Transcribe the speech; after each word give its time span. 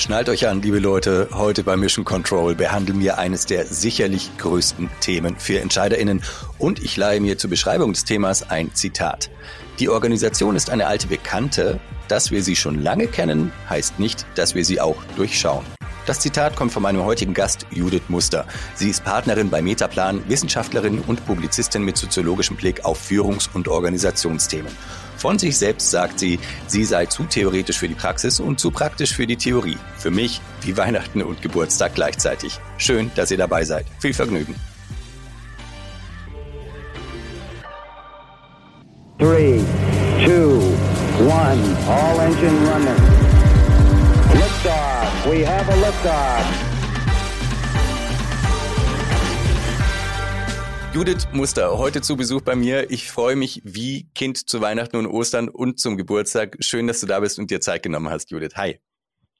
Schnallt 0.00 0.30
euch 0.30 0.48
an, 0.48 0.62
liebe 0.62 0.78
Leute. 0.78 1.28
Heute 1.30 1.62
bei 1.62 1.76
Mission 1.76 2.06
Control 2.06 2.54
behandeln 2.54 3.00
wir 3.00 3.18
eines 3.18 3.44
der 3.44 3.66
sicherlich 3.66 4.30
größten 4.38 4.88
Themen 5.00 5.36
für 5.36 5.60
EntscheiderInnen. 5.60 6.22
Und 6.56 6.82
ich 6.82 6.96
leihe 6.96 7.20
mir 7.20 7.36
zur 7.36 7.50
Beschreibung 7.50 7.92
des 7.92 8.06
Themas 8.06 8.48
ein 8.48 8.74
Zitat. 8.74 9.28
Die 9.78 9.90
Organisation 9.90 10.56
ist 10.56 10.70
eine 10.70 10.86
alte 10.86 11.06
Bekannte. 11.06 11.80
Dass 12.08 12.30
wir 12.30 12.42
sie 12.42 12.56
schon 12.56 12.82
lange 12.82 13.08
kennen, 13.08 13.52
heißt 13.68 14.00
nicht, 14.00 14.24
dass 14.36 14.54
wir 14.54 14.64
sie 14.64 14.80
auch 14.80 14.96
durchschauen. 15.16 15.66
Das 16.06 16.18
Zitat 16.18 16.56
kommt 16.56 16.72
von 16.72 16.82
meinem 16.82 17.04
heutigen 17.04 17.34
Gast 17.34 17.66
Judith 17.70 18.08
Muster. 18.08 18.46
Sie 18.74 18.88
ist 18.88 19.04
Partnerin 19.04 19.50
bei 19.50 19.60
Metaplan, 19.60 20.26
Wissenschaftlerin 20.28 21.00
und 21.00 21.26
Publizistin 21.26 21.84
mit 21.84 21.98
soziologischem 21.98 22.56
Blick 22.56 22.86
auf 22.86 22.98
Führungs- 22.98 23.50
und 23.52 23.68
Organisationsthemen. 23.68 24.72
Von 25.20 25.38
sich 25.38 25.58
selbst 25.58 25.90
sagt 25.90 26.18
sie, 26.18 26.38
sie 26.66 26.82
sei 26.82 27.04
zu 27.04 27.24
theoretisch 27.24 27.78
für 27.78 27.88
die 27.88 27.94
Praxis 27.94 28.40
und 28.40 28.58
zu 28.58 28.70
praktisch 28.70 29.12
für 29.12 29.26
die 29.26 29.36
Theorie. 29.36 29.76
Für 29.98 30.10
mich 30.10 30.40
wie 30.62 30.74
Weihnachten 30.78 31.20
und 31.20 31.42
Geburtstag 31.42 31.94
gleichzeitig. 31.94 32.58
Schön, 32.78 33.10
dass 33.16 33.30
ihr 33.30 33.36
dabei 33.36 33.64
seid. 33.64 33.84
Viel 33.98 34.14
Vergnügen. 34.14 34.54
Three, 39.18 39.60
two, 40.24 40.58
one, 41.28 41.60
all 41.86 42.20
engine 42.20 42.56
running. 42.66 42.96
Liftoff. 44.32 45.26
We 45.26 45.44
have 45.44 45.68
a 45.68 45.76
liftoff. 45.76 46.69
Judith 50.92 51.28
Muster, 51.32 51.78
heute 51.78 52.00
zu 52.00 52.16
Besuch 52.16 52.40
bei 52.40 52.56
mir. 52.56 52.90
Ich 52.90 53.08
freue 53.08 53.36
mich 53.36 53.62
wie 53.64 54.08
Kind 54.12 54.48
zu 54.48 54.60
Weihnachten 54.60 54.96
und 54.96 55.06
Ostern 55.06 55.48
und 55.48 55.78
zum 55.78 55.96
Geburtstag. 55.96 56.56
Schön, 56.58 56.88
dass 56.88 56.98
du 56.98 57.06
da 57.06 57.20
bist 57.20 57.38
und 57.38 57.48
dir 57.48 57.60
Zeit 57.60 57.84
genommen 57.84 58.10
hast, 58.10 58.32
Judith. 58.32 58.56
Hi. 58.56 58.80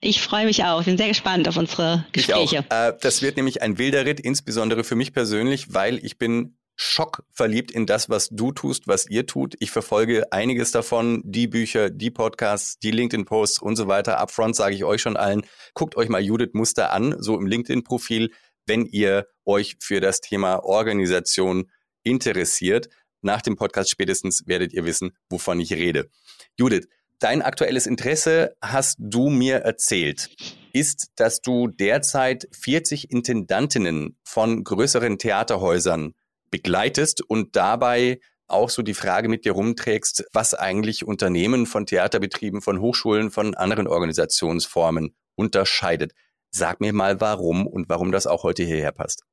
Ich 0.01 0.23
freue 0.23 0.45
mich 0.47 0.63
auch. 0.63 0.79
Ich 0.79 0.87
bin 0.87 0.97
sehr 0.97 1.09
gespannt 1.09 1.49
auf 1.49 1.57
unsere 1.57 2.07
Gespräche. 2.13 2.65
Äh, 2.71 2.93
das 3.01 3.21
wird 3.21 3.37
nämlich 3.37 3.63
ein 3.63 3.79
wilder 3.79 4.07
Ritt, 4.07 4.21
insbesondere 4.21 4.85
für 4.85 4.95
mich 4.95 5.13
persönlich, 5.13 5.75
weil 5.75 5.99
ich 6.05 6.19
bin 6.19 6.57
schockverliebt 6.77 7.73
in 7.73 7.85
das, 7.85 8.09
was 8.09 8.29
du 8.29 8.53
tust, 8.53 8.87
was 8.87 9.11
ihr 9.11 9.27
tut. 9.27 9.55
Ich 9.59 9.73
verfolge 9.73 10.33
einiges 10.33 10.71
davon, 10.71 11.21
die 11.25 11.49
Bücher, 11.49 11.91
die 11.91 12.11
Podcasts, 12.13 12.79
die 12.79 12.93
LinkedIn-Posts 12.93 13.61
und 13.61 13.75
so 13.75 13.89
weiter. 13.89 14.19
Upfront 14.19 14.55
sage 14.55 14.77
ich 14.77 14.85
euch 14.85 15.03
schon 15.03 15.17
allen, 15.17 15.43
guckt 15.75 15.97
euch 15.97 16.09
mal 16.09 16.23
Judith 16.23 16.55
Muster 16.55 16.93
an, 16.93 17.17
so 17.19 17.37
im 17.37 17.47
LinkedIn-Profil 17.47 18.31
wenn 18.71 18.87
ihr 18.87 19.27
euch 19.45 19.79
für 19.81 19.99
das 19.99 20.21
Thema 20.21 20.63
Organisation 20.63 21.69
interessiert. 22.05 22.89
Nach 23.21 23.43
dem 23.43 23.57
Podcast 23.57 23.91
spätestens 23.91 24.47
werdet 24.47 24.73
ihr 24.73 24.85
wissen, 24.85 25.11
wovon 25.29 25.59
ich 25.59 25.73
rede. 25.73 26.09
Judith, 26.57 26.87
dein 27.19 27.43
aktuelles 27.43 27.89
Interesse 27.89 28.55
hast 28.63 28.97
du 29.01 29.29
mir 29.29 29.57
erzählt, 29.57 30.31
ist, 30.73 31.09
dass 31.17 31.41
du 31.41 31.67
derzeit 31.67 32.47
40 32.53 33.11
Intendantinnen 33.11 34.17
von 34.23 34.63
größeren 34.63 35.19
Theaterhäusern 35.19 36.15
begleitest 36.53 37.23
und 37.23 37.57
dabei 37.57 38.21
auch 38.47 38.71
so 38.71 38.83
die 38.83 38.95
Frage 38.95 39.29
mit 39.29 39.45
dir 39.45 39.53
rumträgst, 39.53 40.27
was 40.33 40.55
eigentlich 40.55 41.05
Unternehmen 41.05 41.67
von 41.67 41.87
Theaterbetrieben, 41.87 42.63
von 42.63 42.81
Hochschulen, 42.81 43.33
von 43.33 43.57
anderen 43.57 43.89
Organisationsformen 43.89 45.17
unterscheidet. 45.35 46.13
Sag 46.51 46.81
mir 46.81 46.93
mal 46.93 47.21
warum 47.21 47.67
und 47.67 47.89
warum 47.89 48.13
das 48.13 48.27
auch 48.27 48.43
heute 48.43 48.65
hierher 48.65 48.93
passt. 48.93 49.25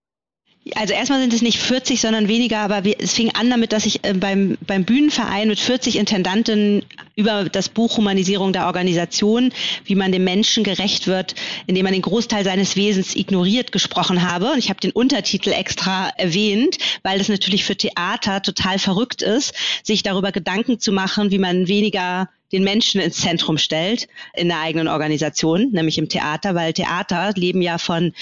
Also 0.76 0.94
erstmal 0.94 1.20
sind 1.22 1.34
es 1.34 1.42
nicht 1.42 1.60
40, 1.60 2.02
sondern 2.02 2.28
weniger, 2.28 2.60
aber 2.60 2.84
wir, 2.84 2.96
es 3.00 3.14
fing 3.14 3.32
an 3.36 3.50
damit, 3.50 3.74
dass 3.74 3.86
ich 3.86 4.04
äh, 4.04 4.14
beim, 4.14 4.58
beim 4.66 4.86
Bühnenverein 4.86 5.48
mit 5.48 5.60
40 5.60 5.98
Intendanten 5.98 6.84
über 7.16 7.46
das 7.46 7.70
Buch 7.70 7.98
Humanisierung 7.98 8.54
der 8.54 8.68
Organisation, 8.68 9.52
wie 9.86 9.96
man 9.96 10.12
dem 10.12 10.24
Menschen 10.24 10.64
gerecht 10.64 11.08
wird, 11.08 11.36
indem 11.66 11.84
man 11.84 11.94
den 11.94 12.02
Großteil 12.02 12.44
seines 12.44 12.76
Wesens 12.76 13.16
ignoriert, 13.16 13.72
gesprochen 13.72 14.30
habe. 14.30 14.52
Und 14.52 14.60
ich 14.60 14.70
habe 14.70 14.80
den 14.80 14.92
Untertitel 14.92 15.52
extra 15.52 16.10
erwähnt, 16.18 16.78
weil 17.04 17.18
das 17.18 17.30
natürlich 17.30 17.64
für 17.64 17.76
Theater 17.76 18.42
total 18.42 18.80
verrückt 18.80 19.22
ist, 19.22 19.54
sich 19.84 20.04
darüber 20.04 20.32
Gedanken 20.32 20.80
zu 20.80 20.92
machen, 20.92 21.32
wie 21.32 21.40
man 21.40 21.68
weniger 21.68 22.30
den 22.52 22.64
Menschen 22.64 23.02
ins 23.02 23.18
Zentrum 23.18 23.58
stellt 23.58 24.08
in 24.34 24.48
der 24.48 24.62
eigenen 24.62 24.88
Organisation, 24.88 25.72
nämlich 25.72 25.98
im 25.98 26.10
Theater, 26.10 26.56
weil 26.56 26.74
Theater 26.74 27.32
leben 27.36 27.62
ja 27.62 27.78
von 27.78 28.14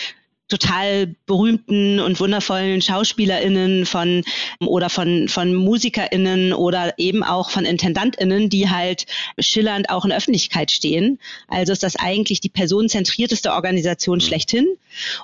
total 0.48 1.16
berühmten 1.26 2.00
und 2.00 2.20
wundervollen 2.20 2.82
SchauspielerInnen 2.82 3.86
von 3.86 4.24
oder 4.60 4.90
von, 4.90 5.28
von 5.28 5.56
MusikerInnen 5.56 6.54
oder 6.54 6.94
eben 6.98 7.24
auch 7.24 7.50
von 7.50 7.66
IntendantInnen, 7.66 8.50
die 8.50 8.70
halt 8.70 9.06
schillernd 9.40 9.90
auch 9.90 10.06
in 10.06 10.10
der 10.10 10.20
Öffentlichkeit 10.20 10.72
stehen. 10.72 11.20
Also 11.48 11.74
ist 11.74 11.84
das 11.84 11.96
eigentlich 11.96 12.42
die 12.42 12.50
personenzentrierteste 12.50 13.54
Organisation 13.54 14.18
mhm. 14.18 14.22
schlechthin. 14.22 14.68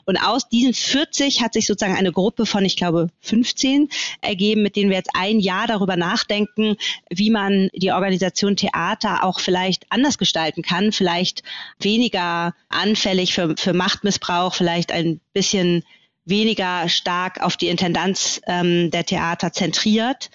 Und 0.06 0.18
aus 0.18 0.50
diesen 0.50 0.74
40 0.74 1.42
hat 1.42 1.54
sich 1.54 1.68
sozusagen 1.68 1.98
eine 1.98 2.12
Gruppe 2.12 2.46
von, 2.46 2.66
ich 2.66 2.76
glaube, 2.76 3.10
15 3.22 3.90
ergeben, 4.22 4.64
mit 4.64 4.76
denen 4.76 4.90
wir 4.90 4.98
jetzt 4.98 5.12
ein 5.14 5.40
Jahr 5.40 5.68
darüber 5.68 5.96
nachdenken, 5.96 6.78
wie 7.10 7.30
man 7.30 7.70
die 7.76 7.92
Organisation 7.92 8.56
Theater 8.56 9.24
auch 9.24 9.40
vielleicht 9.40 9.86
anders 9.90 10.18
gestalten 10.18 10.64
kann, 10.64 10.92
vielleicht 10.92 11.44
weniger 11.80 12.54
anfällig 12.70 13.34
für, 13.34 13.56
für 13.58 13.74
Machtmissbrauch, 13.74 14.56
vielleicht 14.56 14.92
ein 14.92 15.11
bisschen 15.34 15.84
weniger 16.26 16.88
stark 16.88 17.42
auf 17.42 17.58
die 17.58 17.68
Intendanz 17.68 18.42
ähm, 18.48 18.92
der 18.92 19.06
Theater 19.06 19.52
zentriert 19.52 20.30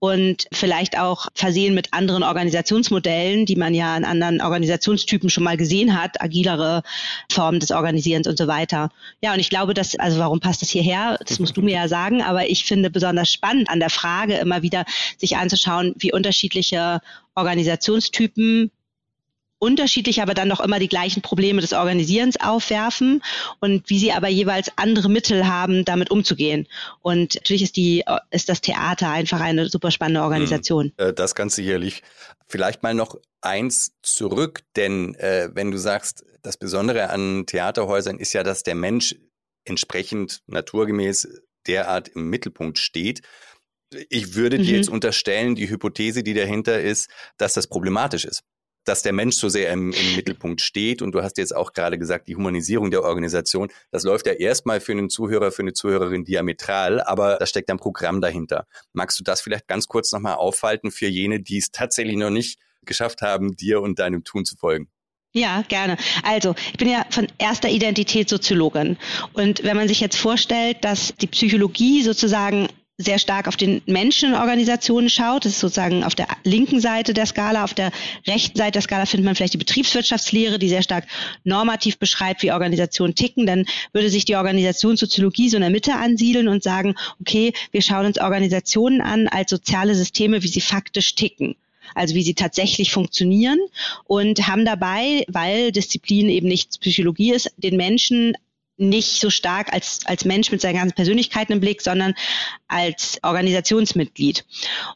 und 0.00 0.46
vielleicht 0.52 0.98
auch 0.98 1.26
versehen 1.34 1.74
mit 1.74 1.92
anderen 1.92 2.22
Organisationsmodellen, 2.22 3.46
die 3.46 3.56
man 3.56 3.74
ja 3.74 3.96
in 3.96 4.04
anderen 4.04 4.40
Organisationstypen 4.40 5.28
schon 5.28 5.42
mal 5.42 5.56
gesehen 5.56 6.00
hat, 6.00 6.20
agilere 6.22 6.82
Formen 7.32 7.58
des 7.58 7.72
Organisierens 7.72 8.28
und 8.28 8.38
so 8.38 8.46
weiter. 8.46 8.90
Ja, 9.22 9.32
und 9.32 9.40
ich 9.40 9.50
glaube, 9.50 9.74
dass, 9.74 9.96
also 9.96 10.18
warum 10.18 10.38
passt 10.38 10.62
das 10.62 10.70
hierher? 10.70 11.18
Das 11.26 11.40
musst 11.40 11.56
du 11.56 11.62
mir 11.62 11.74
ja 11.74 11.88
sagen, 11.88 12.22
aber 12.22 12.48
ich 12.48 12.64
finde 12.64 12.90
besonders 12.90 13.32
spannend 13.32 13.68
an 13.70 13.80
der 13.80 13.90
Frage 13.90 14.34
immer 14.34 14.62
wieder, 14.62 14.84
sich 15.16 15.36
anzuschauen, 15.36 15.94
wie 15.98 16.12
unterschiedliche 16.12 17.00
Organisationstypen 17.34 18.70
unterschiedlich, 19.58 20.22
aber 20.22 20.34
dann 20.34 20.48
noch 20.48 20.60
immer 20.60 20.78
die 20.78 20.88
gleichen 20.88 21.22
Probleme 21.22 21.60
des 21.60 21.72
Organisierens 21.72 22.40
aufwerfen 22.40 23.22
und 23.60 23.88
wie 23.90 23.98
sie 23.98 24.12
aber 24.12 24.28
jeweils 24.28 24.70
andere 24.76 25.08
Mittel 25.08 25.46
haben, 25.46 25.84
damit 25.84 26.10
umzugehen. 26.10 26.68
Und 27.00 27.34
natürlich 27.34 27.62
ist 27.62 27.76
die, 27.76 28.04
ist 28.30 28.48
das 28.48 28.60
Theater 28.60 29.10
einfach 29.10 29.40
eine 29.40 29.68
super 29.68 29.90
spannende 29.90 30.22
Organisation. 30.22 30.92
Hm, 30.98 31.08
äh, 31.08 31.12
das 31.12 31.34
ganz 31.34 31.56
sicherlich. 31.56 32.02
Vielleicht 32.46 32.82
mal 32.82 32.94
noch 32.94 33.16
eins 33.40 33.92
zurück, 34.02 34.62
denn 34.76 35.14
äh, 35.16 35.50
wenn 35.52 35.70
du 35.70 35.78
sagst, 35.78 36.24
das 36.42 36.56
Besondere 36.56 37.10
an 37.10 37.44
Theaterhäusern 37.46 38.18
ist 38.18 38.32
ja, 38.32 38.42
dass 38.42 38.62
der 38.62 38.74
Mensch 38.74 39.16
entsprechend 39.64 40.40
naturgemäß 40.46 41.28
derart 41.66 42.08
im 42.08 42.30
Mittelpunkt 42.30 42.78
steht. 42.78 43.20
Ich 44.08 44.34
würde 44.34 44.58
mhm. 44.58 44.62
dir 44.62 44.76
jetzt 44.76 44.88
unterstellen, 44.88 45.56
die 45.56 45.68
Hypothese, 45.68 46.22
die 46.22 46.34
dahinter 46.34 46.80
ist, 46.80 47.10
dass 47.36 47.54
das 47.54 47.66
problematisch 47.66 48.24
ist 48.24 48.44
dass 48.84 49.02
der 49.02 49.12
Mensch 49.12 49.36
so 49.36 49.48
sehr 49.48 49.72
im, 49.72 49.92
im 49.92 50.16
Mittelpunkt 50.16 50.60
steht. 50.60 51.02
Und 51.02 51.12
du 51.12 51.22
hast 51.22 51.38
jetzt 51.38 51.54
auch 51.54 51.72
gerade 51.72 51.98
gesagt, 51.98 52.28
die 52.28 52.36
Humanisierung 52.36 52.90
der 52.90 53.02
Organisation, 53.04 53.68
das 53.90 54.04
läuft 54.04 54.26
ja 54.26 54.32
erstmal 54.32 54.80
für 54.80 54.92
einen 54.92 55.10
Zuhörer, 55.10 55.52
für 55.52 55.62
eine 55.62 55.72
Zuhörerin 55.72 56.24
diametral, 56.24 57.00
aber 57.02 57.36
da 57.36 57.46
steckt 57.46 57.70
ein 57.70 57.78
Programm 57.78 58.20
dahinter. 58.20 58.66
Magst 58.92 59.18
du 59.20 59.24
das 59.24 59.40
vielleicht 59.40 59.68
ganz 59.68 59.88
kurz 59.88 60.12
nochmal 60.12 60.34
aufhalten 60.34 60.90
für 60.90 61.06
jene, 61.06 61.40
die 61.40 61.58
es 61.58 61.70
tatsächlich 61.70 62.16
noch 62.16 62.30
nicht 62.30 62.58
geschafft 62.84 63.22
haben, 63.22 63.56
dir 63.56 63.80
und 63.82 63.98
deinem 63.98 64.24
Tun 64.24 64.44
zu 64.44 64.56
folgen? 64.56 64.88
Ja, 65.34 65.62
gerne. 65.68 65.98
Also, 66.22 66.54
ich 66.72 66.78
bin 66.78 66.88
ja 66.88 67.04
von 67.10 67.28
erster 67.36 67.68
Identität 67.68 68.30
Soziologin. 68.30 68.96
Und 69.34 69.62
wenn 69.62 69.76
man 69.76 69.86
sich 69.86 70.00
jetzt 70.00 70.16
vorstellt, 70.16 70.78
dass 70.84 71.14
die 71.16 71.26
Psychologie 71.26 72.02
sozusagen 72.02 72.68
sehr 72.98 73.20
stark 73.20 73.46
auf 73.46 73.56
den 73.56 73.80
Menschen 73.86 74.30
in 74.30 74.34
Organisationen 74.34 75.08
schaut. 75.08 75.44
Das 75.44 75.52
ist 75.52 75.60
sozusagen 75.60 76.02
auf 76.02 76.16
der 76.16 76.26
linken 76.42 76.80
Seite 76.80 77.14
der 77.14 77.26
Skala. 77.26 77.62
Auf 77.62 77.72
der 77.72 77.92
rechten 78.26 78.58
Seite 78.58 78.72
der 78.72 78.82
Skala 78.82 79.06
findet 79.06 79.24
man 79.24 79.36
vielleicht 79.36 79.54
die 79.54 79.58
Betriebswirtschaftslehre, 79.58 80.58
die 80.58 80.68
sehr 80.68 80.82
stark 80.82 81.06
normativ 81.44 81.98
beschreibt, 81.98 82.42
wie 82.42 82.50
Organisationen 82.50 83.14
ticken. 83.14 83.46
Dann 83.46 83.66
würde 83.92 84.10
sich 84.10 84.24
die 84.24 84.34
Organisationssoziologie 84.34 85.48
so 85.48 85.56
in 85.56 85.62
der 85.62 85.70
Mitte 85.70 85.94
ansiedeln 85.94 86.48
und 86.48 86.64
sagen, 86.64 86.96
okay, 87.20 87.52
wir 87.70 87.82
schauen 87.82 88.06
uns 88.06 88.20
Organisationen 88.20 89.00
an 89.00 89.28
als 89.28 89.50
soziale 89.50 89.94
Systeme, 89.94 90.42
wie 90.42 90.48
sie 90.48 90.60
faktisch 90.60 91.14
ticken 91.14 91.54
also 91.94 92.14
wie 92.14 92.22
sie 92.22 92.34
tatsächlich 92.34 92.92
funktionieren 92.92 93.58
und 94.04 94.46
haben 94.46 94.66
dabei, 94.66 95.24
weil 95.28 95.72
Disziplin 95.72 96.28
eben 96.28 96.46
nicht 96.46 96.80
Psychologie 96.80 97.32
ist, 97.32 97.50
den 97.56 97.78
Menschen 97.78 98.34
nicht 98.78 99.20
so 99.20 99.28
stark 99.28 99.72
als, 99.72 100.00
als 100.06 100.24
Mensch 100.24 100.50
mit 100.50 100.60
seinen 100.60 100.76
ganzen 100.76 100.94
Persönlichkeiten 100.94 101.52
im 101.52 101.60
Blick, 101.60 101.82
sondern 101.82 102.14
als 102.68 103.18
Organisationsmitglied. 103.22 104.44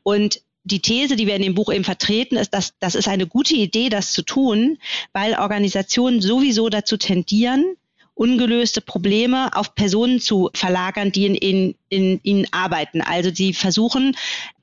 Und 0.03 0.41
die 0.65 0.81
These, 0.81 1.17
die 1.17 1.27
wir 1.27 1.35
in 1.35 1.43
dem 1.43 1.55
Buch 1.55 1.73
eben 1.73 1.85
vertreten, 1.85 2.37
ist, 2.37 2.55
dass 2.55 2.75
das 2.79 2.95
ist 2.95 3.09
eine 3.09 3.27
gute 3.27 3.55
Idee, 3.55 3.89
das 3.89 4.13
zu 4.13 4.23
tun, 4.23 4.79
weil 5.13 5.35
Organisationen 5.35 6.21
sowieso 6.21 6.69
dazu 6.69 6.97
tendieren, 6.97 7.77
ungelöste 8.15 8.81
Probleme 8.81 9.51
auf 9.57 9.75
Personen 9.75 10.21
zu 10.21 10.51
verlagern, 10.55 11.11
die 11.11 11.27
in, 11.27 11.35
in, 11.35 11.75
in 11.89 12.21
ihnen 12.23 12.47
arbeiten. 12.53 13.01
Also 13.01 13.31
sie 13.35 13.53
versuchen, 13.53 14.17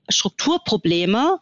Strukturprobleme 0.07 1.39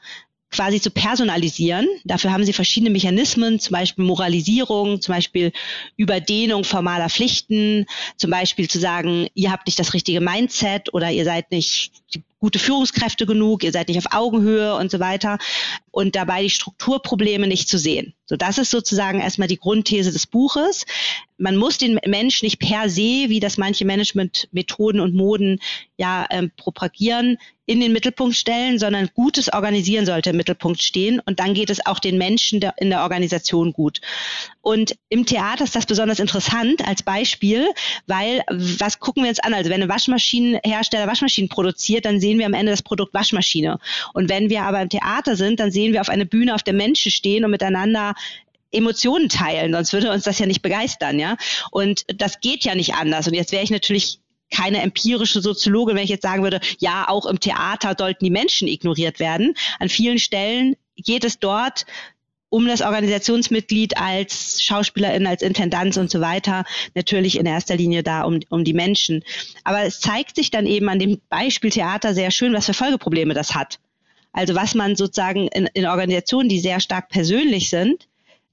quasi 0.52 0.80
zu 0.80 0.92
personalisieren. 0.92 1.88
Dafür 2.06 2.32
haben 2.32 2.46
sie 2.46 2.54
verschiedene 2.54 2.90
Mechanismen, 2.90 3.60
zum 3.60 3.74
Beispiel 3.74 4.06
Moralisierung, 4.06 5.02
zum 5.02 5.16
Beispiel 5.16 5.52
Überdehnung 5.98 6.64
formaler 6.64 7.10
Pflichten, 7.10 7.86
zum 8.16 8.32
Beispiel 8.32 8.70
zu 8.70 8.80
sagen, 8.80 9.28
ihr 9.34 9.52
habt 9.52 9.68
nicht 9.68 9.80
das 9.80 9.94
richtige 9.94 10.22
Mindset 10.22 10.94
oder 10.94 11.12
ihr 11.12 11.26
seid 11.26 11.52
nicht 11.52 11.92
gute 12.40 12.60
Führungskräfte 12.60 13.26
genug, 13.26 13.64
ihr 13.64 13.72
seid 13.72 13.88
nicht 13.88 13.98
auf 13.98 14.14
Augenhöhe 14.14 14.76
und 14.76 14.92
so 14.92 15.00
weiter 15.00 15.40
und 15.92 16.16
dabei 16.16 16.44
die 16.44 16.50
Strukturprobleme 16.50 17.48
nicht 17.48 17.68
zu 17.68 17.78
sehen. 17.78 18.14
So, 18.26 18.36
das 18.36 18.58
ist 18.58 18.70
sozusagen 18.70 19.20
erstmal 19.20 19.48
die 19.48 19.58
Grundthese 19.58 20.12
des 20.12 20.28
Buches. 20.28 20.86
Man 21.38 21.58
muss 21.58 21.78
den 21.78 22.00
Mensch 22.06 22.44
nicht 22.44 22.60
per 22.60 22.90
se, 22.90 23.30
wie 23.30 23.40
das 23.40 23.58
manche 23.58 23.86
Managementmethoden 23.86 25.02
und 25.02 25.16
Moden 25.16 25.60
ja 25.98 26.28
ähm, 26.30 26.52
propagieren, 26.56 27.38
in 27.68 27.82
den 27.82 27.92
Mittelpunkt 27.92 28.36
stellen, 28.36 28.80
sondern 28.80 29.10
gutes 29.14 29.52
Organisieren 29.52 30.06
sollte 30.06 30.30
im 30.30 30.38
Mittelpunkt 30.38 30.82
stehen 30.82 31.20
und 31.20 31.40
dann 31.40 31.54
geht 31.54 31.70
es 31.70 31.86
auch 31.86 32.00
den 32.00 32.18
Menschen 32.18 32.62
der, 32.62 32.74
in 32.78 32.90
der 32.90 33.02
Organisation 33.02 33.74
gut. 33.74 34.00
Und 34.62 34.96
im 35.10 35.26
Theater 35.26 35.66
ist 35.66 35.76
das 35.76 35.86
besonders 35.86 36.20
interessant 36.20 36.88
als 36.88 37.04
Beispiel, 37.04 37.68
weil 38.06 38.42
was 38.50 39.00
gucken 39.00 39.24
wir 39.24 39.30
uns 39.30 39.40
an? 39.40 39.54
Also 39.54 39.70
wenn 39.70 39.84
ein 39.84 39.90
Waschmaschinenhersteller 39.90 41.08
Waschmaschinen 41.08 41.50
produziert, 41.50 41.97
dann 42.06 42.20
sehen 42.20 42.40
wir 42.40 42.46
am 42.46 42.54
Ende 42.54 42.72
das 42.72 42.82
Produkt 42.82 43.14
Waschmaschine. 43.14 43.80
Und 44.14 44.30
wenn 44.30 44.50
wir 44.50 44.64
aber 44.64 44.82
im 44.82 44.90
Theater 44.90 45.36
sind, 45.36 45.60
dann 45.60 45.72
sehen 45.72 45.94
wir 45.94 46.02
auf 46.02 46.10
eine 46.10 46.26
Bühne, 46.26 46.56
auf 46.56 46.64
der 46.64 46.74
Menschen 46.74 47.12
stehen 47.12 47.46
und 47.46 47.52
miteinander 47.52 48.14
Emotionen 48.72 49.30
teilen, 49.30 49.74
sonst 49.74 49.94
würde 49.94 50.12
uns 50.12 50.24
das 50.24 50.40
ja 50.40 50.46
nicht 50.46 50.62
begeistern, 50.62 51.20
ja. 51.20 51.38
Und 51.72 52.06
das 52.16 52.42
geht 52.42 52.66
ja 52.66 52.76
nicht 52.76 52.96
anders. 52.96 53.28
Und 53.28 53.34
jetzt 53.34 53.52
wäre 53.52 53.64
ich 53.64 53.72
natürlich 53.72 54.20
keine 54.52 54.82
empirische 54.82 55.42
Soziologin, 55.42 55.96
wenn 55.96 56.04
ich 56.04 56.10
jetzt 56.10 56.24
sagen 56.24 56.44
würde, 56.44 56.60
ja, 56.80 57.08
auch 57.08 57.26
im 57.26 57.40
Theater 57.40 57.96
sollten 57.98 58.24
die 58.24 58.32
Menschen 58.32 58.68
ignoriert 58.68 59.20
werden. 59.20 59.56
An 59.80 59.90
vielen 59.90 60.20
Stellen 60.20 60.76
geht 60.96 61.24
es 61.24 61.40
dort 61.40 61.86
um 62.50 62.68
das 62.68 62.82
Organisationsmitglied 62.82 63.98
als 63.98 64.64
Schauspielerin, 64.64 65.28
als 65.28 65.42
Intendanz 65.42 65.98
und 65.98 66.10
so 66.10 66.22
weiter, 66.22 66.64
natürlich 66.96 67.38
in 67.38 67.46
erster 67.46 67.76
Linie 67.76 68.04
da 68.04 68.24
um, 68.24 68.40
um 68.50 68.64
die 68.64 68.74
Menschen. 68.74 69.24
Aber 69.64 69.84
es 69.84 70.00
zeigt 70.00 70.36
sich 70.36 70.50
dann 70.50 70.66
eben 70.66 70.88
an 70.90 71.00
dem 71.00 71.20
Beispiel 71.30 71.72
Theater 71.72 72.14
sehr 72.14 72.32
schön, 72.32 72.54
was 72.54 72.66
für 72.66 72.74
Folgeprobleme 72.74 73.34
das 73.34 73.54
hat. 73.54 73.80
Also 74.32 74.56
was 74.56 74.76
man 74.76 74.96
sozusagen 74.96 75.48
in, 75.48 75.68
in 75.74 75.88
Organisationen, 75.88 76.48
die 76.48 76.60
sehr 76.60 76.80
stark 76.80 77.10
persönlich 77.10 77.70
sind, 77.70 78.07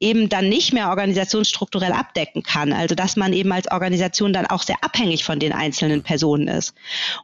eben 0.05 0.29
dann 0.29 0.49
nicht 0.49 0.75
mehr 0.75 0.91
organisationsstrukturell 0.91 1.93
abdecken 1.93 2.43
kann. 2.43 2.73
Also 2.73 2.95
dass 2.95 3.17
man 3.17 3.33
eben 3.33 3.51
als 3.53 3.71
Organisation 3.71 4.33
dann 4.33 4.47
auch 4.47 4.63
sehr 4.63 4.77
abhängig 4.83 5.25
von 5.25 5.41
den 5.41 5.53
einzelnen 5.53 6.03
Personen 6.03 6.47
ist. 6.47 6.75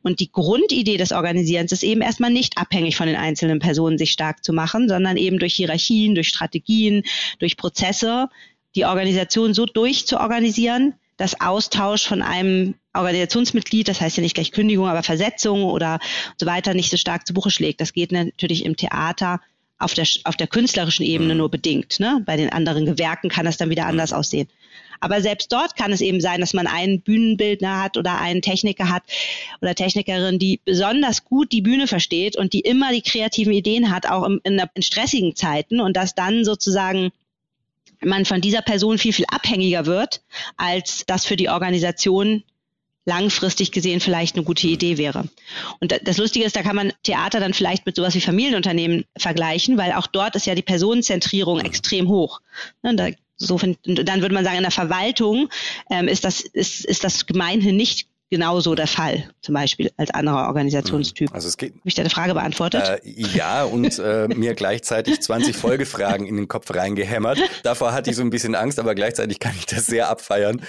Und 0.02 0.18
die 0.18 0.32
Grundidee 0.32 0.96
des 0.96 1.12
Organisierens 1.12 1.72
ist 1.72 1.82
eben 1.82 2.00
erstmal 2.00 2.30
nicht 2.30 2.56
abhängig 2.56 2.96
von 2.96 3.06
den 3.06 3.16
einzelnen 3.16 3.58
Personen 3.58 3.98
sich 3.98 4.12
stark 4.12 4.42
zu 4.42 4.54
machen, 4.54 4.88
sondern 4.88 5.18
eben 5.18 5.38
durch 5.38 5.54
Hierarchien, 5.54 6.14
durch 6.14 6.28
Strategien, 6.28 7.02
durch 7.38 7.58
Prozesse 7.58 8.28
die 8.74 8.86
Organisation 8.86 9.52
so 9.52 9.66
durchzuorganisieren, 9.66 10.94
dass 11.16 11.38
Austausch 11.38 12.06
von 12.06 12.22
einem 12.22 12.76
Organisationsmitglied, 12.94 13.88
das 13.88 14.00
heißt 14.00 14.16
ja 14.16 14.22
nicht 14.22 14.34
gleich 14.34 14.52
Kündigung, 14.52 14.88
aber 14.88 15.02
Versetzung 15.02 15.64
oder 15.64 15.98
so 16.38 16.46
weiter, 16.46 16.72
nicht 16.72 16.90
so 16.90 16.96
stark 16.96 17.26
zu 17.26 17.34
Buche 17.34 17.50
schlägt. 17.50 17.80
Das 17.80 17.92
geht 17.92 18.10
natürlich 18.10 18.64
im 18.64 18.76
Theater 18.76 19.40
auf 19.80 19.94
der, 19.94 20.06
auf 20.24 20.36
der 20.36 20.46
künstlerischen 20.46 21.04
Ebene 21.04 21.34
mhm. 21.34 21.38
nur 21.38 21.50
bedingt. 21.50 21.98
Ne? 21.98 22.22
Bei 22.24 22.36
den 22.36 22.50
anderen 22.50 22.86
Gewerken 22.86 23.28
kann 23.28 23.46
das 23.46 23.56
dann 23.56 23.70
wieder 23.70 23.86
anders 23.86 24.12
aussehen. 24.12 24.48
Aber 25.00 25.22
selbst 25.22 25.50
dort 25.50 25.76
kann 25.76 25.92
es 25.92 26.02
eben 26.02 26.20
sein, 26.20 26.40
dass 26.40 26.52
man 26.52 26.66
einen 26.66 27.00
Bühnenbildner 27.00 27.82
hat 27.82 27.96
oder 27.96 28.20
einen 28.20 28.42
Techniker 28.42 28.90
hat 28.90 29.02
oder 29.62 29.74
Technikerin, 29.74 30.38
die 30.38 30.60
besonders 30.62 31.24
gut 31.24 31.52
die 31.52 31.62
Bühne 31.62 31.86
versteht 31.86 32.36
und 32.36 32.52
die 32.52 32.60
immer 32.60 32.92
die 32.92 33.00
kreativen 33.00 33.54
Ideen 33.54 33.90
hat, 33.90 34.06
auch 34.06 34.26
in, 34.26 34.40
in, 34.44 34.62
in 34.74 34.82
stressigen 34.82 35.34
Zeiten 35.34 35.80
und 35.80 35.96
dass 35.96 36.14
dann 36.14 36.44
sozusagen 36.44 37.10
man 38.02 38.26
von 38.26 38.42
dieser 38.42 38.62
Person 38.62 38.98
viel, 38.98 39.12
viel 39.12 39.26
abhängiger 39.28 39.86
wird, 39.86 40.22
als 40.56 41.04
das 41.06 41.24
für 41.24 41.36
die 41.36 41.48
Organisation 41.48 42.42
langfristig 43.04 43.72
gesehen 43.72 44.00
vielleicht 44.00 44.36
eine 44.36 44.44
gute 44.44 44.66
Idee 44.66 44.98
wäre. 44.98 45.28
Und 45.80 45.98
das 46.02 46.18
Lustige 46.18 46.44
ist, 46.44 46.56
da 46.56 46.62
kann 46.62 46.76
man 46.76 46.92
Theater 47.02 47.40
dann 47.40 47.54
vielleicht 47.54 47.86
mit 47.86 47.96
sowas 47.96 48.14
wie 48.14 48.20
Familienunternehmen 48.20 49.04
vergleichen, 49.16 49.78
weil 49.78 49.92
auch 49.92 50.06
dort 50.06 50.36
ist 50.36 50.46
ja 50.46 50.54
die 50.54 50.62
Personenzentrierung 50.62 51.60
extrem 51.60 52.08
hoch. 52.08 52.40
Und 52.82 52.96
ne, 52.96 53.10
da, 53.10 53.16
so 53.36 53.56
find, 53.56 53.78
dann 53.84 54.20
würde 54.20 54.34
man 54.34 54.44
sagen, 54.44 54.58
in 54.58 54.62
der 54.62 54.70
Verwaltung 54.70 55.48
ähm, 55.90 56.08
ist, 56.08 56.24
das, 56.24 56.42
ist, 56.42 56.84
ist 56.84 57.04
das 57.04 57.26
gemeinhin 57.26 57.76
nicht 57.76 58.09
genauso 58.30 58.74
der 58.74 58.86
Fall, 58.86 59.28
zum 59.42 59.54
Beispiel 59.54 59.90
als 59.96 60.10
anderer 60.10 60.46
Organisationstyp. 60.46 61.34
Also 61.34 61.48
es 61.48 61.56
geht. 61.56 61.72
Habe 61.72 61.82
ich 61.84 61.94
deine 61.94 62.10
Frage 62.10 62.34
beantwortet? 62.34 62.82
Äh, 62.82 63.00
ja, 63.04 63.64
und 63.64 63.98
äh, 63.98 64.28
mir 64.28 64.54
gleichzeitig 64.54 65.20
20 65.20 65.56
Folgefragen 65.56 66.26
in 66.26 66.36
den 66.36 66.48
Kopf 66.48 66.72
reingehämmert. 66.72 67.38
Davor 67.62 67.92
hatte 67.92 68.10
ich 68.10 68.16
so 68.16 68.22
ein 68.22 68.30
bisschen 68.30 68.54
Angst, 68.54 68.78
aber 68.78 68.94
gleichzeitig 68.94 69.40
kann 69.40 69.52
ich 69.58 69.66
das 69.66 69.86
sehr 69.86 70.08
abfeiern. 70.08 70.62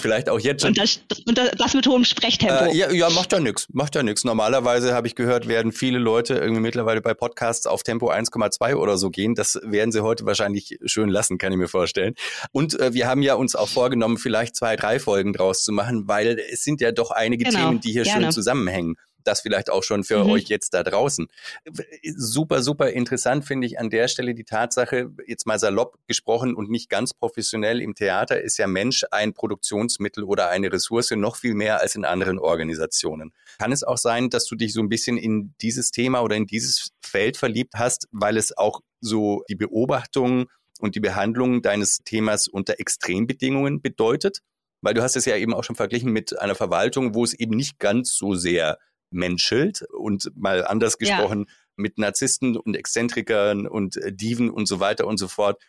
Vielleicht 0.00 0.28
auch 0.28 0.38
jetzt 0.38 0.62
schon. 0.62 0.70
Und 0.70 0.78
das, 0.78 1.00
und 1.26 1.38
das 1.38 1.74
mit 1.74 1.86
hohem 1.86 2.04
Sprechtempo. 2.04 2.66
Äh, 2.66 2.76
ja, 2.76 2.90
ja, 2.90 3.10
macht 3.10 3.32
ja 3.32 3.40
nichts. 3.40 3.66
Macht 3.72 3.94
ja 3.94 4.02
nichts. 4.02 4.24
Normalerweise 4.24 4.94
habe 4.94 5.06
ich 5.06 5.14
gehört, 5.14 5.48
werden 5.48 5.72
viele 5.72 5.98
Leute 5.98 6.34
irgendwie 6.34 6.60
mittlerweile 6.60 7.00
bei 7.00 7.14
Podcasts 7.14 7.66
auf 7.66 7.82
Tempo 7.82 8.10
1,2 8.10 8.74
oder 8.74 8.98
so 8.98 9.10
gehen. 9.10 9.34
Das 9.34 9.58
werden 9.62 9.90
sie 9.90 10.02
heute 10.02 10.26
wahrscheinlich 10.26 10.78
schön 10.84 11.08
lassen, 11.08 11.38
kann 11.38 11.52
ich 11.52 11.58
mir 11.58 11.68
vorstellen. 11.68 12.14
Und 12.52 12.78
äh, 12.78 12.92
wir 12.92 13.08
haben 13.08 13.22
ja 13.22 13.34
uns 13.34 13.56
auch 13.56 13.68
vorgenommen, 13.68 14.18
vielleicht 14.18 14.54
zwei, 14.54 14.76
drei 14.76 14.98
Folgen 14.98 15.32
draus 15.32 15.64
zu 15.64 15.72
machen, 15.72 16.06
weil 16.08 16.38
es 16.52 16.62
sind 16.62 16.80
ja 16.80 16.92
doch 16.92 17.05
doch 17.06 17.16
einige 17.16 17.44
genau, 17.44 17.68
Themen, 17.68 17.80
die 17.80 17.92
hier 17.92 18.02
gerne. 18.02 18.24
schön 18.24 18.32
zusammenhängen. 18.32 18.96
Das 19.24 19.40
vielleicht 19.40 19.70
auch 19.70 19.82
schon 19.82 20.04
für 20.04 20.22
mhm. 20.22 20.30
euch 20.30 20.44
jetzt 20.44 20.72
da 20.72 20.84
draußen. 20.84 21.26
Super, 22.16 22.62
super 22.62 22.90
interessant 22.90 23.44
finde 23.44 23.66
ich 23.66 23.80
an 23.80 23.90
der 23.90 24.06
Stelle 24.06 24.34
die 24.34 24.44
Tatsache, 24.44 25.10
jetzt 25.26 25.46
mal 25.46 25.58
salopp 25.58 25.98
gesprochen 26.06 26.54
und 26.54 26.70
nicht 26.70 26.88
ganz 26.88 27.12
professionell 27.12 27.80
im 27.82 27.96
Theater, 27.96 28.40
ist 28.40 28.56
ja 28.56 28.68
Mensch 28.68 29.04
ein 29.10 29.34
Produktionsmittel 29.34 30.22
oder 30.22 30.48
eine 30.50 30.72
Ressource 30.72 31.10
noch 31.10 31.36
viel 31.36 31.54
mehr 31.54 31.80
als 31.80 31.96
in 31.96 32.04
anderen 32.04 32.38
Organisationen. 32.38 33.32
Kann 33.58 33.72
es 33.72 33.82
auch 33.82 33.98
sein, 33.98 34.30
dass 34.30 34.46
du 34.46 34.54
dich 34.54 34.72
so 34.72 34.80
ein 34.80 34.88
bisschen 34.88 35.18
in 35.18 35.54
dieses 35.60 35.90
Thema 35.90 36.22
oder 36.22 36.36
in 36.36 36.46
dieses 36.46 36.90
Feld 37.00 37.36
verliebt 37.36 37.74
hast, 37.74 38.06
weil 38.12 38.36
es 38.36 38.56
auch 38.56 38.80
so 39.00 39.42
die 39.48 39.56
Beobachtung 39.56 40.46
und 40.78 40.94
die 40.94 41.00
Behandlung 41.00 41.62
deines 41.62 41.98
Themas 42.04 42.46
unter 42.46 42.78
Extrembedingungen 42.78 43.82
bedeutet? 43.82 44.42
Weil 44.86 44.94
du 44.94 45.02
hast 45.02 45.16
es 45.16 45.24
ja 45.24 45.36
eben 45.36 45.52
auch 45.52 45.64
schon 45.64 45.74
verglichen 45.74 46.12
mit 46.12 46.38
einer 46.38 46.54
Verwaltung, 46.54 47.12
wo 47.12 47.24
es 47.24 47.34
eben 47.34 47.56
nicht 47.56 47.80
ganz 47.80 48.16
so 48.16 48.36
sehr 48.36 48.78
menschelt 49.10 49.82
und 49.92 50.30
mal 50.36 50.64
anders 50.64 50.96
gesprochen 50.96 51.46
ja. 51.48 51.54
mit 51.74 51.98
Narzissten 51.98 52.56
und 52.56 52.76
Exzentrikern 52.76 53.66
und 53.66 53.96
äh, 53.96 54.12
Diven 54.12 54.48
und 54.48 54.66
so 54.66 54.78
weiter 54.78 55.08
und 55.08 55.16
so 55.18 55.26
fort 55.26 55.60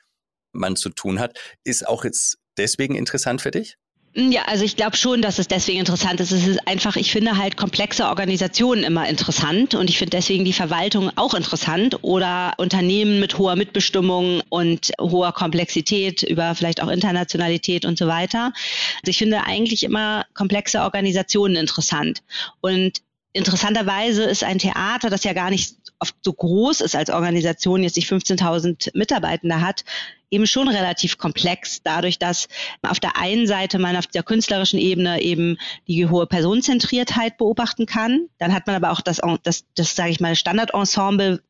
man 0.51 0.75
zu 0.75 0.89
tun 0.89 1.19
hat. 1.19 1.35
Ist 1.63 1.87
auch 1.87 2.03
jetzt 2.05 2.37
deswegen 2.57 2.93
interessant 2.93 3.41
für 3.41 3.49
dich? 3.49 3.79
Ja, 4.13 4.45
also 4.45 4.65
ich 4.65 4.75
glaube 4.75 4.97
schon, 4.97 5.21
dass 5.21 5.37
es 5.37 5.47
deswegen 5.47 5.77
interessant 5.77 6.19
ist. 6.19 6.31
Es 6.31 6.47
ist 6.47 6.67
einfach, 6.67 6.95
ich 6.95 7.11
finde 7.11 7.37
halt 7.37 7.55
komplexe 7.55 8.07
Organisationen 8.07 8.83
immer 8.83 9.07
interessant 9.07 9.75
und 9.75 9.91
ich 9.91 9.99
finde 9.99 10.17
deswegen 10.17 10.43
die 10.43 10.53
Verwaltung 10.53 11.11
auch 11.15 11.35
interessant 11.35 11.99
oder 12.01 12.53
Unternehmen 12.57 13.19
mit 13.19 13.37
hoher 13.37 13.55
Mitbestimmung 13.55 14.41
und 14.49 14.91
hoher 14.99 15.33
Komplexität 15.33 16.23
über 16.23 16.55
vielleicht 16.55 16.81
auch 16.81 16.87
Internationalität 16.87 17.85
und 17.85 17.99
so 17.99 18.07
weiter. 18.07 18.53
Also 19.01 19.09
ich 19.09 19.19
finde 19.19 19.43
eigentlich 19.45 19.83
immer 19.83 20.25
komplexe 20.33 20.81
Organisationen 20.81 21.55
interessant 21.55 22.23
und 22.61 23.01
Interessanterweise 23.33 24.23
ist 24.23 24.43
ein 24.43 24.57
Theater, 24.57 25.11
das 25.11 25.23
ja 25.23 25.33
gar 25.33 25.51
nicht 25.51 25.75
oft 25.99 26.15
so 26.23 26.33
groß 26.33 26.81
ist 26.81 26.95
als 26.95 27.09
Organisation, 27.09 27.83
jetzt 27.83 27.95
nicht 27.95 28.09
15.000 28.09 28.95
Mitarbeitende 28.95 29.61
hat, 29.61 29.83
eben 30.29 30.45
schon 30.45 30.67
relativ 30.67 31.17
komplex, 31.17 31.81
dadurch, 31.83 32.19
dass 32.19 32.47
auf 32.81 32.99
der 32.99 33.17
einen 33.17 33.47
Seite 33.47 33.79
man 33.79 33.95
auf 33.95 34.07
der 34.07 34.23
künstlerischen 34.23 34.79
Ebene 34.79 35.21
eben 35.21 35.57
die 35.87 36.07
hohe 36.07 36.27
Personenzentriertheit 36.27 37.37
beobachten 37.37 37.85
kann. 37.85 38.27
Dann 38.37 38.53
hat 38.53 38.67
man 38.67 38.75
aber 38.75 38.91
auch 38.91 39.01
das, 39.01 39.21
das, 39.43 39.65
das 39.75 39.95
sage 39.95 40.11
ich 40.11 40.19
mal, 40.19 40.35
Standardensemble, 40.35 41.41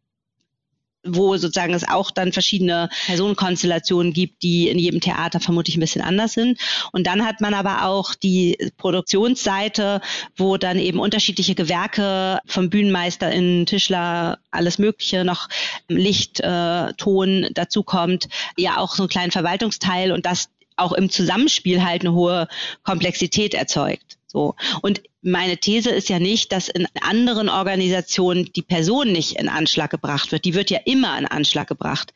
wo 1.04 1.38
sozusagen 1.38 1.74
es 1.74 1.88
auch 1.88 2.12
dann 2.12 2.34
verschiedene 2.34 2.90
Personenkonstellationen 3.06 4.14
gibt, 4.14 4.44
die 4.44 4.70
in 4.70 4.80
jedem 4.80 5.00
Theater 5.00 5.40
vermutlich 5.40 5.78
ein 5.78 5.82
bisschen 5.82 6.02
anders 6.02 6.34
sind. 6.34 6.60
Und 6.92 7.08
dann 7.08 7.26
hat 7.26 7.42
man 7.42 7.54
aber 7.54 7.86
auch 7.86 8.16
die 8.16 8.58
Produktionsseite, 8.78 10.02
wo 10.36 10.58
dann 10.58 10.80
eben 10.80 11.00
unterschiedliche 11.00 11.56
Gewerke 11.56 12.40
vom 12.46 12.70
Bühnenmeister 12.70 13.32
in 13.32 13.66
Tischler, 13.66 14.40
alles 14.52 14.78
Mögliche, 14.78 15.24
noch 15.24 15.48
Licht, 15.88 16.40
äh, 16.40 16.94
Ton 16.94 17.48
dazu 17.54 17.84
kommt, 17.84 18.28
ja 18.58 18.78
auch 18.78 18.96
so 18.96 19.04
einen 19.04 19.10
kleinen 19.10 19.32
Verwaltungsteil 19.32 20.12
und 20.12 20.26
das 20.26 20.50
auch 20.76 20.94
im 20.94 21.10
Zusammenspiel 21.10 21.84
halt 21.84 22.02
eine 22.02 22.14
hohe 22.14 22.48
Komplexität 22.84 23.54
erzeugt. 23.54 24.17
So. 24.28 24.56
Und 24.82 25.02
meine 25.22 25.58
These 25.58 25.90
ist 25.90 26.10
ja 26.10 26.20
nicht, 26.20 26.52
dass 26.52 26.68
in 26.68 26.88
anderen 27.02 27.50
Organisationen 27.50 28.52
die 28.56 28.62
Person 28.62 29.12
nicht 29.12 29.34
in 29.34 29.50
Anschlag 29.50 29.90
gebracht 29.90 30.32
wird. 30.32 30.46
Die 30.46 30.54
wird 30.54 30.70
ja 30.70 30.80
immer 30.86 31.18
in 31.18 31.26
Anschlag 31.26 31.68
gebracht. 31.68 32.14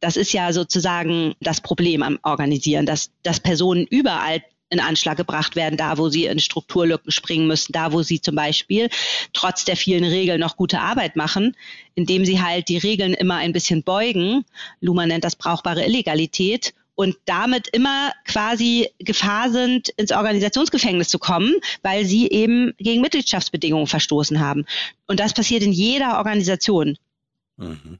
Das 0.00 0.16
ist 0.16 0.32
ja 0.32 0.52
sozusagen 0.52 1.34
das 1.40 1.60
Problem 1.60 2.02
am 2.02 2.18
Organisieren, 2.22 2.86
dass, 2.86 3.10
dass 3.22 3.40
Personen 3.40 3.86
überall 3.86 4.42
in 4.68 4.80
Anschlag 4.80 5.16
gebracht 5.16 5.56
werden, 5.56 5.76
da 5.76 5.96
wo 5.96 6.08
sie 6.08 6.26
in 6.26 6.40
Strukturlücken 6.40 7.12
springen 7.12 7.46
müssen, 7.46 7.72
da 7.72 7.92
wo 7.92 8.02
sie 8.02 8.20
zum 8.20 8.34
Beispiel 8.34 8.88
trotz 9.32 9.64
der 9.64 9.76
vielen 9.76 10.04
Regeln 10.04 10.40
noch 10.40 10.56
gute 10.56 10.80
Arbeit 10.80 11.16
machen, 11.16 11.56
indem 11.94 12.24
sie 12.24 12.42
halt 12.42 12.68
die 12.68 12.78
Regeln 12.78 13.14
immer 13.14 13.36
ein 13.36 13.52
bisschen 13.52 13.82
beugen. 13.82 14.44
Luhmann 14.80 15.08
nennt 15.08 15.24
das 15.24 15.36
brauchbare 15.36 15.84
Illegalität 15.84 16.74
und 16.96 17.16
damit 17.26 17.68
immer 17.68 18.12
quasi 18.24 18.90
Gefahr 18.98 19.50
sind, 19.50 19.90
ins 19.90 20.10
Organisationsgefängnis 20.10 21.08
zu 21.08 21.18
kommen, 21.18 21.54
weil 21.82 22.04
sie 22.04 22.28
eben 22.28 22.74
gegen 22.78 23.02
Mitgliedschaftsbedingungen 23.02 23.86
verstoßen 23.86 24.40
haben. 24.40 24.66
Und 25.06 25.20
das 25.20 25.34
passiert 25.34 25.62
in 25.62 25.72
jeder 25.72 26.18
Organisation. 26.18 26.98
Mhm 27.56 27.98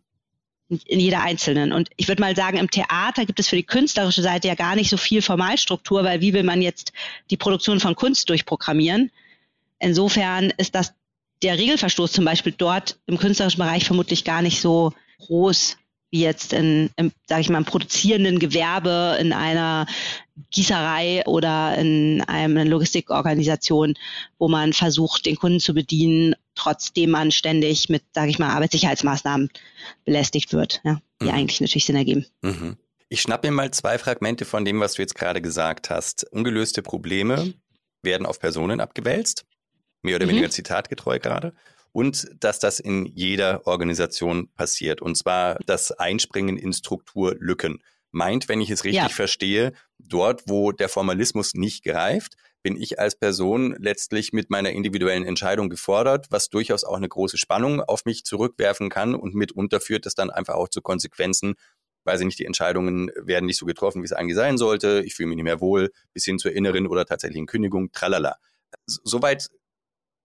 in 0.69 0.99
jeder 0.99 1.23
einzelnen. 1.23 1.73
Und 1.73 1.91
ich 1.97 2.09
würde 2.09 2.21
mal 2.21 2.35
sagen, 2.35 2.59
im 2.59 2.71
Theater 2.71 3.25
gibt 3.25 3.39
es 3.39 3.49
für 3.49 3.55
die 3.57 3.63
künstlerische 3.63 4.23
Seite 4.23 4.49
ja 4.49 4.57
gar 4.57 4.75
nicht 4.75 4.91
so 4.91 4.97
viel 4.97 5.23
Formalstruktur, 5.23 6.03
weil 6.03 6.21
wie 6.21 6.33
will 6.33 6.43
man 6.43 6.61
jetzt 6.61 6.93
die 7.31 7.37
Produktion 7.37 7.79
von 7.79 7.95
Kunst 7.95 8.29
durchprogrammieren? 8.29 9.13
Insofern 9.79 10.53
ist 10.57 10.75
das 10.75 10.93
der 11.43 11.59
Regelverstoß 11.59 12.13
zum 12.13 12.25
Beispiel 12.25 12.53
dort 12.57 12.99
im 13.07 13.19
künstlerischen 13.19 13.59
Bereich 13.59 13.85
vermutlich 13.85 14.25
gar 14.25 14.43
nicht 14.43 14.61
so 14.61 14.93
groß 15.19 15.77
wie 16.11 16.21
jetzt 16.21 16.53
in, 16.53 16.91
im, 16.97 17.13
sage 17.27 17.41
ich 17.41 17.49
mal, 17.49 17.59
im 17.59 17.65
produzierenden 17.65 18.39
Gewerbe, 18.39 19.17
in 19.21 19.33
einer 19.33 19.87
Gießerei 20.51 21.25
oder 21.27 21.77
in 21.77 22.23
einer 22.23 22.65
Logistikorganisation, 22.65 23.95
wo 24.39 24.49
man 24.49 24.73
versucht, 24.73 25.27
den 25.27 25.37
Kunden 25.37 25.61
zu 25.61 25.75
bedienen, 25.75 26.35
trotzdem 26.55 27.11
man 27.11 27.33
ständig 27.33 27.89
mit, 27.89 28.03
sage 28.15 28.31
ich 28.31 28.39
mal, 28.39 28.51
Arbeitssicherheitsmaßnahmen 28.51 29.51
belästigt 30.05 30.53
wird, 30.53 30.81
ja, 30.85 31.01
die 31.21 31.27
mhm. 31.27 31.33
eigentlich 31.33 31.61
natürlich 31.61 31.87
Sinn 31.87 31.97
ergeben. 31.97 32.27
Mhm. 32.43 32.77
Ich 33.09 33.21
schnapp 33.21 33.45
mir 33.45 33.51
mal 33.51 33.71
zwei 33.71 33.99
Fragmente 33.99 34.45
von 34.45 34.65
dem, 34.65 34.81
was 34.81 34.95
du 34.95 35.03
jetzt 35.03 35.15
gerade 35.15 35.41
gesagt 35.41 35.91
hast. 35.91 36.25
Ungelöste 36.33 36.83
Probleme 36.83 37.55
werden 38.03 38.27
auf 38.27 38.41
Personen 38.41 38.81
abgewälzt, 38.81 39.45
mehr 40.03 40.17
oder 40.17 40.27
mhm. 40.27 40.31
weniger 40.31 40.51
zitatgetreu 40.51 41.19
gerade 41.19 41.53
und 41.97 42.29
dass 42.41 42.59
das 42.59 42.79
in 42.79 43.07
jeder 43.07 43.67
Organisation 43.67 44.51
passiert. 44.55 45.01
Und 45.01 45.17
zwar 45.17 45.59
das 45.65 45.93
Einspringen 45.93 46.59
in 46.59 46.75
Strukturlücken. 46.75 47.83
Meint, 48.11 48.51
wenn 48.51 48.61
ich 48.61 48.69
es 48.69 48.85
richtig 48.85 49.03
ja. 49.05 49.09
verstehe, 49.09 49.73
dort, 49.99 50.43
wo 50.45 50.73
der 50.73 50.91
Formalismus 50.91 51.55
nicht 51.55 51.85
greift, 51.85 52.35
bin 52.63 52.77
ich 52.77 52.99
als 52.99 53.15
Person 53.15 53.75
letztlich 53.79 54.35
mit 54.35 54.51
meiner 54.51 54.73
individuellen 54.73 55.25
Entscheidung 55.25 55.71
gefordert, 55.71 56.27
was 56.29 56.51
durchaus 56.51 56.85
auch 56.85 56.99
eine 56.99 57.09
große 57.09 57.39
Spannung 57.39 57.81
auf 57.81 58.05
mich 58.05 58.27
zurückwerfen 58.27 58.91
kann 58.91 59.15
und 59.15 59.35
mitunter 59.35 59.81
führt 59.81 60.05
es 60.05 60.15
dann 60.15 60.29
einfach 60.29 60.57
auch 60.57 60.69
zu 60.69 60.83
Konsequenzen, 60.83 61.55
weiß 62.05 62.21
ich 62.21 62.27
nicht, 62.27 62.39
die 62.39 62.45
Entscheidungen 62.45 63.11
werden 63.17 63.47
nicht 63.47 63.57
so 63.57 63.65
getroffen, 63.65 64.03
wie 64.03 64.07
es 64.07 64.13
eigentlich 64.13 64.37
sein 64.37 64.59
sollte, 64.59 65.03
ich 65.07 65.15
fühle 65.15 65.29
mich 65.29 65.37
nicht 65.37 65.45
mehr 65.45 65.63
wohl, 65.63 65.93
bis 66.13 66.27
hin 66.27 66.39
zur 66.39 66.53
inneren 66.53 66.89
oder 66.89 67.07
tatsächlichen 67.07 67.47
Kündigung, 67.47 67.91
tralala. 67.91 68.37
Soweit 68.85 69.49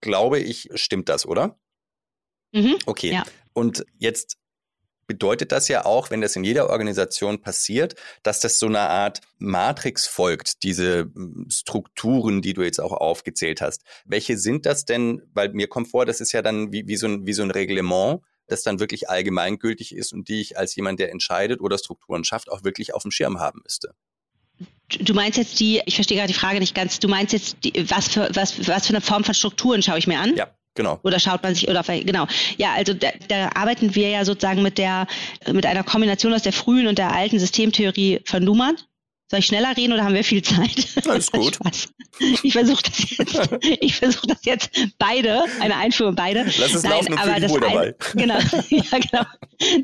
glaube 0.02 0.40
ich, 0.40 0.70
stimmt 0.76 1.10
das, 1.10 1.26
oder? 1.26 1.60
Mhm, 2.52 2.78
okay. 2.86 3.14
Ja. 3.14 3.24
Und 3.54 3.86
jetzt 3.98 4.38
bedeutet 5.08 5.52
das 5.52 5.68
ja 5.68 5.84
auch, 5.84 6.10
wenn 6.10 6.22
das 6.22 6.38
in 6.38 6.44
jeder 6.46 6.70
Organisation 6.70 7.42
passiert, 7.42 7.96
dass 8.24 8.40
das 8.40 8.60
so 8.60 8.68
eine 8.68 8.80
Art 8.80 9.20
Matrix 9.40 10.08
folgt, 10.08 10.64
diese 10.64 11.12
hm, 11.14 11.48
Strukturen, 11.50 12.42
die 12.42 12.54
du 12.54 12.62
jetzt 12.62 12.80
auch 12.80 12.94
aufgezählt 12.94 13.62
hast. 13.62 13.84
Welche 14.06 14.38
sind 14.38 14.66
das 14.66 14.86
denn? 14.86 15.22
Weil 15.34 15.50
mir 15.50 15.68
kommt 15.68 15.90
vor, 15.90 16.06
das 16.06 16.22
ist 16.22 16.32
ja 16.32 16.42
dann 16.42 16.72
wie, 16.72 16.88
wie, 16.88 16.96
so, 16.96 17.08
ein, 17.08 17.26
wie 17.26 17.34
so 17.34 17.44
ein 17.44 17.52
Reglement, 17.52 18.22
das 18.48 18.64
dann 18.64 18.80
wirklich 18.80 19.10
allgemeingültig 19.10 19.94
ist 19.96 20.14
und 20.14 20.30
die 20.30 20.40
ich 20.40 20.58
als 20.58 20.76
jemand, 20.76 21.00
der 21.00 21.12
entscheidet 21.12 21.60
oder 21.60 21.78
Strukturen 21.78 22.24
schafft, 22.24 22.50
auch 22.50 22.64
wirklich 22.64 22.94
auf 22.94 23.02
dem 23.02 23.12
Schirm 23.12 23.40
haben 23.40 23.60
müsste. 23.64 23.94
Du 25.00 25.14
meinst 25.14 25.38
jetzt 25.38 25.60
die, 25.60 25.82
ich 25.86 25.96
verstehe 25.96 26.18
gerade 26.18 26.28
die 26.28 26.38
Frage 26.38 26.60
nicht 26.60 26.76
ganz, 26.76 27.00
du 27.00 27.08
meinst 27.08 27.32
jetzt, 27.32 27.58
die, 27.64 27.90
was, 27.90 28.10
für, 28.10 28.30
was, 28.34 28.68
was 28.68 28.88
für 28.88 28.94
eine 28.94 29.02
Form 29.02 29.24
von 29.24 29.34
Strukturen 29.34 29.82
schaue 29.82 29.98
ich 29.98 30.08
mir 30.08 30.20
an? 30.20 30.36
Ja. 30.36 30.48
Genau. 30.76 31.00
Oder 31.04 31.20
schaut 31.20 31.44
man 31.44 31.54
sich, 31.54 31.68
oder 31.68 31.84
genau. 31.84 32.28
Ja, 32.58 32.74
also 32.74 32.94
da, 32.94 33.10
da 33.28 33.50
arbeiten 33.56 33.94
wir 33.94 34.10
ja 34.10 34.24
sozusagen 34.24 34.62
mit 34.62 34.78
der, 34.78 35.06
mit 35.52 35.66
einer 35.66 35.84
Kombination 35.84 36.34
aus 36.34 36.44
der 36.44 36.54
frühen 36.54 36.88
und 36.88 36.98
der 36.98 37.14
alten 37.14 37.40
Systemtheorie 37.40 38.22
von 38.26 38.44
Luhmann. 38.44 38.78
Soll 39.32 39.40
ich 39.40 39.46
schneller 39.46 39.78
reden 39.78 39.94
oder 39.94 40.04
haben 40.04 40.14
wir 40.14 40.26
viel 40.26 40.42
Zeit? 40.42 40.88
Alles 41.08 41.32
gut. 41.32 41.58
Ich 42.44 42.52
versuche 42.52 42.84
das 42.84 43.10
jetzt, 43.18 43.50
ich 43.80 43.96
versuche 43.96 44.28
das 44.28 44.40
jetzt 44.44 44.70
beide, 45.00 45.46
eine 45.62 45.78
Einführung 45.78 46.16
beide. 46.16 46.44
Lass 46.44 46.74
es 46.74 46.84
Nein, 46.84 46.92
laufen 46.92 47.14
und 47.14 47.20
aber 47.20 47.40
das 47.40 47.50
wohl 47.50 47.62
dabei. 47.62 47.96
Genau, 48.14 48.36
ja, 48.70 49.00
genau. 49.00 49.26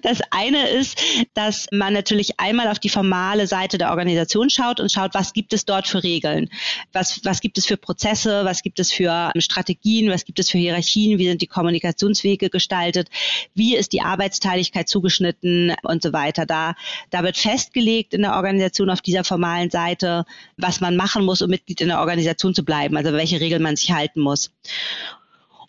Das 0.02 0.20
eine 0.32 0.68
ist, 0.68 1.00
dass 1.34 1.68
man 1.72 1.94
natürlich 1.94 2.38
einmal 2.42 2.68
auf 2.68 2.80
die 2.80 2.90
formale 2.90 3.48
Seite 3.48 3.78
der 3.78 3.92
Organisation 3.92 4.50
schaut 4.50 4.82
und 4.82 4.92
schaut, 4.92 5.14
was 5.14 5.32
gibt 5.32 5.54
es 5.54 5.64
dort 5.64 5.88
für 5.88 6.04
Regeln? 6.04 6.50
Was, 6.92 7.22
was 7.24 7.40
gibt 7.40 7.58
es 7.58 7.66
für 7.66 7.78
Prozesse? 7.78 8.44
Was 8.44 8.64
gibt 8.64 8.80
es 8.80 8.92
für 8.92 9.32
Strategien? 9.38 10.12
Was 10.12 10.26
gibt 10.26 10.40
es 10.40 10.50
für 10.50 10.58
Hierarchien? 10.58 11.20
Wie 11.20 11.28
sind 11.30 11.42
die 11.42 11.48
Kommunikationswege 11.48 12.50
gestaltet? 12.50 13.08
Wie 13.54 13.78
ist 13.78 13.94
die 13.94 14.02
Arbeitsteiligkeit 14.02 14.90
zugeschnitten 14.90 15.74
und 15.84 16.04
so 16.04 16.12
weiter? 16.12 16.46
Da, 16.46 16.76
da 17.12 17.24
wird 17.24 17.38
festgelegt 17.38 18.14
in 18.14 18.24
der 18.24 18.34
Organisation 18.34 18.90
auf 18.90 19.02
dieser 19.02 19.24
formalen 19.38 19.70
Seite, 19.70 20.26
was 20.58 20.82
man 20.82 20.96
machen 20.96 21.24
muss, 21.24 21.44
um 21.44 21.50
Mitglied 21.50 21.80
in 21.80 21.90
der 21.90 22.00
Organisation 22.00 22.56
zu 22.56 22.66
bleiben, 22.66 22.98
also 22.98 23.14
welche 23.14 23.40
Regeln 23.40 23.62
man 23.62 23.76
sich 23.76 23.92
halten 23.92 24.20
muss. 24.20 24.52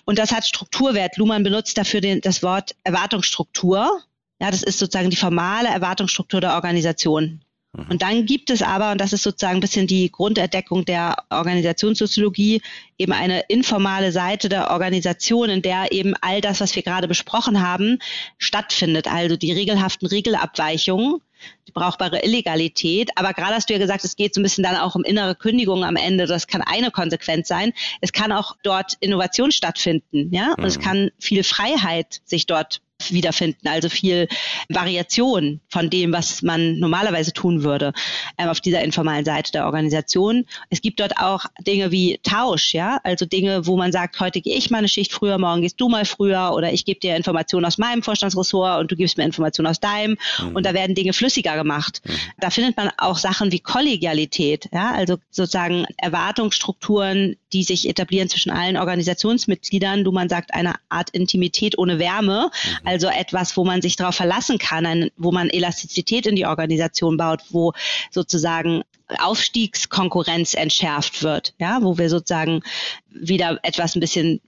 Und 0.06 0.18
das 0.18 0.32
hat 0.32 0.46
Strukturwert. 0.46 1.18
Luhmann 1.18 1.42
benutzt 1.42 1.76
dafür 1.76 2.00
den, 2.00 2.22
das 2.22 2.42
Wort 2.42 2.74
Erwartungsstruktur. 2.82 4.00
Ja, 4.40 4.50
das 4.50 4.62
ist 4.62 4.78
sozusagen 4.78 5.10
die 5.10 5.16
formale 5.16 5.68
Erwartungsstruktur 5.68 6.40
der 6.40 6.54
Organisation. 6.54 7.42
Mhm. 7.74 7.86
Und 7.90 8.00
dann 8.00 8.24
gibt 8.24 8.48
es 8.48 8.62
aber, 8.62 8.92
und 8.92 9.00
das 9.02 9.12
ist 9.12 9.22
sozusagen 9.22 9.58
ein 9.58 9.60
bisschen 9.60 9.86
die 9.86 10.10
Grunderdeckung 10.10 10.86
der 10.86 11.16
Organisationssoziologie, 11.28 12.62
eben 12.96 13.12
eine 13.12 13.40
informale 13.48 14.10
Seite 14.12 14.48
der 14.48 14.70
Organisation, 14.70 15.50
in 15.50 15.60
der 15.60 15.92
eben 15.92 16.14
all 16.22 16.40
das, 16.40 16.60
was 16.60 16.74
wir 16.74 16.82
gerade 16.82 17.06
besprochen 17.06 17.60
haben, 17.60 17.98
stattfindet. 18.38 19.08
Also 19.08 19.36
die 19.36 19.52
regelhaften 19.52 20.08
Regelabweichungen, 20.08 21.20
die 21.66 21.72
brauchbare 21.72 22.24
Illegalität. 22.24 23.10
Aber 23.16 23.32
gerade 23.32 23.54
hast 23.54 23.68
du 23.68 23.74
ja 23.74 23.78
gesagt, 23.78 24.04
es 24.04 24.16
geht 24.16 24.34
so 24.34 24.40
ein 24.40 24.42
bisschen 24.42 24.64
dann 24.64 24.76
auch 24.76 24.94
um 24.94 25.04
innere 25.04 25.34
Kündigung 25.34 25.84
am 25.84 25.96
Ende. 25.96 26.26
Das 26.26 26.46
kann 26.46 26.62
eine 26.62 26.90
Konsequenz 26.90 27.48
sein. 27.48 27.72
Es 28.00 28.12
kann 28.12 28.32
auch 28.32 28.56
dort 28.62 28.94
Innovation 29.00 29.52
stattfinden, 29.52 30.32
ja, 30.32 30.50
und 30.50 30.60
mhm. 30.60 30.64
es 30.64 30.78
kann 30.78 31.10
viel 31.18 31.44
Freiheit 31.44 32.20
sich 32.24 32.46
dort 32.46 32.80
wiederfinden, 33.10 33.68
also 33.68 33.88
viel 33.88 34.28
Variation 34.68 35.60
von 35.68 35.88
dem, 35.88 36.12
was 36.12 36.42
man 36.42 36.78
normalerweise 36.78 37.32
tun 37.32 37.62
würde 37.62 37.92
ähm, 38.36 38.48
auf 38.48 38.60
dieser 38.60 38.82
informalen 38.82 39.24
Seite 39.24 39.52
der 39.52 39.66
Organisation. 39.66 40.46
Es 40.70 40.82
gibt 40.82 41.00
dort 41.00 41.16
auch 41.18 41.44
Dinge 41.60 41.92
wie 41.92 42.18
Tausch, 42.22 42.74
ja, 42.74 43.00
also 43.04 43.24
Dinge, 43.24 43.66
wo 43.66 43.76
man 43.76 43.92
sagt, 43.92 44.18
heute 44.20 44.40
gehe 44.40 44.56
ich 44.56 44.70
mal 44.70 44.78
eine 44.78 44.88
Schicht 44.88 45.12
früher, 45.12 45.38
morgen 45.38 45.62
gehst 45.62 45.80
du 45.80 45.88
mal 45.88 46.04
früher 46.04 46.52
oder 46.54 46.72
ich 46.72 46.84
gebe 46.84 46.98
dir 47.00 47.16
Informationen 47.16 47.66
aus 47.66 47.78
meinem 47.78 48.02
Vorstandsressort 48.02 48.80
und 48.80 48.90
du 48.90 48.96
gibst 48.96 49.16
mir 49.16 49.24
Informationen 49.24 49.68
aus 49.68 49.80
deinem 49.80 50.18
mhm. 50.40 50.56
und 50.56 50.66
da 50.66 50.74
werden 50.74 50.94
Dinge 50.94 51.12
flüssiger 51.12 51.56
gemacht. 51.56 52.02
Mhm. 52.04 52.12
Da 52.40 52.50
findet 52.50 52.76
man 52.76 52.90
auch 52.98 53.18
Sachen 53.18 53.52
wie 53.52 53.60
Kollegialität, 53.60 54.68
ja, 54.72 54.90
also 54.92 55.18
sozusagen 55.30 55.86
Erwartungsstrukturen, 55.98 57.36
die 57.52 57.62
sich 57.62 57.88
etablieren 57.88 58.28
zwischen 58.28 58.50
allen 58.50 58.76
Organisationsmitgliedern, 58.76 60.04
du 60.04 60.12
man 60.12 60.28
sagt, 60.28 60.52
eine 60.52 60.74
Art 60.88 61.10
Intimität 61.10 61.78
ohne 61.78 61.98
Wärme, 61.98 62.50
mhm. 62.52 62.87
Also 62.88 63.08
etwas, 63.08 63.54
wo 63.58 63.64
man 63.64 63.82
sich 63.82 63.96
darauf 63.96 64.14
verlassen 64.14 64.56
kann, 64.56 64.86
ein, 64.86 65.10
wo 65.18 65.30
man 65.30 65.50
Elastizität 65.50 66.26
in 66.26 66.36
die 66.36 66.46
Organisation 66.46 67.18
baut, 67.18 67.42
wo 67.50 67.74
sozusagen 68.10 68.82
Aufstiegskonkurrenz 69.18 70.54
entschärft 70.54 71.22
wird, 71.22 71.54
ja, 71.58 71.82
wo 71.82 71.98
wir 71.98 72.08
sozusagen 72.08 72.62
wieder 73.10 73.58
etwas 73.62 73.94
ein 73.94 74.00
bisschen 74.00 74.40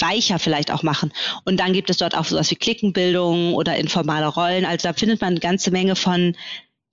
weicher 0.00 0.38
vielleicht 0.38 0.70
auch 0.70 0.82
machen. 0.82 1.12
Und 1.44 1.60
dann 1.60 1.74
gibt 1.74 1.90
es 1.90 1.98
dort 1.98 2.16
auch 2.16 2.24
sowas 2.24 2.50
wie 2.50 2.56
Klickenbildung 2.56 3.52
oder 3.52 3.76
informale 3.76 4.26
Rollen. 4.26 4.64
Also 4.64 4.88
da 4.88 4.94
findet 4.94 5.20
man 5.20 5.32
eine 5.32 5.40
ganze 5.40 5.70
Menge 5.70 5.94
von 5.94 6.34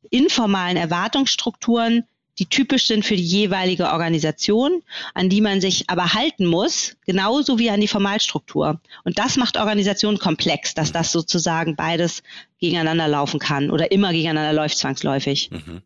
informalen 0.09 0.75
Erwartungsstrukturen, 0.75 2.03
die 2.39 2.45
typisch 2.45 2.87
sind 2.87 3.05
für 3.05 3.15
die 3.15 3.23
jeweilige 3.23 3.91
Organisation, 3.91 4.81
an 5.13 5.29
die 5.29 5.41
man 5.41 5.61
sich 5.61 5.89
aber 5.89 6.13
halten 6.13 6.45
muss, 6.45 6.95
genauso 7.05 7.59
wie 7.59 7.69
an 7.69 7.81
die 7.81 7.87
Formalstruktur. 7.87 8.79
Und 9.03 9.19
das 9.19 9.35
macht 9.35 9.57
Organisationen 9.57 10.17
komplex, 10.17 10.73
dass 10.73 10.91
das 10.91 11.11
sozusagen 11.11 11.75
beides 11.75 12.23
gegeneinander 12.59 13.07
laufen 13.07 13.39
kann 13.39 13.69
oder 13.69 13.91
immer 13.91 14.11
gegeneinander 14.11 14.53
läuft 14.53 14.77
zwangsläufig. 14.77 15.51
Mhm. 15.51 15.81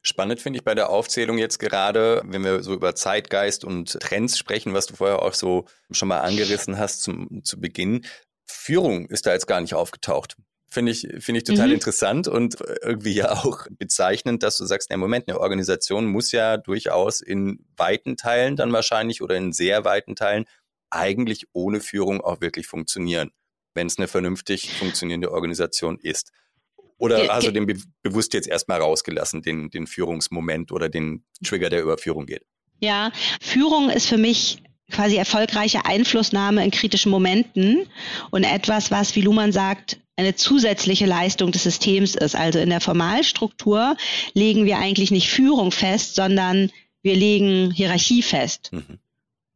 Spannend 0.00 0.40
finde 0.40 0.58
ich 0.58 0.64
bei 0.64 0.74
der 0.74 0.88
Aufzählung 0.88 1.38
jetzt 1.38 1.58
gerade, 1.58 2.22
wenn 2.24 2.42
wir 2.42 2.62
so 2.62 2.72
über 2.72 2.94
Zeitgeist 2.94 3.64
und 3.64 4.00
Trends 4.00 4.38
sprechen, 4.38 4.72
was 4.72 4.86
du 4.86 4.96
vorher 4.96 5.22
auch 5.22 5.34
so 5.34 5.66
schon 5.90 6.08
mal 6.08 6.20
angerissen 6.20 6.78
hast 6.78 7.02
zum, 7.02 7.44
zu 7.44 7.60
Beginn. 7.60 8.06
Führung 8.46 9.06
ist 9.06 9.26
da 9.26 9.32
jetzt 9.32 9.46
gar 9.46 9.60
nicht 9.60 9.74
aufgetaucht. 9.74 10.36
Finde 10.70 10.92
ich, 10.92 11.08
finde 11.20 11.38
ich 11.38 11.44
total 11.44 11.68
mhm. 11.68 11.74
interessant 11.74 12.28
und 12.28 12.58
irgendwie 12.82 13.14
ja 13.14 13.32
auch 13.32 13.66
bezeichnend, 13.70 14.42
dass 14.42 14.58
du 14.58 14.66
sagst, 14.66 14.90
im 14.90 15.00
Moment, 15.00 15.26
eine 15.26 15.40
Organisation 15.40 16.06
muss 16.06 16.30
ja 16.30 16.58
durchaus 16.58 17.22
in 17.22 17.64
weiten 17.76 18.18
Teilen 18.18 18.54
dann 18.56 18.72
wahrscheinlich 18.72 19.22
oder 19.22 19.36
in 19.36 19.52
sehr 19.52 19.86
weiten 19.86 20.14
Teilen 20.14 20.44
eigentlich 20.90 21.46
ohne 21.52 21.80
Führung 21.80 22.20
auch 22.20 22.40
wirklich 22.40 22.66
funktionieren, 22.66 23.30
wenn 23.74 23.86
es 23.86 23.98
eine 23.98 24.08
vernünftig 24.08 24.74
funktionierende 24.74 25.32
Organisation 25.32 25.98
ist. 25.98 26.32
Oder 26.98 27.28
hast 27.28 27.46
du 27.46 27.52
den 27.52 27.66
be 27.66 27.76
bewusst 28.02 28.34
jetzt 28.34 28.48
erstmal 28.48 28.80
rausgelassen, 28.80 29.42
den, 29.42 29.70
den 29.70 29.86
Führungsmoment 29.86 30.72
oder 30.72 30.88
den 30.88 31.24
Trigger, 31.44 31.70
der 31.70 31.82
über 31.82 31.96
Führung 31.96 32.26
geht? 32.26 32.44
Ja, 32.80 33.12
Führung 33.40 33.88
ist 33.88 34.06
für 34.06 34.18
mich 34.18 34.62
quasi 34.90 35.16
erfolgreiche 35.16 35.84
Einflussnahme 35.84 36.64
in 36.64 36.70
kritischen 36.70 37.10
Momenten 37.10 37.86
und 38.30 38.44
etwas, 38.44 38.90
was, 38.90 39.14
wie 39.16 39.20
Luhmann 39.20 39.52
sagt, 39.52 39.98
eine 40.16 40.34
zusätzliche 40.34 41.06
Leistung 41.06 41.52
des 41.52 41.62
Systems 41.62 42.14
ist. 42.14 42.34
Also 42.34 42.58
in 42.58 42.70
der 42.70 42.80
Formalstruktur 42.80 43.96
legen 44.34 44.64
wir 44.64 44.78
eigentlich 44.78 45.10
nicht 45.10 45.30
Führung 45.30 45.70
fest, 45.70 46.16
sondern 46.16 46.70
wir 47.02 47.14
legen 47.14 47.70
Hierarchie 47.70 48.22
fest. 48.22 48.70
Mhm. 48.72 48.98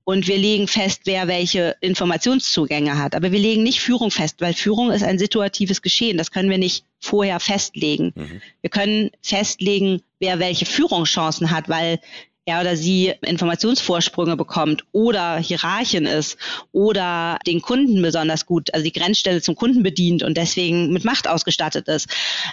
Und 0.05 0.27
wir 0.27 0.37
legen 0.37 0.67
fest, 0.67 1.03
wer 1.05 1.29
welche 1.29 1.77
Informationszugänge 1.81 2.99
hat. 2.99 3.15
Aber 3.15 3.31
wir 3.31 3.39
legen 3.39 3.63
nicht 3.63 3.81
Führung 3.81 4.11
fest, 4.11 4.41
weil 4.41 4.53
Führung 4.53 4.91
ist 4.91 5.05
ein 5.05 5.19
situatives 5.19 5.81
Geschehen. 5.81 6.19
Das 6.19 6.33
können 6.33 6.51
wir 6.51 6.59
nicht 6.59 6.85
vorher 6.99 7.39
festlegen. 7.39 8.13
Mhm. 8.15 8.43
Wir 8.61 8.71
können 8.71 9.11
festlegen, 9.21 10.03
wer 10.19 10.41
welche 10.41 10.67
Führungschancen 10.67 11.53
hat, 11.53 11.69
weil 11.69 12.01
er 12.45 12.61
oder 12.61 12.77
sie 12.77 13.15
Informationsvorsprünge 13.25 14.37
bekommt 14.37 14.85
oder 14.91 15.39
Hierarchien 15.39 16.07
ist 16.07 16.37
oder 16.73 17.39
den 17.47 17.63
Kunden 17.63 18.03
besonders 18.03 18.47
gut, 18.47 18.75
also 18.75 18.85
die 18.85 18.93
Grenzstelle 18.93 19.41
zum 19.41 19.55
Kunden 19.55 19.83
bedient 19.83 20.25
und 20.25 20.37
deswegen 20.37 20.93
mit 20.93 21.05
Macht 21.05 21.29
ausgestattet 21.29 21.87
ist. 21.87 22.09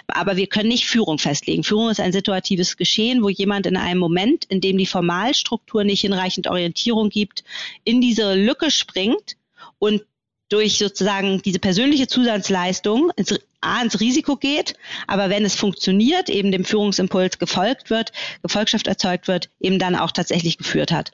Aber 0.06 0.36
wir 0.36 0.46
können 0.46 0.68
nicht 0.68 0.86
Führung 0.86 1.18
festlegen. 1.18 1.64
Führung 1.64 1.90
ist 1.90 2.00
ein 2.00 2.12
situatives 2.12 2.76
Geschehen, 2.76 3.22
wo 3.22 3.28
jemand 3.28 3.66
in 3.66 3.76
einem 3.76 3.98
Moment, 3.98 4.44
in 4.44 4.60
dem 4.60 4.78
die 4.78 4.86
Formalstruktur 4.86 5.82
nicht 5.82 6.02
hinreichend 6.02 6.46
Orientierung 6.46 7.08
gibt, 7.08 7.42
in 7.82 8.00
diese 8.00 8.34
Lücke 8.34 8.70
springt 8.70 9.36
und 9.80 10.02
durch 10.50 10.78
sozusagen 10.78 11.42
diese 11.42 11.58
persönliche 11.58 12.06
Zusatzleistung 12.06 13.10
ins, 13.16 13.38
A, 13.60 13.82
ins 13.82 14.00
Risiko 14.00 14.36
geht, 14.36 14.74
aber 15.06 15.30
wenn 15.30 15.44
es 15.44 15.54
funktioniert, 15.54 16.28
eben 16.30 16.52
dem 16.52 16.64
Führungsimpuls 16.64 17.38
gefolgt 17.38 17.90
wird, 17.90 18.12
Gefolgschaft 18.42 18.86
erzeugt 18.86 19.28
wird, 19.28 19.50
eben 19.60 19.78
dann 19.78 19.96
auch 19.96 20.12
tatsächlich 20.12 20.58
geführt 20.58 20.92
hat. 20.92 21.12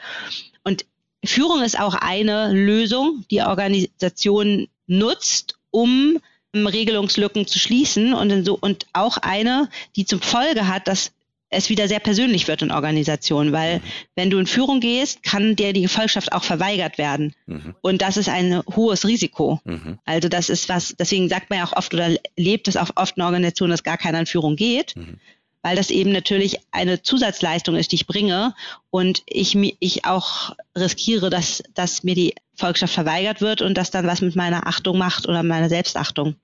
Und 0.62 0.84
Führung 1.24 1.62
ist 1.62 1.78
auch 1.78 1.94
eine 1.94 2.52
Lösung, 2.52 3.24
die 3.30 3.42
Organisation 3.42 4.68
nutzt, 4.86 5.58
um 5.70 6.18
Regelungslücken 6.54 7.46
zu 7.46 7.58
schließen 7.58 8.14
und, 8.14 8.44
so, 8.44 8.56
und 8.58 8.86
auch 8.92 9.18
eine, 9.18 9.68
die 9.96 10.06
zum 10.06 10.20
Folge 10.22 10.68
hat, 10.68 10.88
dass 10.88 11.12
es 11.50 11.68
wieder 11.70 11.88
sehr 11.88 12.00
persönlich 12.00 12.48
wird 12.48 12.62
in 12.62 12.70
Organisationen, 12.70 13.52
weil 13.52 13.78
mhm. 13.78 13.82
wenn 14.16 14.30
du 14.30 14.38
in 14.38 14.46
Führung 14.46 14.80
gehst, 14.80 15.22
kann 15.22 15.56
dir 15.56 15.72
die 15.72 15.82
Gefolgschaft 15.82 16.32
auch 16.32 16.44
verweigert 16.44 16.98
werden. 16.98 17.34
Mhm. 17.46 17.74
Und 17.82 18.02
das 18.02 18.16
ist 18.16 18.28
ein 18.28 18.62
hohes 18.74 19.06
Risiko. 19.06 19.60
Mhm. 19.64 19.98
Also 20.04 20.28
das 20.28 20.48
ist 20.48 20.68
was, 20.68 20.94
deswegen 20.98 21.28
sagt 21.28 21.50
man 21.50 21.60
ja 21.60 21.66
auch 21.66 21.72
oft 21.72 21.94
oder 21.94 22.10
lebt 22.36 22.68
es 22.68 22.76
auch 22.76 22.90
oft 22.96 23.16
in 23.16 23.22
Organisationen, 23.22 23.70
dass 23.70 23.84
gar 23.84 23.98
keiner 23.98 24.20
in 24.20 24.26
Führung 24.26 24.56
geht, 24.56 24.96
mhm. 24.96 25.18
weil 25.62 25.76
das 25.76 25.90
eben 25.90 26.10
natürlich 26.10 26.58
eine 26.72 27.02
Zusatzleistung 27.02 27.76
ist, 27.76 27.92
die 27.92 27.96
ich 27.96 28.06
bringe 28.08 28.54
und 28.90 29.22
ich, 29.26 29.56
ich 29.78 30.04
auch 30.04 30.56
riskiere, 30.76 31.30
dass, 31.30 31.62
dass 31.74 32.02
mir 32.02 32.16
die 32.16 32.34
Volkschaft 32.54 32.94
verweigert 32.94 33.40
wird 33.40 33.62
und 33.62 33.74
das 33.74 33.90
dann 33.90 34.06
was 34.06 34.20
mit 34.20 34.34
meiner 34.34 34.66
Achtung 34.66 34.98
macht 34.98 35.28
oder 35.28 35.42
meiner 35.44 35.68
Selbstachtung. 35.68 36.34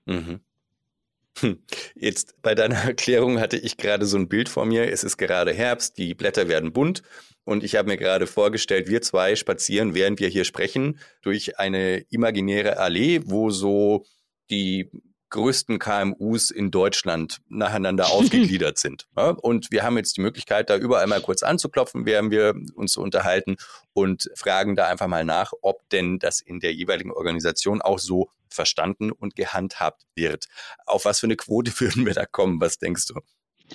Hm. 1.39 1.63
Jetzt 1.95 2.41
bei 2.41 2.55
deiner 2.55 2.75
Erklärung 2.85 3.39
hatte 3.39 3.57
ich 3.57 3.77
gerade 3.77 4.05
so 4.05 4.17
ein 4.17 4.29
Bild 4.29 4.49
vor 4.49 4.65
mir. 4.65 4.91
Es 4.91 5.03
ist 5.03 5.17
gerade 5.17 5.53
Herbst, 5.53 5.97
die 5.97 6.13
Blätter 6.13 6.47
werden 6.47 6.73
bunt 6.73 7.01
und 7.45 7.63
ich 7.63 7.75
habe 7.75 7.89
mir 7.89 7.97
gerade 7.97 8.27
vorgestellt, 8.27 8.87
wir 8.87 9.01
zwei 9.01 9.35
spazieren, 9.35 9.95
während 9.95 10.19
wir 10.19 10.29
hier 10.29 10.45
sprechen, 10.45 10.99
durch 11.21 11.59
eine 11.59 11.97
imaginäre 12.09 12.77
Allee, 12.77 13.21
wo 13.25 13.49
so 13.49 14.05
die 14.49 14.89
größten 15.33 15.79
KMUs 15.79 16.51
in 16.51 16.71
Deutschland 16.71 17.39
nacheinander 17.49 18.11
aufgegliedert 18.11 18.77
sind. 18.77 19.07
Ja, 19.17 19.29
und 19.29 19.71
wir 19.71 19.83
haben 19.83 19.97
jetzt 19.97 20.17
die 20.17 20.21
Möglichkeit, 20.21 20.69
da 20.69 20.77
überall 20.77 21.07
mal 21.07 21.21
kurz 21.21 21.43
anzuklopfen, 21.43 22.05
während 22.05 22.31
wir 22.31 22.55
uns 22.75 22.97
unterhalten 22.97 23.57
und 23.93 24.29
fragen 24.35 24.75
da 24.75 24.87
einfach 24.87 25.07
mal 25.07 25.23
nach, 25.23 25.51
ob 25.61 25.87
denn 25.89 26.19
das 26.19 26.39
in 26.39 26.59
der 26.59 26.73
jeweiligen 26.73 27.11
Organisation 27.11 27.81
auch 27.81 27.99
so 27.99 28.29
verstanden 28.49 29.11
und 29.11 29.35
gehandhabt 29.35 30.03
wird. 30.15 30.45
Auf 30.85 31.05
was 31.05 31.19
für 31.19 31.27
eine 31.27 31.35
Quote 31.35 31.71
würden 31.79 32.05
wir 32.05 32.13
da 32.13 32.25
kommen? 32.25 32.61
Was 32.61 32.77
denkst 32.77 33.07
du? 33.07 33.15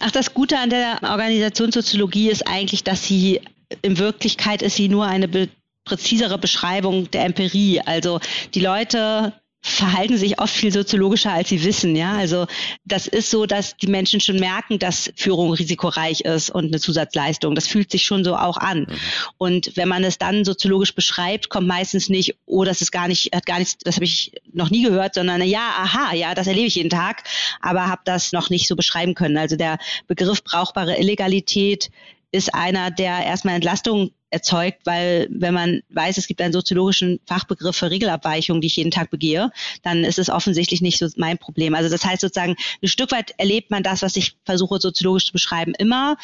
Ach, 0.00 0.10
das 0.10 0.34
Gute 0.34 0.58
an 0.58 0.70
der 0.70 1.00
Organisationssoziologie 1.02 2.30
ist 2.30 2.46
eigentlich, 2.46 2.84
dass 2.84 3.04
sie 3.04 3.40
in 3.82 3.98
Wirklichkeit 3.98 4.62
ist 4.62 4.76
sie 4.76 4.88
nur 4.88 5.06
eine 5.06 5.28
be 5.28 5.48
präzisere 5.84 6.36
Beschreibung 6.36 7.10
der 7.10 7.24
Empirie. 7.24 7.80
Also 7.80 8.20
die 8.52 8.60
Leute 8.60 9.32
verhalten 9.60 10.16
sich 10.16 10.40
oft 10.40 10.54
viel 10.54 10.72
soziologischer, 10.72 11.32
als 11.32 11.48
sie 11.48 11.64
wissen. 11.64 11.96
Ja, 11.96 12.12
also 12.12 12.46
das 12.84 13.06
ist 13.06 13.30
so, 13.30 13.44
dass 13.44 13.76
die 13.76 13.88
Menschen 13.88 14.20
schon 14.20 14.38
merken, 14.38 14.78
dass 14.78 15.12
Führung 15.16 15.52
risikoreich 15.52 16.20
ist 16.20 16.50
und 16.50 16.66
eine 16.66 16.80
Zusatzleistung. 16.80 17.54
Das 17.54 17.66
fühlt 17.66 17.90
sich 17.90 18.04
schon 18.04 18.24
so 18.24 18.36
auch 18.36 18.56
an. 18.56 18.80
Mhm. 18.80 18.96
Und 19.36 19.76
wenn 19.76 19.88
man 19.88 20.04
es 20.04 20.18
dann 20.18 20.44
soziologisch 20.44 20.94
beschreibt, 20.94 21.48
kommt 21.48 21.66
meistens 21.66 22.08
nicht, 22.08 22.36
oh, 22.46 22.64
das 22.64 22.80
ist 22.80 22.92
gar 22.92 23.08
nicht, 23.08 23.34
hat 23.34 23.46
gar 23.46 23.58
nichts, 23.58 23.76
das 23.78 23.96
habe 23.96 24.04
ich 24.04 24.32
noch 24.52 24.70
nie 24.70 24.82
gehört, 24.82 25.14
sondern 25.14 25.42
ja, 25.42 25.74
aha, 25.76 26.14
ja, 26.14 26.34
das 26.34 26.46
erlebe 26.46 26.66
ich 26.66 26.76
jeden 26.76 26.90
Tag, 26.90 27.24
aber 27.60 27.88
habe 27.88 28.02
das 28.04 28.32
noch 28.32 28.50
nicht 28.50 28.68
so 28.68 28.76
beschreiben 28.76 29.14
können. 29.14 29.36
Also 29.36 29.56
der 29.56 29.78
Begriff 30.06 30.44
brauchbare 30.44 30.98
Illegalität 30.98 31.90
ist 32.30 32.54
einer, 32.54 32.90
der 32.90 33.24
erstmal 33.24 33.54
Entlastung 33.54 34.10
erzeugt, 34.30 34.80
weil 34.84 35.28
wenn 35.30 35.54
man 35.54 35.82
weiß, 35.90 36.18
es 36.18 36.26
gibt 36.26 36.40
einen 36.40 36.52
soziologischen 36.52 37.20
Fachbegriff 37.26 37.76
für 37.76 37.90
Regelabweichungen, 37.90 38.60
die 38.60 38.66
ich 38.66 38.76
jeden 38.76 38.90
Tag 38.90 39.10
begehe, 39.10 39.50
dann 39.82 40.04
ist 40.04 40.18
es 40.18 40.28
offensichtlich 40.28 40.80
nicht 40.80 40.98
so 40.98 41.08
mein 41.16 41.38
Problem. 41.38 41.74
Also 41.74 41.88
das 41.88 42.04
heißt 42.04 42.20
sozusagen, 42.20 42.56
ein 42.82 42.88
Stück 42.88 43.10
weit 43.10 43.32
erlebt 43.38 43.70
man 43.70 43.82
das, 43.82 44.02
was 44.02 44.16
ich 44.16 44.36
versuche 44.44 44.80
soziologisch 44.80 45.26
zu 45.26 45.32
beschreiben, 45.32 45.72
immer. 45.78 46.16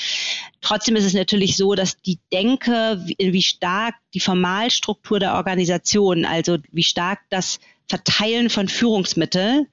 Trotzdem 0.60 0.96
ist 0.96 1.04
es 1.04 1.14
natürlich 1.14 1.56
so, 1.56 1.74
dass 1.74 2.00
die 2.02 2.18
Denke, 2.32 3.02
wie, 3.06 3.32
wie 3.32 3.42
stark 3.42 3.94
die 4.12 4.20
Formalstruktur 4.20 5.18
der 5.18 5.34
Organisation, 5.34 6.24
also 6.24 6.58
wie 6.72 6.84
stark 6.84 7.20
das 7.30 7.58
Verteilen 7.88 8.50
von 8.50 8.68
Führungsmitteln 8.68 9.66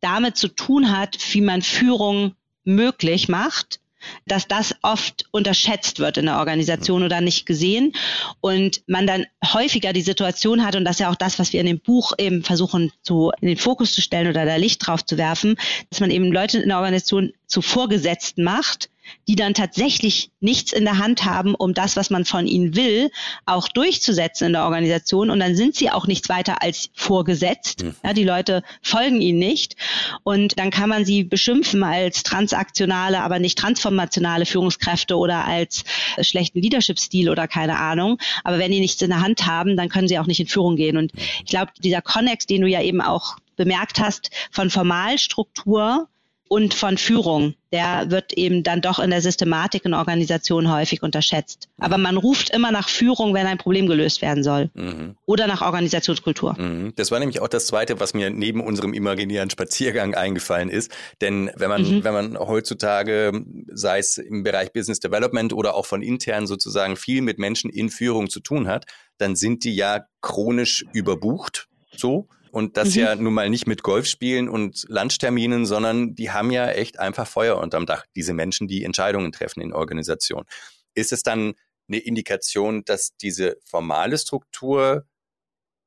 damit 0.00 0.36
zu 0.36 0.48
tun 0.48 0.96
hat, 0.96 1.18
wie 1.32 1.40
man 1.40 1.62
Führung 1.62 2.34
möglich 2.64 3.28
macht 3.28 3.80
dass 4.26 4.48
das 4.48 4.74
oft 4.82 5.26
unterschätzt 5.30 5.98
wird 5.98 6.18
in 6.18 6.26
der 6.26 6.38
Organisation 6.38 7.02
oder 7.02 7.20
nicht 7.20 7.46
gesehen. 7.46 7.94
Und 8.40 8.82
man 8.86 9.06
dann 9.06 9.26
häufiger 9.52 9.92
die 9.92 10.02
Situation 10.02 10.64
hat 10.64 10.76
und 10.76 10.84
das 10.84 10.96
ist 10.96 11.00
ja 11.00 11.10
auch 11.10 11.16
das, 11.16 11.38
was 11.38 11.52
wir 11.52 11.60
in 11.60 11.66
dem 11.66 11.80
Buch 11.80 12.12
eben 12.18 12.42
versuchen 12.42 12.92
zu 13.02 13.32
in 13.40 13.48
den 13.48 13.56
Fokus 13.56 13.92
zu 13.92 14.00
stellen 14.00 14.28
oder 14.28 14.44
da 14.44 14.56
Licht 14.56 14.86
drauf 14.86 15.04
zu 15.04 15.16
werfen, 15.16 15.56
dass 15.90 16.00
man 16.00 16.10
eben 16.10 16.32
Leute 16.32 16.58
in 16.58 16.68
der 16.68 16.78
Organisation 16.78 17.32
zu 17.46 17.62
Vorgesetzten 17.62 18.44
macht, 18.44 18.90
die 19.26 19.36
dann 19.36 19.54
tatsächlich 19.54 20.30
nichts 20.40 20.72
in 20.72 20.84
der 20.84 20.98
Hand 20.98 21.24
haben, 21.24 21.54
um 21.54 21.74
das, 21.74 21.96
was 21.96 22.10
man 22.10 22.24
von 22.24 22.46
ihnen 22.46 22.74
will, 22.74 23.10
auch 23.46 23.68
durchzusetzen 23.68 24.48
in 24.48 24.52
der 24.54 24.64
Organisation. 24.64 25.30
Und 25.30 25.40
dann 25.40 25.56
sind 25.56 25.74
sie 25.74 25.90
auch 25.90 26.06
nichts 26.06 26.28
weiter 26.28 26.62
als 26.62 26.90
vorgesetzt. 26.94 27.84
Mhm. 27.84 27.94
Ja, 28.04 28.12
die 28.12 28.24
Leute 28.24 28.62
folgen 28.82 29.20
ihnen 29.20 29.38
nicht. 29.38 29.76
Und 30.22 30.58
dann 30.58 30.70
kann 30.70 30.88
man 30.88 31.04
sie 31.04 31.24
beschimpfen 31.24 31.82
als 31.82 32.22
transaktionale, 32.22 33.20
aber 33.20 33.38
nicht 33.38 33.58
transformationale 33.58 34.46
Führungskräfte 34.46 35.16
oder 35.16 35.44
als 35.44 35.84
schlechten 36.20 36.60
Leadership-Stil 36.60 37.28
oder 37.28 37.48
keine 37.48 37.78
Ahnung. 37.78 38.18
Aber 38.44 38.58
wenn 38.58 38.72
die 38.72 38.80
nichts 38.80 39.02
in 39.02 39.10
der 39.10 39.20
Hand 39.20 39.46
haben, 39.46 39.76
dann 39.76 39.88
können 39.88 40.08
sie 40.08 40.18
auch 40.18 40.26
nicht 40.26 40.40
in 40.40 40.46
Führung 40.46 40.76
gehen. 40.76 40.96
Und 40.96 41.12
ich 41.14 41.50
glaube, 41.50 41.72
dieser 41.82 42.02
Connex, 42.02 42.46
den 42.46 42.62
du 42.62 42.68
ja 42.68 42.82
eben 42.82 43.00
auch 43.00 43.36
bemerkt 43.56 44.00
hast, 44.00 44.30
von 44.50 44.70
Formalstruktur 44.70 46.08
und 46.48 46.74
von 46.74 46.98
Führung. 46.98 47.54
Der 47.70 48.10
wird 48.10 48.32
eben 48.32 48.62
dann 48.62 48.80
doch 48.80 48.98
in 48.98 49.10
der 49.10 49.20
Systematik 49.20 49.84
in 49.84 49.92
Organisationen 49.92 50.72
häufig 50.72 51.02
unterschätzt. 51.02 51.68
Aber 51.78 51.98
man 51.98 52.16
ruft 52.16 52.48
immer 52.50 52.70
nach 52.72 52.88
Führung, 52.88 53.34
wenn 53.34 53.46
ein 53.46 53.58
Problem 53.58 53.86
gelöst 53.86 54.22
werden 54.22 54.42
soll. 54.42 54.70
Mhm. 54.74 55.16
Oder 55.26 55.46
nach 55.46 55.60
Organisationskultur. 55.60 56.58
Mhm. 56.58 56.94
Das 56.96 57.10
war 57.10 57.18
nämlich 57.18 57.40
auch 57.40 57.48
das 57.48 57.66
Zweite, 57.66 58.00
was 58.00 58.14
mir 58.14 58.30
neben 58.30 58.62
unserem 58.62 58.94
imaginären 58.94 59.50
Spaziergang 59.50 60.14
eingefallen 60.14 60.70
ist. 60.70 60.90
Denn 61.20 61.50
wenn 61.56 61.68
man, 61.68 61.82
mhm. 61.82 62.04
wenn 62.04 62.14
man 62.14 62.38
heutzutage, 62.38 63.44
sei 63.70 63.98
es 63.98 64.16
im 64.16 64.42
Bereich 64.42 64.72
Business 64.72 65.00
Development 65.00 65.52
oder 65.52 65.74
auch 65.74 65.84
von 65.84 66.00
intern 66.00 66.46
sozusagen 66.46 66.96
viel 66.96 67.20
mit 67.20 67.38
Menschen 67.38 67.70
in 67.70 67.90
Führung 67.90 68.30
zu 68.30 68.40
tun 68.40 68.66
hat, 68.66 68.86
dann 69.18 69.36
sind 69.36 69.64
die 69.64 69.74
ja 69.74 70.06
chronisch 70.22 70.86
überbucht. 70.94 71.68
So. 71.94 72.28
Und 72.58 72.76
das 72.76 72.96
mhm. 72.96 73.00
ja 73.00 73.14
nun 73.14 73.34
mal 73.34 73.48
nicht 73.48 73.68
mit 73.68 73.84
Golfspielen 73.84 74.48
und 74.48 74.84
Lunchterminen, 74.88 75.64
sondern 75.64 76.16
die 76.16 76.32
haben 76.32 76.50
ja 76.50 76.68
echt 76.68 76.98
einfach 76.98 77.28
Feuer 77.28 77.56
unterm 77.58 77.86
Dach, 77.86 78.04
diese 78.16 78.32
Menschen, 78.32 78.66
die 78.66 78.82
Entscheidungen 78.82 79.30
treffen 79.30 79.60
in 79.60 79.72
Organisationen. 79.72 80.44
Ist 80.92 81.12
es 81.12 81.22
dann 81.22 81.54
eine 81.86 81.98
Indikation, 81.98 82.84
dass 82.84 83.16
diese 83.16 83.58
formale 83.64 84.18
Struktur 84.18 85.06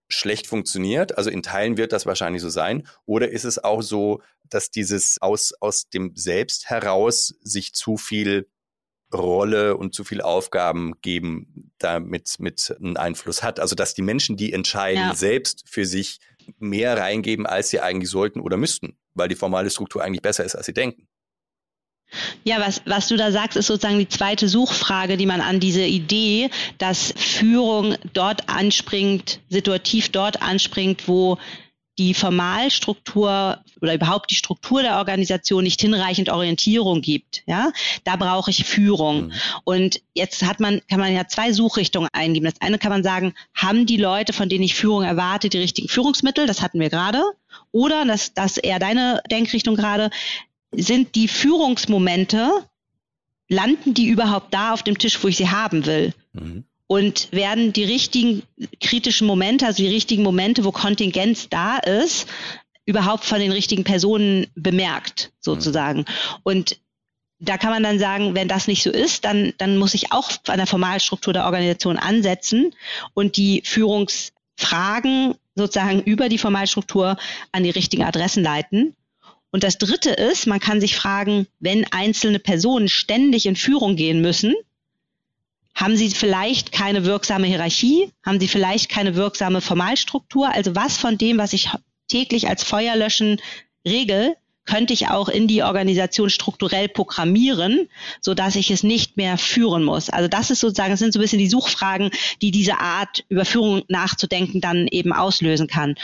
schlecht 0.08 0.48
funktioniert? 0.48 1.18
Also 1.18 1.30
in 1.30 1.44
Teilen 1.44 1.76
wird 1.76 1.92
das 1.92 2.06
wahrscheinlich 2.06 2.42
so 2.42 2.50
sein. 2.50 2.88
Oder 3.06 3.30
ist 3.32 3.44
es 3.44 3.62
auch 3.62 3.82
so, 3.82 4.22
dass 4.50 4.72
dieses 4.72 5.22
aus, 5.22 5.52
aus 5.60 5.90
dem 5.90 6.16
Selbst 6.16 6.70
heraus 6.70 7.36
sich 7.42 7.74
zu 7.74 7.98
viel 7.98 8.48
Rolle 9.14 9.76
und 9.76 9.94
zu 9.94 10.06
viel 10.06 10.22
Aufgaben 10.22 10.94
geben, 11.02 11.74
damit 11.80 12.38
mit 12.40 12.74
einen 12.80 12.96
Einfluss 12.96 13.44
hat. 13.44 13.60
Also 13.60 13.76
dass 13.76 13.94
die 13.94 14.02
Menschen, 14.02 14.38
die 14.38 14.54
entscheiden, 14.54 15.10
ja. 15.10 15.16
selbst 15.16 15.64
für 15.68 15.86
sich 15.86 16.20
mehr 16.60 16.98
reingeben, 16.98 17.46
als 17.46 17.70
sie 17.70 17.80
eigentlich 17.80 18.10
sollten 18.10 18.42
oder 18.42 18.58
müssten, 18.58 18.98
weil 19.14 19.30
die 19.30 19.36
formale 19.36 19.70
Struktur 19.70 20.04
eigentlich 20.04 20.22
besser 20.22 20.44
ist, 20.44 20.56
als 20.56 20.66
sie 20.66 20.74
denken. 20.74 21.08
Ja, 22.44 22.60
was, 22.60 22.82
was 22.86 23.08
du 23.08 23.16
da 23.16 23.32
sagst, 23.32 23.58
ist 23.58 23.68
sozusagen 23.68 24.00
die 24.00 24.08
zweite 24.08 24.50
Suchfrage, 24.50 25.16
die 25.16 25.26
man 25.26 25.40
an 25.40 25.60
diese 25.60 25.86
Idee, 25.86 26.50
dass 26.78 27.14
Führung 27.16 27.96
dort 28.14 28.50
anspringt, 28.50 29.40
situativ 29.50 30.10
dort 30.10 30.42
anspringt, 30.42 31.08
wo 31.08 31.38
die 31.98 32.14
Formalstruktur 32.14 33.60
oder 33.82 33.94
überhaupt 33.94 34.32
die 34.32 34.36
Struktur 34.36 34.82
der 34.82 34.98
Organisation 34.98 35.64
nicht 35.64 35.82
hinreichend 35.82 36.30
Orientierung 36.30 37.02
gibt. 37.02 37.44
Ja, 37.48 37.72
da 38.04 38.16
brauche 38.16 38.52
ich 38.52 38.66
Führung. 38.66 39.28
Mhm. 39.28 39.34
Und 39.66 40.02
jetzt 40.14 40.44
hat 40.44 40.60
man, 40.60 40.82
kann 40.90 41.00
man 41.00 41.14
ja 41.14 41.28
zwei 41.28 41.52
Suchrichtungen 41.52 42.10
eingeben. 42.14 42.46
Das 42.46 42.62
eine 42.62 42.80
kann 42.80 42.92
man 42.92 43.04
sagen, 43.04 43.34
haben 43.54 43.86
die 43.86 43.98
Leute, 43.98 44.34
von 44.34 44.50
denen 44.50 44.64
ich 44.64 44.76
Führung 44.76 45.04
erwarte, 45.04 45.50
die 45.50 45.58
richtigen 45.58 45.90
Führungsmittel? 45.90 46.48
Das 46.48 46.62
hatten 46.62 46.80
wir 46.80 46.90
gerade. 46.90 47.22
Oder, 47.72 48.06
das, 48.06 48.34
das 48.34 48.58
eher 48.58 48.80
deine 48.80 49.22
Denkrichtung 49.30 49.76
gerade, 49.76 50.10
sind 50.72 51.16
die 51.16 51.28
Führungsmomente, 51.28 52.50
landen 53.50 53.94
die 53.94 54.08
überhaupt 54.08 54.54
da 54.54 54.74
auf 54.74 54.84
dem 54.84 54.98
Tisch, 54.98 55.22
wo 55.22 55.28
ich 55.28 55.38
sie 55.38 55.50
haben 55.50 55.86
will? 55.86 56.14
Mhm 56.32 56.64
und 56.92 57.32
werden 57.32 57.72
die 57.72 57.86
richtigen 57.86 58.44
kritischen 58.82 59.26
Momente, 59.26 59.66
also 59.66 59.82
die 59.82 59.88
richtigen 59.88 60.24
Momente, 60.24 60.66
wo 60.66 60.74
Kontingenz 60.74 61.48
da 61.48 61.78
ist, 61.78 62.28
überhaupt 62.84 63.24
von 63.24 63.40
den 63.40 63.54
richtigen 63.54 63.86
Personen 63.86 64.48
bemerkt, 64.56 65.32
sozusagen. 65.40 66.04
Und 66.44 66.82
da 67.40 67.58
kann 67.58 67.70
man 67.70 67.84
dann 67.84 67.98
sagen, 67.98 68.36
wenn 68.36 68.50
das 68.50 68.68
nicht 68.68 68.84
so 68.84 68.90
ist, 68.90 69.24
dann, 69.24 69.54
dann 69.58 69.78
muss 69.78 69.94
ich 69.94 70.12
auch 70.12 70.32
an 70.48 70.58
der 70.58 70.68
Formalstruktur 70.68 71.32
der 71.32 71.46
Organisation 71.46 71.96
ansetzen 71.96 72.76
und 73.14 73.38
die 73.38 73.62
Führungsfragen 73.64 75.36
sozusagen 75.56 76.02
über 76.02 76.28
die 76.28 76.40
Formalstruktur 76.40 77.16
an 77.54 77.64
die 77.64 77.70
richtigen 77.70 78.04
Adressen 78.04 78.44
leiten. 78.44 78.98
Und 79.50 79.64
das 79.64 79.78
Dritte 79.78 80.10
ist, 80.10 80.46
man 80.46 80.60
kann 80.60 80.82
sich 80.82 80.98
fragen, 80.98 81.48
wenn 81.62 81.86
einzelne 81.94 82.40
Personen 82.40 82.90
ständig 82.90 83.46
in 83.46 83.56
Führung 83.56 83.96
gehen 83.96 84.20
müssen, 84.20 84.56
haben 85.76 85.98
Sie 85.98 86.10
vielleicht 86.10 86.72
keine 86.72 87.06
wirksame 87.06 87.48
Hierarchie? 87.48 88.12
Haben 88.26 88.40
Sie 88.40 88.48
vielleicht 88.48 88.90
keine 88.90 89.16
wirksame 89.16 89.62
Formalstruktur? 89.62 90.50
Also 90.50 90.76
was 90.76 90.98
von 90.98 91.18
dem, 91.18 91.38
was 91.38 91.54
ich 91.54 91.70
täglich 92.08 92.48
als 92.48 92.64
Feuerlöschen 92.64 93.42
regel, 93.88 94.36
könnte 94.72 94.94
ich 94.94 95.10
auch 95.10 95.28
in 95.28 95.50
die 95.50 95.64
Organisation 95.64 96.30
strukturell 96.30 96.88
programmieren, 96.88 97.90
so 98.22 98.34
dass 98.34 98.56
ich 98.56 98.72
es 98.72 98.84
nicht 98.84 99.18
mehr 99.18 99.38
führen 99.38 99.84
muss. 99.84 100.10
Also 100.10 100.30
das 100.30 100.50
ist 100.50 100.62
sozusagen, 100.62 100.92
das 100.92 101.00
sind 101.00 101.12
so 101.12 101.20
ein 101.20 101.22
bisschen 101.22 101.40
die 101.40 101.50
Suchfragen, 101.50 102.10
die 102.42 102.52
diese 102.52 102.80
Art 102.80 103.26
über 103.28 103.44
Führung 103.44 103.84
nachzudenken 103.90 104.62
dann 104.62 104.88
eben 104.88 105.12
auslösen 105.12 105.68
kann. 105.68 105.96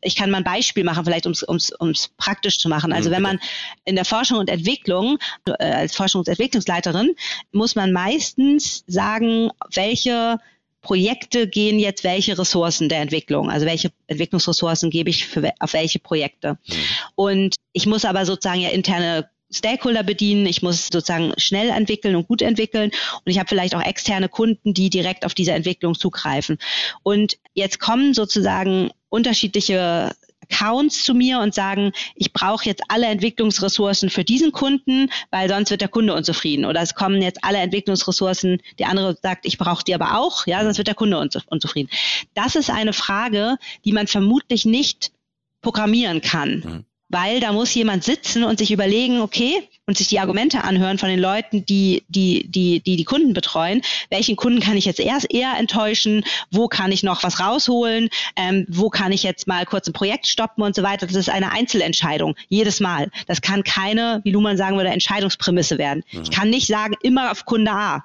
Ich 0.00 0.16
kann 0.16 0.28
mal 0.28 0.38
ein 0.38 0.44
Beispiel 0.44 0.82
machen, 0.82 1.04
vielleicht 1.04 1.24
um 1.24 1.34
es 1.56 2.08
praktisch 2.16 2.58
zu 2.58 2.68
machen. 2.68 2.92
Also 2.92 3.10
mhm, 3.10 3.14
wenn 3.14 3.22
man 3.22 3.40
in 3.84 3.94
der 3.94 4.04
Forschung 4.04 4.38
und 4.38 4.50
Entwicklung, 4.50 5.18
äh, 5.46 5.64
als 5.64 5.96
Forschungs- 5.96 6.18
und 6.18 6.28
Entwicklungsleiterin, 6.28 7.14
muss 7.52 7.76
man 7.76 7.92
meistens 7.92 8.82
sagen, 8.88 9.50
welche 9.72 10.40
Projekte 10.82 11.46
gehen 11.46 11.78
jetzt 11.78 12.04
welche 12.04 12.38
Ressourcen 12.38 12.88
der 12.88 13.00
Entwicklung, 13.00 13.50
also 13.50 13.66
welche 13.66 13.92
Entwicklungsressourcen 14.06 14.90
gebe 14.90 15.10
ich 15.10 15.26
für, 15.26 15.52
auf 15.60 15.74
welche 15.74 15.98
Projekte. 15.98 16.58
Mhm. 16.66 16.74
Und 17.14 17.56
ich 17.72 17.86
muss 17.86 18.04
aber 18.04 18.26
sozusagen 18.26 18.60
ja 18.60 18.70
interne 18.70 19.28
Stakeholder 19.52 20.02
bedienen, 20.02 20.46
ich 20.46 20.62
muss 20.62 20.88
sozusagen 20.88 21.32
schnell 21.36 21.70
entwickeln 21.70 22.14
und 22.14 22.28
gut 22.28 22.40
entwickeln 22.40 22.90
und 23.24 23.30
ich 23.30 23.38
habe 23.38 23.48
vielleicht 23.48 23.74
auch 23.74 23.82
externe 23.82 24.28
Kunden, 24.28 24.74
die 24.74 24.90
direkt 24.90 25.26
auf 25.26 25.34
diese 25.34 25.52
Entwicklung 25.52 25.94
zugreifen. 25.94 26.58
Und 27.02 27.36
jetzt 27.54 27.80
kommen 27.80 28.14
sozusagen 28.14 28.90
unterschiedliche 29.08 30.14
Accounts 30.42 31.04
zu 31.04 31.14
mir 31.14 31.40
und 31.40 31.54
sagen, 31.54 31.92
ich 32.14 32.32
brauche 32.32 32.64
jetzt 32.64 32.82
alle 32.88 33.06
Entwicklungsressourcen 33.06 34.10
für 34.10 34.24
diesen 34.24 34.52
Kunden, 34.52 35.10
weil 35.30 35.48
sonst 35.48 35.70
wird 35.70 35.80
der 35.80 35.88
Kunde 35.88 36.14
unzufrieden. 36.14 36.64
Oder 36.64 36.80
es 36.82 36.94
kommen 36.94 37.22
jetzt 37.22 37.44
alle 37.44 37.58
Entwicklungsressourcen, 37.58 38.60
der 38.78 38.88
andere 38.88 39.16
sagt, 39.20 39.46
ich 39.46 39.58
brauche 39.58 39.84
die 39.84 39.94
aber 39.94 40.18
auch, 40.18 40.46
ja, 40.46 40.62
sonst 40.62 40.78
wird 40.78 40.88
der 40.88 40.94
Kunde 40.94 41.18
unzufrieden. 41.18 41.90
Das 42.34 42.56
ist 42.56 42.70
eine 42.70 42.92
Frage, 42.92 43.56
die 43.84 43.92
man 43.92 44.06
vermutlich 44.06 44.64
nicht 44.64 45.12
programmieren 45.60 46.20
kann. 46.20 46.62
Mhm 46.64 46.84
weil 47.10 47.40
da 47.40 47.52
muss 47.52 47.74
jemand 47.74 48.04
sitzen 48.04 48.44
und 48.44 48.58
sich 48.58 48.72
überlegen, 48.72 49.20
okay, 49.20 49.68
und 49.86 49.98
sich 49.98 50.06
die 50.06 50.20
Argumente 50.20 50.62
anhören 50.62 50.98
von 50.98 51.08
den 51.08 51.18
Leuten, 51.18 51.66
die 51.66 52.04
die, 52.08 52.46
die, 52.48 52.80
die, 52.80 52.96
die 52.96 53.04
Kunden 53.04 53.32
betreuen. 53.32 53.82
Welchen 54.08 54.36
Kunden 54.36 54.60
kann 54.60 54.76
ich 54.76 54.84
jetzt 54.84 55.00
erst 55.00 55.30
eher 55.30 55.54
enttäuschen? 55.58 56.24
Wo 56.50 56.68
kann 56.68 56.92
ich 56.92 57.02
noch 57.02 57.24
was 57.24 57.40
rausholen? 57.40 58.08
Ähm, 58.36 58.66
wo 58.68 58.88
kann 58.88 59.10
ich 59.10 59.24
jetzt 59.24 59.48
mal 59.48 59.66
kurz 59.66 59.88
ein 59.88 59.92
Projekt 59.92 60.28
stoppen 60.28 60.62
und 60.62 60.76
so 60.76 60.84
weiter? 60.84 61.06
Das 61.06 61.16
ist 61.16 61.28
eine 61.28 61.50
Einzelentscheidung, 61.50 62.36
jedes 62.48 62.78
Mal. 62.78 63.10
Das 63.26 63.42
kann 63.42 63.64
keine, 63.64 64.20
wie 64.22 64.30
Luhmann 64.30 64.56
sagen 64.56 64.76
würde, 64.76 64.90
Entscheidungsprämisse 64.90 65.76
werden. 65.76 66.04
Mhm. 66.12 66.22
Ich 66.22 66.30
kann 66.30 66.50
nicht 66.50 66.68
sagen, 66.68 66.94
immer 67.02 67.32
auf 67.32 67.44
Kunde 67.44 67.72
A 67.72 68.04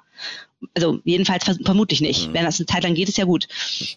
also 0.74 1.00
jedenfalls 1.04 1.44
vermutlich 1.64 2.00
nicht. 2.00 2.28
Mhm. 2.28 2.34
Wenn 2.34 2.44
das 2.44 2.58
eine 2.58 2.66
Zeit 2.66 2.82
lang 2.82 2.94
geht, 2.94 3.08
ist 3.08 3.18
ja 3.18 3.24
gut. 3.24 3.48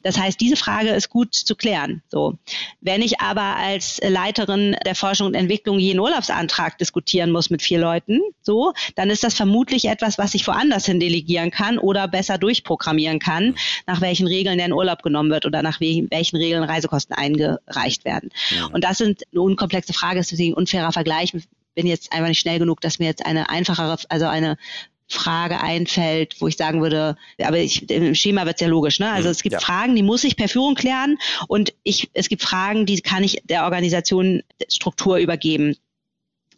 Das 0.04 0.17
heißt, 0.17 0.39
diese 0.39 0.56
Frage 0.56 0.89
ist 0.89 1.10
gut 1.10 1.34
zu 1.34 1.56
klären. 1.56 2.02
So. 2.10 2.38
Wenn 2.82 3.02
ich 3.02 3.19
aber 3.19 3.56
als 3.56 4.00
Leiterin 4.04 4.76
der 4.86 4.95
Forschung 4.95 5.28
und 5.28 5.36
Entwicklung 5.36 5.80
jeden 5.80 6.00
Urlaubsantrag 6.00 6.78
diskutieren 6.78 7.32
muss 7.32 7.50
mit 7.50 7.62
vier 7.62 7.80
Leuten, 7.80 8.22
so, 8.41 8.74
dann 8.95 9.10
ist 9.10 9.24
das 9.24 9.36
vermutlich 9.36 9.86
etwas, 9.86 10.17
was 10.17 10.34
ich 10.34 10.45
woanders 10.48 10.86
hin 10.86 11.00
delegieren 11.00 11.52
kann 11.52 11.78
oder 11.80 12.08
besser 12.08 12.38
durchprogrammieren 12.38 13.19
kann, 13.19 13.56
nach 13.88 14.02
welchen 14.02 14.28
Regeln 14.28 14.58
der 14.58 14.67
in 14.67 14.74
Urlaub 14.74 15.02
genommen 15.02 15.32
wird 15.32 15.45
oder 15.45 15.62
nach 15.62 15.80
welchen 15.80 16.38
Regeln 16.38 16.63
Reisekosten 16.63 17.15
eingereicht 17.15 18.06
werden. 18.06 18.30
Ja. 18.50 18.67
Mhm. 18.67 18.74
Und 18.76 18.84
das 18.84 18.98
sind 18.98 19.24
eine 19.32 19.41
unkomplexe 19.41 19.93
Frage, 19.93 20.19
deswegen 20.19 20.54
unfairer 20.54 20.91
Vergleich 20.91 21.34
bin 21.76 21.88
jetzt 21.88 22.12
einfach 22.12 22.28
nicht 22.28 22.39
schnell 22.39 22.60
genug, 22.60 22.82
dass 22.82 23.00
mir 23.00 23.06
jetzt 23.06 23.26
eine 23.26 23.50
einfachere, 23.50 23.98
also 24.10 24.26
eine 24.26 24.58
Frage 25.10 25.60
einfällt, 25.60 26.36
wo 26.39 26.48
ich 26.48 26.56
sagen 26.56 26.82
würde, 26.82 27.17
aber 27.41 27.58
ich, 27.58 27.89
im 27.89 28.13
Schema 28.13 28.45
wird 28.45 28.56
es 28.56 28.62
ja 28.62 28.67
logisch, 28.67 29.00
ne? 29.00 29.12
Also 29.12 29.28
mhm, 29.28 29.32
es 29.32 29.43
gibt 29.43 29.54
ja. 29.54 29.60
Fragen, 29.60 29.95
die 29.95 30.04
muss 30.04 30.24
ich 30.24 30.36
per 30.36 30.48
Führung 30.48 30.76
klären 30.76 31.17
und 31.48 31.74
ich, 31.84 32.10
es 32.13 32.30
gibt 32.30 32.43
Fragen, 32.43 32.86
die 32.86 33.02
kann 33.02 33.24
ich 33.24 33.41
der 33.45 33.63
Organisation 33.63 34.43
Struktur 34.69 35.17
übergeben. 35.17 35.76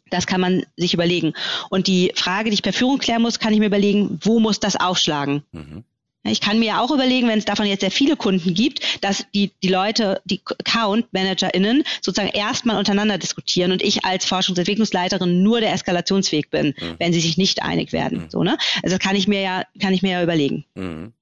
Das 0.09 0.27
kann 0.27 0.41
man 0.41 0.65
sich 0.75 0.93
überlegen. 0.93 1.33
Und 1.69 1.87
die 1.87 2.11
Frage, 2.15 2.49
die 2.49 2.55
ich 2.55 2.63
per 2.63 2.73
Führung 2.73 2.97
klären 2.97 3.21
muss, 3.21 3.39
kann 3.39 3.53
ich 3.53 3.59
mir 3.59 3.67
überlegen, 3.67 4.19
wo 4.21 4.41
muss 4.41 4.59
das 4.59 4.75
aufschlagen? 4.75 5.43
Mhm. 5.53 5.85
Ich 6.23 6.39
kann 6.39 6.59
mir 6.59 6.79
auch 6.79 6.91
überlegen, 6.91 7.27
wenn 7.27 7.39
es 7.39 7.45
davon 7.45 7.65
jetzt 7.65 7.81
sehr 7.81 7.89
viele 7.89 8.15
Kunden 8.15 8.53
gibt, 8.53 9.03
dass 9.03 9.25
die, 9.33 9.51
die 9.63 9.69
Leute, 9.69 10.21
die 10.25 10.41
Account-ManagerInnen 10.45 11.83
sozusagen 12.01 12.29
erstmal 12.29 12.77
untereinander 12.77 13.17
diskutieren 13.17 13.71
und 13.71 13.81
ich 13.81 14.05
als 14.05 14.25
Forschungsentwicklungsleiterin 14.25 15.41
nur 15.41 15.61
der 15.61 15.73
Eskalationsweg 15.73 16.51
bin, 16.51 16.75
mhm. 16.79 16.95
wenn 16.99 17.11
sie 17.11 17.21
sich 17.21 17.37
nicht 17.37 17.63
einig 17.63 17.91
werden. 17.91 18.19
Mhm. 18.19 18.29
So, 18.29 18.43
ne? 18.43 18.57
Also 18.83 18.97
kann 18.99 19.15
ich 19.15 19.27
mir 19.27 19.41
ja, 19.41 19.63
kann 19.79 19.93
ich 19.93 20.03
mir 20.03 20.11
ja 20.11 20.23
überlegen. 20.23 20.65
Mhm. 20.75 21.13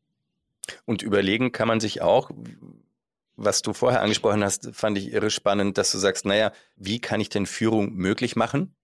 Und 0.86 1.02
überlegen 1.02 1.52
kann 1.52 1.68
man 1.68 1.80
sich 1.80 2.02
auch, 2.02 2.30
was 3.38 3.62
du 3.62 3.72
vorher 3.74 4.02
angesprochen 4.02 4.44
hast, 4.44 4.70
fand 4.74 4.98
ich 4.98 5.14
irre 5.14 5.32
spannend, 5.32 5.78
dass 5.78 5.92
du 5.92 5.98
sagst, 5.98 6.26
naja, 6.26 6.52
wie 6.76 7.00
kann 7.00 7.22
ich 7.22 7.30
denn 7.30 7.46
Führung 7.46 7.94
möglich 7.94 8.36
machen? 8.36 8.76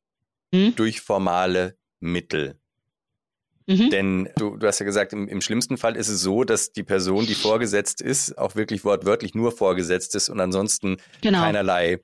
Mhm. 0.54 0.76
Durch 0.78 1.02
formale 1.02 1.76
Mittel. 2.00 2.58
Mhm. 3.68 3.90
Denn 3.90 4.30
du, 4.38 4.58
du 4.58 4.68
hast 4.68 4.80
ja 4.80 4.86
gesagt, 4.86 5.14
im, 5.14 5.28
im 5.28 5.42
schlimmsten 5.42 5.78
Fall 5.78 5.96
ist 5.96 6.08
es 6.08 6.22
so, 6.22 6.44
dass 6.44 6.72
die 6.72 6.84
Person, 6.84 7.26
die 7.26 7.36
vorgesetzt 7.36 8.02
ist, 8.02 8.38
auch 8.38 8.56
wirklich 8.56 8.86
wortwörtlich 8.86 9.34
nur 9.34 9.52
vorgesetzt 9.52 10.16
ist 10.16 10.30
und 10.30 10.40
ansonsten 10.40 10.98
genau. 11.22 11.42
keinerlei 11.42 12.00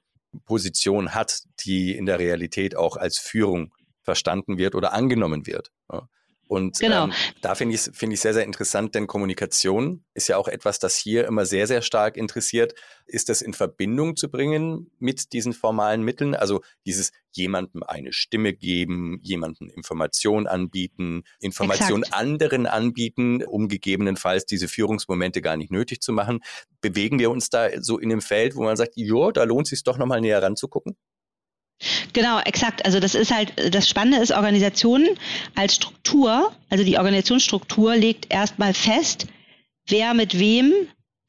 Position 0.45 1.13
hat, 1.13 1.41
die 1.65 1.95
in 1.95 2.05
der 2.05 2.19
Realität 2.19 2.75
auch 2.75 2.97
als 2.97 3.17
Führung 3.17 3.73
verstanden 4.01 4.57
wird 4.57 4.73
oder 4.73 4.93
angenommen 4.93 5.45
wird. 5.45 5.71
Und 6.51 6.79
genau. 6.79 7.05
ähm, 7.05 7.13
da 7.39 7.55
finde 7.55 7.75
ich 7.75 7.87
es 7.87 7.91
find 7.93 8.11
ich 8.11 8.19
sehr, 8.19 8.33
sehr 8.33 8.43
interessant, 8.43 8.93
denn 8.93 9.07
Kommunikation 9.07 10.03
ist 10.13 10.27
ja 10.27 10.35
auch 10.35 10.49
etwas, 10.49 10.79
das 10.79 10.97
hier 10.97 11.25
immer 11.25 11.45
sehr, 11.45 11.65
sehr 11.65 11.81
stark 11.81 12.17
interessiert. 12.17 12.75
Ist 13.05 13.29
das 13.29 13.41
in 13.41 13.53
Verbindung 13.53 14.17
zu 14.17 14.29
bringen 14.29 14.91
mit 14.99 15.31
diesen 15.31 15.53
formalen 15.53 16.03
Mitteln? 16.03 16.35
Also 16.35 16.59
dieses 16.85 17.13
jemandem 17.31 17.83
eine 17.83 18.11
Stimme 18.11 18.51
geben, 18.51 19.17
jemandem 19.21 19.69
Information 19.69 20.45
anbieten, 20.45 21.23
Information 21.39 22.03
Exakt. 22.03 22.19
anderen 22.19 22.65
anbieten, 22.65 23.45
um 23.45 23.69
gegebenenfalls 23.69 24.45
diese 24.45 24.67
Führungsmomente 24.67 25.41
gar 25.41 25.55
nicht 25.55 25.71
nötig 25.71 26.01
zu 26.01 26.11
machen. 26.11 26.41
Bewegen 26.81 27.17
wir 27.17 27.31
uns 27.31 27.49
da 27.49 27.81
so 27.81 27.97
in 27.97 28.09
dem 28.09 28.19
Feld, 28.19 28.57
wo 28.57 28.63
man 28.63 28.75
sagt, 28.75 28.91
ja, 28.95 29.31
da 29.31 29.45
lohnt 29.45 29.67
es 29.67 29.69
sich 29.69 29.83
doch 29.83 29.97
nochmal 29.97 30.19
näher 30.19 30.43
ranzugucken? 30.43 30.97
Genau, 32.13 32.39
exakt. 32.39 32.85
Also 32.85 32.99
das 32.99 33.15
ist 33.15 33.33
halt, 33.33 33.53
das 33.73 33.89
Spannende 33.89 34.19
ist, 34.19 34.31
Organisationen 34.31 35.09
als 35.55 35.75
Struktur, 35.75 36.51
also 36.69 36.83
die 36.83 36.97
Organisationsstruktur 36.97 37.95
legt 37.95 38.31
erstmal 38.31 38.73
fest, 38.73 39.27
wer 39.87 40.13
mit 40.13 40.39
wem 40.39 40.73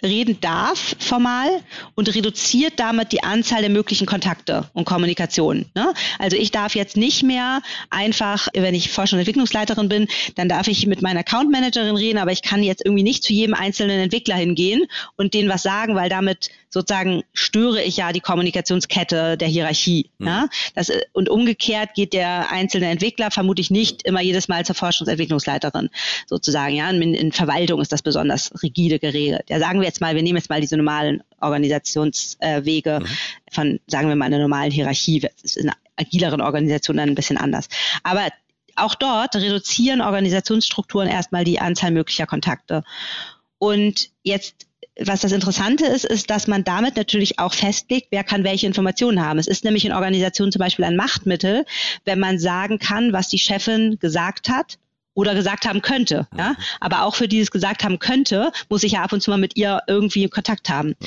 reden 0.02 0.40
darf 0.40 0.96
formal 0.98 1.48
und 1.94 2.14
reduziert 2.14 2.74
damit 2.76 3.12
die 3.12 3.22
Anzahl 3.22 3.60
der 3.60 3.70
möglichen 3.70 4.06
Kontakte 4.06 4.68
und 4.72 4.84
Kommunikation. 4.84 5.66
Ne? 5.74 5.94
Also 6.18 6.36
ich 6.36 6.50
darf 6.50 6.74
jetzt 6.74 6.96
nicht 6.96 7.22
mehr 7.22 7.62
einfach, 7.90 8.48
wenn 8.54 8.74
ich 8.74 8.90
Forschung 8.90 9.18
und 9.18 9.20
Entwicklungsleiterin 9.20 9.88
bin, 9.88 10.08
dann 10.34 10.48
darf 10.48 10.66
ich 10.66 10.86
mit 10.86 11.02
meiner 11.02 11.20
Account 11.20 11.50
Managerin 11.50 11.96
reden, 11.96 12.18
aber 12.18 12.32
ich 12.32 12.42
kann 12.42 12.62
jetzt 12.62 12.84
irgendwie 12.84 13.04
nicht 13.04 13.22
zu 13.22 13.32
jedem 13.32 13.54
einzelnen 13.54 14.00
Entwickler 14.00 14.36
hingehen 14.36 14.86
und 15.16 15.34
denen 15.34 15.48
was 15.48 15.62
sagen, 15.62 15.94
weil 15.94 16.08
damit 16.08 16.50
sozusagen 16.72 17.22
störe 17.34 17.82
ich 17.82 17.98
ja 17.98 18.12
die 18.12 18.20
Kommunikationskette 18.20 19.36
der 19.36 19.48
Hierarchie. 19.48 20.10
Mhm. 20.18 20.26
Ja? 20.26 20.48
Das, 20.74 20.90
und 21.12 21.28
umgekehrt 21.28 21.94
geht 21.94 22.14
der 22.14 22.50
einzelne 22.50 22.86
Entwickler 22.86 23.30
vermutlich 23.30 23.70
nicht 23.70 24.02
immer 24.04 24.22
jedes 24.22 24.48
Mal 24.48 24.64
zur 24.64 24.74
Forschungsentwicklungsleiterin 24.74 25.90
sozusagen. 26.26 26.74
Ja? 26.74 26.88
In, 26.88 27.14
in 27.14 27.30
Verwaltung 27.32 27.80
ist 27.80 27.92
das 27.92 28.02
besonders 28.02 28.50
rigide 28.62 28.98
geregelt. 28.98 29.44
Ja, 29.48 29.58
sagen 29.58 29.80
wir 29.80 29.86
jetzt 29.86 30.00
mal, 30.00 30.14
wir 30.14 30.22
nehmen 30.22 30.38
jetzt 30.38 30.48
mal 30.48 30.62
diese 30.62 30.78
normalen 30.78 31.22
Organisationswege 31.40 33.00
mhm. 33.00 33.06
von, 33.50 33.80
sagen 33.86 34.08
wir 34.08 34.16
mal, 34.16 34.24
einer 34.24 34.38
normalen 34.38 34.70
Hierarchie. 34.70 35.20
Das 35.20 35.32
ist 35.42 35.58
in 35.58 35.70
agileren 35.96 36.40
Organisationen 36.40 36.98
dann 36.98 37.08
ein 37.10 37.14
bisschen 37.14 37.36
anders. 37.36 37.68
Aber 38.02 38.28
auch 38.76 38.94
dort 38.94 39.36
reduzieren 39.36 40.00
Organisationsstrukturen 40.00 41.06
erstmal 41.06 41.44
die 41.44 41.60
Anzahl 41.60 41.90
möglicher 41.90 42.26
Kontakte. 42.26 42.82
Und 43.58 44.08
jetzt 44.22 44.66
was 44.98 45.20
das 45.20 45.32
Interessante 45.32 45.86
ist, 45.86 46.04
ist, 46.04 46.28
dass 46.30 46.46
man 46.46 46.64
damit 46.64 46.96
natürlich 46.96 47.38
auch 47.38 47.54
festlegt, 47.54 48.08
wer 48.10 48.24
kann 48.24 48.44
welche 48.44 48.66
Informationen 48.66 49.24
haben. 49.24 49.38
Es 49.38 49.46
ist 49.46 49.64
nämlich 49.64 49.84
in 49.84 49.92
Organisationen 49.92 50.52
zum 50.52 50.60
Beispiel 50.60 50.84
ein 50.84 50.96
Machtmittel, 50.96 51.64
wenn 52.04 52.18
man 52.18 52.38
sagen 52.38 52.78
kann, 52.78 53.12
was 53.12 53.28
die 53.28 53.38
Chefin 53.38 53.98
gesagt 54.00 54.50
hat 54.50 54.78
oder 55.14 55.34
gesagt 55.34 55.64
haben 55.64 55.82
könnte. 55.82 56.26
Ja? 56.36 56.50
Mhm. 56.50 56.56
Aber 56.80 57.04
auch 57.04 57.14
für 57.14 57.28
dieses 57.28 57.50
gesagt 57.50 57.84
haben 57.84 57.98
könnte, 57.98 58.52
muss 58.68 58.82
ich 58.82 58.92
ja 58.92 59.02
ab 59.02 59.12
und 59.12 59.22
zu 59.22 59.30
mal 59.30 59.38
mit 59.38 59.56
ihr 59.56 59.80
irgendwie 59.86 60.28
Kontakt 60.28 60.68
haben. 60.68 60.88
Mhm. 60.88 61.06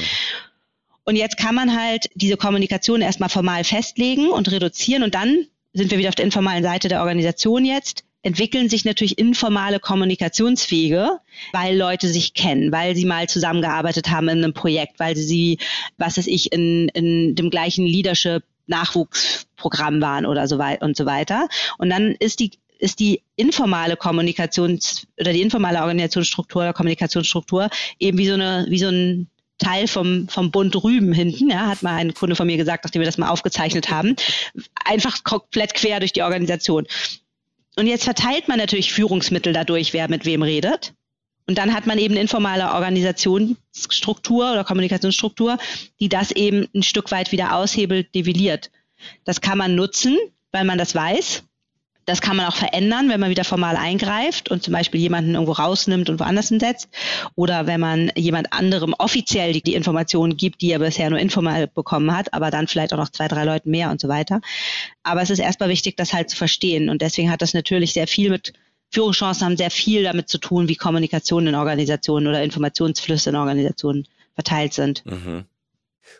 Und 1.03 1.15
jetzt 1.15 1.37
kann 1.37 1.53
man 1.53 1.79
halt 1.79 2.09
diese 2.15 2.37
Kommunikation 2.37 3.01
erstmal 3.01 3.29
formal 3.29 3.63
festlegen 3.63 4.29
und 4.29 4.51
reduzieren 4.51 5.03
und 5.03 5.13
dann 5.13 5.45
sind 5.73 5.91
wir 5.91 5.99
wieder 5.99 6.09
auf 6.09 6.15
der 6.15 6.25
informalen 6.25 6.63
Seite 6.63 6.87
der 6.87 7.01
Organisation 7.01 7.63
jetzt, 7.65 8.03
entwickeln 8.25 8.69
sich 8.69 8.85
natürlich 8.85 9.19
informale 9.19 9.79
Kommunikationswege, 9.79 11.19
weil 11.53 11.77
Leute 11.77 12.07
sich 12.07 12.33
kennen, 12.33 12.71
weil 12.71 12.95
sie 12.95 13.05
mal 13.05 13.29
zusammengearbeitet 13.29 14.09
haben 14.09 14.27
in 14.29 14.43
einem 14.43 14.53
Projekt, 14.53 14.99
weil 14.99 15.15
sie, 15.15 15.59
was 15.97 16.17
weiß 16.17 16.25
ich, 16.25 16.51
in, 16.51 16.89
in 16.89 17.35
dem 17.35 17.51
gleichen 17.51 17.85
Leadership 17.85 18.43
Nachwuchsprogramm 18.65 20.01
waren 20.01 20.25
oder 20.25 20.47
so 20.47 20.57
weiter 20.57 20.83
und 20.83 20.97
so 20.97 21.05
weiter. 21.05 21.47
Und 21.77 21.89
dann 21.91 22.15
ist 22.19 22.39
die 22.39 22.51
ist 22.77 22.99
die 22.99 23.21
informale 23.37 23.93
Kommunikations- 23.93 25.05
oder 25.17 25.31
die 25.31 25.41
informale 25.41 25.79
Organisationsstruktur 25.79 26.63
oder 26.63 26.73
Kommunikationsstruktur 26.73 27.69
eben 27.99 28.17
wie 28.17 28.27
so 28.27 28.33
eine, 28.33 28.65
wie 28.67 28.79
so 28.79 28.89
ein 28.89 29.29
Teil 29.59 29.87
vom, 29.87 30.27
vom 30.27 30.51
Bund 30.51 30.75
Rüben 30.83 31.13
hinten, 31.13 31.51
ja, 31.51 31.67
hat 31.67 31.83
mal 31.83 31.95
ein 31.95 32.13
Kunde 32.13 32.35
von 32.35 32.47
mir 32.47 32.57
gesagt, 32.57 32.83
nachdem 32.83 32.99
wir 33.01 33.05
das 33.05 33.17
mal 33.17 33.29
aufgezeichnet 33.29 33.89
haben. 33.89 34.17
Einfach 34.83 35.23
komplett 35.23 35.73
quer 35.73 36.01
durch 36.01 36.11
die 36.11 36.23
Organisation. 36.23 36.85
Und 37.75 37.87
jetzt 37.87 38.05
verteilt 38.05 38.47
man 38.47 38.57
natürlich 38.57 38.93
Führungsmittel 38.93 39.53
dadurch, 39.53 39.93
wer 39.93 40.09
mit 40.09 40.25
wem 40.25 40.43
redet. 40.43 40.93
Und 41.47 41.57
dann 41.57 41.73
hat 41.73 41.85
man 41.85 41.99
eben 41.99 42.13
eine 42.13 42.21
informale 42.21 42.73
Organisationsstruktur 42.73 44.51
oder 44.51 44.63
Kommunikationsstruktur, 44.63 45.57
die 45.99 46.09
das 46.09 46.31
eben 46.31 46.67
ein 46.73 46.83
Stück 46.83 47.11
weit 47.11 47.31
wieder 47.31 47.55
aushebelt, 47.55 48.13
nivelliert. 48.15 48.71
Das 49.25 49.41
kann 49.41 49.57
man 49.57 49.75
nutzen, 49.75 50.17
weil 50.51 50.65
man 50.65 50.77
das 50.77 50.95
weiß. 50.95 51.43
Das 52.05 52.21
kann 52.21 52.37
man 52.37 52.45
auch 52.45 52.55
verändern, 52.55 53.09
wenn 53.09 53.19
man 53.19 53.31
wieder 53.31 53.43
formal 53.43 53.75
eingreift 53.75 54.49
und 54.49 54.61
zum 54.63 54.73
Beispiel 54.73 55.01
jemanden 55.01 55.33
irgendwo 55.33 55.53
rausnimmt 55.53 56.09
und 56.09 56.19
woanders 56.19 56.49
hinsetzt. 56.49 56.87
Oder 57.35 57.65
wenn 57.65 57.79
man 57.79 58.11
jemand 58.15 58.53
anderem 58.53 58.93
offiziell 58.97 59.53
die, 59.53 59.61
die 59.61 59.73
Informationen 59.73 60.37
gibt, 60.37 60.61
die 60.61 60.71
er 60.71 60.79
bisher 60.79 61.09
nur 61.09 61.19
informell 61.19 61.67
bekommen 61.67 62.15
hat, 62.15 62.33
aber 62.33 62.51
dann 62.51 62.67
vielleicht 62.67 62.93
auch 62.93 62.97
noch 62.97 63.09
zwei, 63.09 63.27
drei 63.27 63.43
Leuten 63.43 63.71
mehr 63.71 63.89
und 63.89 63.99
so 63.99 64.07
weiter. 64.07 64.41
Aber 65.03 65.21
es 65.21 65.31
ist 65.31 65.39
erstmal 65.39 65.69
wichtig, 65.69 65.97
das 65.97 66.13
halt 66.13 66.29
zu 66.29 66.37
verstehen. 66.37 66.89
Und 66.89 67.01
deswegen 67.01 67.31
hat 67.31 67.41
das 67.41 67.53
natürlich 67.53 67.93
sehr 67.93 68.07
viel 68.07 68.29
mit 68.29 68.53
Führungschancen 68.91 69.45
haben 69.45 69.57
sehr 69.57 69.71
viel 69.71 70.03
damit 70.03 70.29
zu 70.29 70.37
tun, 70.37 70.69
wie 70.69 70.75
Kommunikation 70.75 71.47
in 71.47 71.55
Organisationen 71.55 72.27
oder 72.27 72.43
Informationsflüsse 72.43 73.31
in 73.31 73.35
Organisationen 73.35 74.07
verteilt 74.35 74.73
sind. 74.73 75.05
Mhm. 75.05 75.45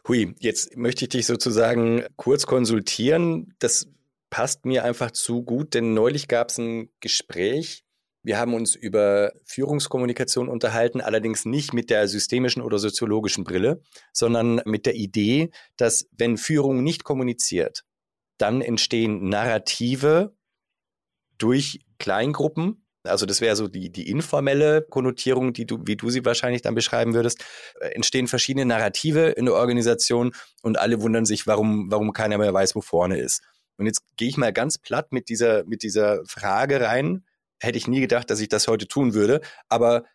Hui, 0.08 0.36
jetzt 0.40 0.76
möchte 0.76 1.06
ich 1.06 1.10
dich 1.10 1.26
sozusagen 1.26 2.04
kurz 2.16 2.46
konsultieren. 2.46 3.54
Das 3.60 3.88
passt 4.36 4.66
mir 4.66 4.84
einfach 4.84 5.12
zu 5.12 5.44
gut, 5.44 5.74
denn 5.76 5.94
neulich 5.94 6.28
gab 6.28 6.50
es 6.50 6.58
ein 6.58 6.90
Gespräch. 7.00 7.86
Wir 8.22 8.38
haben 8.38 8.54
uns 8.54 8.76
über 8.76 9.32
Führungskommunikation 9.46 10.50
unterhalten, 10.50 11.00
allerdings 11.00 11.46
nicht 11.46 11.72
mit 11.72 11.90
der 11.90 12.10
systemischen 12.10 12.62
oder 12.62 12.78
soziologischen 12.78 13.46
Brille, 13.46 13.82
sondern 14.12 14.62
mit 14.66 14.88
der 14.88 14.96
Idee, 14.96 15.52
dass 15.78 16.10
wenn 16.12 16.36
Führung 16.36 16.84
nicht 16.84 17.06
kommuniziert, 17.06 17.86
dann 18.38 18.60
entstehen 18.62 19.30
Narrative 19.30 20.36
durch 21.38 21.86
Kleingruppen, 21.98 22.86
also 23.04 23.26
das 23.26 23.40
wäre 23.40 23.56
so 23.56 23.70
die, 23.70 23.90
die 23.90 24.10
informelle 24.10 24.82
Konnotierung, 24.82 25.54
die 25.54 25.66
du, 25.66 25.80
wie 25.86 25.96
du 25.96 26.10
sie 26.10 26.26
wahrscheinlich 26.26 26.62
dann 26.62 26.76
beschreiben 26.76 27.14
würdest, 27.14 27.46
äh, 27.80 27.88
entstehen 27.90 28.28
verschiedene 28.28 28.66
Narrative 28.66 29.30
in 29.30 29.46
der 29.46 29.54
Organisation 29.54 30.34
und 30.62 30.78
alle 30.78 31.02
wundern 31.02 31.26
sich, 31.26 31.48
warum, 31.48 31.90
warum 31.90 32.12
keiner 32.12 32.38
mehr 32.38 32.54
weiß, 32.54 32.76
wo 32.76 32.82
vorne 32.82 33.18
ist. 33.18 33.42
Und 33.78 33.86
jetzt 33.86 34.02
gehe 34.18 34.30
ich 34.30 34.38
mal 34.38 34.54
ganz 34.54 34.78
platt 34.78 35.12
mit 35.12 35.30
dieser, 35.30 35.66
mit 35.66 35.84
dieser 35.84 36.26
Frage 36.26 36.82
rein. 36.82 37.26
Hätte 37.60 37.78
ich 37.78 37.88
nie 37.88 38.02
gedacht, 38.02 38.30
dass 38.30 38.40
ich 38.40 38.50
das 38.50 38.68
heute 38.68 38.88
tun 38.88 39.14
würde. 39.14 39.42
Aber 39.70 40.06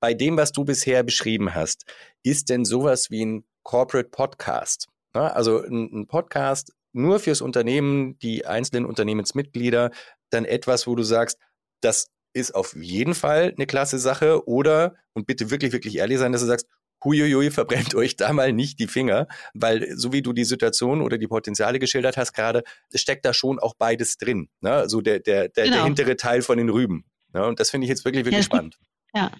bei 0.00 0.14
dem, 0.14 0.36
was 0.36 0.52
du 0.52 0.64
bisher 0.64 1.02
beschrieben 1.02 1.54
hast, 1.54 1.84
ist 2.22 2.50
denn 2.50 2.64
sowas 2.64 3.10
wie 3.10 3.24
ein 3.24 3.44
Corporate 3.62 4.10
Podcast? 4.10 4.88
Also 5.12 5.62
ein, 5.62 6.02
ein 6.02 6.06
Podcast 6.06 6.72
nur 6.92 7.20
fürs 7.20 7.40
Unternehmen, 7.40 8.18
die 8.18 8.46
einzelnen 8.46 8.86
Unternehmensmitglieder, 8.86 9.90
dann 10.30 10.44
etwas, 10.44 10.86
wo 10.86 10.94
du 10.94 11.02
sagst, 11.02 11.38
das 11.80 12.10
ist 12.32 12.54
auf 12.54 12.74
jeden 12.76 13.14
Fall 13.14 13.52
eine 13.56 13.66
klasse 13.66 13.98
Sache 13.98 14.46
oder, 14.46 14.94
und 15.12 15.26
bitte 15.26 15.50
wirklich, 15.50 15.72
wirklich 15.72 15.96
ehrlich 15.96 16.18
sein, 16.18 16.32
dass 16.32 16.42
du 16.42 16.46
sagst, 16.46 16.66
huiuiui, 17.04 17.50
verbrennt 17.50 17.94
euch 17.94 18.16
da 18.16 18.32
mal 18.32 18.52
nicht 18.52 18.78
die 18.78 18.86
Finger, 18.86 19.26
weil 19.54 19.96
so 19.96 20.12
wie 20.12 20.22
du 20.22 20.32
die 20.32 20.44
Situation 20.44 21.02
oder 21.02 21.18
die 21.18 21.28
Potenziale 21.28 21.78
geschildert 21.78 22.16
hast 22.16 22.32
gerade, 22.32 22.62
steckt 22.94 23.24
da 23.24 23.32
schon 23.32 23.58
auch 23.58 23.74
beides 23.78 24.16
drin. 24.16 24.48
Ne? 24.60 24.72
Also 24.72 25.00
der, 25.00 25.20
der, 25.20 25.48
der, 25.48 25.64
genau. 25.64 25.76
der 25.76 25.84
hintere 25.84 26.16
Teil 26.16 26.42
von 26.42 26.58
den 26.58 26.68
Rüben. 26.68 27.04
Ne? 27.32 27.44
Und 27.46 27.60
das 27.60 27.70
finde 27.70 27.84
ich 27.86 27.88
jetzt 27.88 28.04
wirklich, 28.04 28.24
wirklich 28.24 28.38
ja, 28.38 28.44
spannend. 28.44 28.78
Ja, 29.14 29.30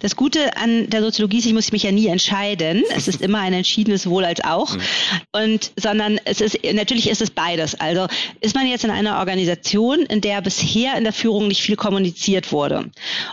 das 0.00 0.16
Gute 0.16 0.56
an 0.56 0.88
der 0.88 1.02
Soziologie 1.02 1.38
ist, 1.38 1.46
ich 1.46 1.52
muss 1.52 1.72
mich 1.72 1.82
ja 1.82 1.92
nie 1.92 2.06
entscheiden. 2.06 2.84
Es 2.96 3.08
ist 3.08 3.20
immer 3.20 3.40
ein 3.40 3.52
entschiedenes 3.52 4.08
Wohl 4.08 4.24
als 4.24 4.42
auch. 4.44 4.74
Mhm. 4.74 4.80
Und, 5.32 5.72
sondern 5.76 6.20
es 6.24 6.40
ist, 6.40 6.58
natürlich 6.72 7.10
ist 7.10 7.20
es 7.20 7.30
beides. 7.30 7.74
Also 7.74 8.06
ist 8.40 8.54
man 8.54 8.66
jetzt 8.66 8.84
in 8.84 8.90
einer 8.90 9.18
Organisation, 9.18 10.00
in 10.06 10.20
der 10.20 10.40
bisher 10.42 10.96
in 10.96 11.04
der 11.04 11.12
Führung 11.12 11.48
nicht 11.48 11.62
viel 11.62 11.76
kommuniziert 11.76 12.52
wurde 12.52 12.90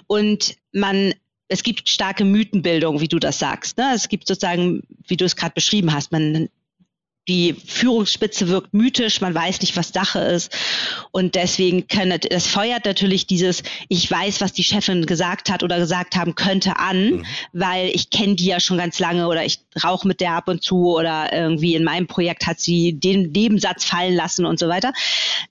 und 0.08 0.56
man 0.74 1.14
es 1.52 1.64
gibt 1.64 1.90
starke 1.90 2.24
Mythenbildung, 2.24 3.02
wie 3.02 3.10
du 3.10 3.20
das 3.20 3.38
sagst. 3.38 3.78
Ne? 3.78 3.92
Es 3.94 4.08
gibt 4.08 4.26
sozusagen, 4.26 4.84
wie 5.06 5.18
du 5.18 5.26
es 5.26 5.36
gerade 5.36 5.54
beschrieben 5.54 5.94
hast, 5.94 6.14
man 6.14 6.48
die 7.28 7.54
Führungsspitze 7.54 8.48
wirkt 8.48 8.74
mythisch, 8.74 9.22
man 9.22 9.36
weiß 9.36 9.62
nicht, 9.62 9.78
was 9.78 9.90
Sache 9.90 10.20
ist. 10.20 10.52
Und 11.12 11.36
deswegen 11.36 11.88
können, 11.88 12.20
das 12.30 12.48
feuert 12.48 12.86
natürlich 12.86 13.28
dieses, 13.28 13.62
ich 13.90 14.10
weiß, 14.10 14.42
was 14.42 14.54
die 14.54 14.64
Chefin 14.64 15.06
gesagt 15.06 15.50
hat 15.52 15.62
oder 15.62 15.78
gesagt 15.78 16.16
haben 16.16 16.34
könnte 16.34 16.78
an, 16.78 17.12
mhm. 17.12 17.26
weil 17.54 17.90
ich 17.90 18.10
kenne 18.10 18.36
die 18.36 18.46
ja 18.46 18.60
schon 18.60 18.78
ganz 18.78 18.98
lange 18.98 19.28
oder 19.28 19.46
ich 19.46 19.60
rauche 19.84 20.08
mit 20.08 20.20
der 20.20 20.34
ab 20.34 20.48
und 20.48 20.64
zu 20.64 20.96
oder 20.96 21.32
irgendwie 21.32 21.76
in 21.76 21.84
meinem 21.84 22.08
Projekt 22.08 22.48
hat 22.48 22.60
sie 22.60 22.94
den 22.94 23.32
Nebensatz 23.32 23.86
fallen 23.86 24.16
lassen 24.16 24.46
und 24.46 24.58
so 24.58 24.68
weiter. 24.68 24.92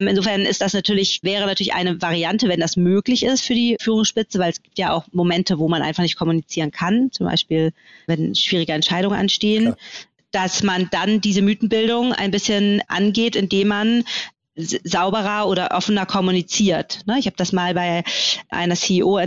Insofern 0.00 0.42
ist 0.42 0.60
das 0.60 0.72
natürlich, 0.72 1.20
wäre 1.22 1.46
natürlich 1.46 1.74
eine 1.74 2.02
Variante, 2.02 2.48
wenn 2.48 2.60
das 2.60 2.76
möglich 2.76 3.22
ist 3.22 3.44
für 3.44 3.54
die 3.54 3.76
Führungsspitze, 3.80 4.40
weil 4.40 4.50
es 4.50 4.62
gibt 4.62 4.78
ja 4.78 4.92
auch 4.92 5.04
Momente, 5.12 5.58
wo 5.58 5.68
man 5.68 5.82
einfach 5.82 6.02
nicht 6.02 6.16
kommunizieren 6.16 6.72
kann, 6.72 7.12
zum 7.12 7.26
Beispiel, 7.26 7.72
wenn 8.06 8.34
schwierige 8.34 8.72
Entscheidungen 8.72 9.18
anstehen. 9.18 9.76
Dass 10.32 10.62
man 10.62 10.88
dann 10.90 11.20
diese 11.20 11.42
Mythenbildung 11.42 12.12
ein 12.12 12.30
bisschen 12.30 12.82
angeht, 12.88 13.36
indem 13.36 13.68
man 13.68 14.04
sauberer 14.56 15.48
oder 15.48 15.70
offener 15.72 16.06
kommuniziert. 16.06 17.00
Ne? 17.06 17.18
Ich 17.18 17.26
habe 17.26 17.36
das 17.36 17.52
mal 17.52 17.74
bei 17.74 18.04
einer 18.50 18.76
CEO 18.76 19.20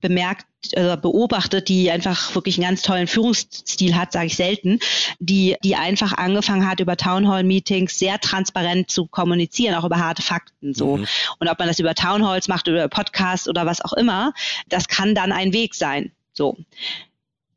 bemerkt, 0.00 0.46
äh, 0.72 0.96
beobachtet, 0.96 1.68
die 1.68 1.90
einfach 1.90 2.34
wirklich 2.34 2.56
einen 2.56 2.68
ganz 2.68 2.82
tollen 2.82 3.06
Führungsstil 3.06 3.94
hat, 3.94 4.12
sage 4.12 4.26
ich 4.26 4.36
selten, 4.36 4.80
die, 5.20 5.56
die 5.62 5.76
einfach 5.76 6.14
angefangen 6.14 6.68
hat, 6.68 6.80
über 6.80 6.96
Townhall-Meetings 6.96 7.98
sehr 7.98 8.18
transparent 8.18 8.90
zu 8.90 9.06
kommunizieren, 9.06 9.76
auch 9.76 9.84
über 9.84 9.98
harte 9.98 10.22
Fakten 10.22 10.74
so. 10.74 10.96
Mhm. 10.96 11.06
Und 11.38 11.48
ob 11.48 11.58
man 11.58 11.68
das 11.68 11.78
über 11.78 11.94
Townhalls 11.94 12.48
macht 12.48 12.68
oder 12.68 12.84
über 12.84 12.88
Podcasts 12.88 13.48
oder 13.48 13.66
was 13.66 13.80
auch 13.80 13.92
immer, 13.92 14.32
das 14.68 14.88
kann 14.88 15.14
dann 15.14 15.32
ein 15.32 15.52
Weg 15.52 15.74
sein. 15.74 16.10
So. 16.32 16.56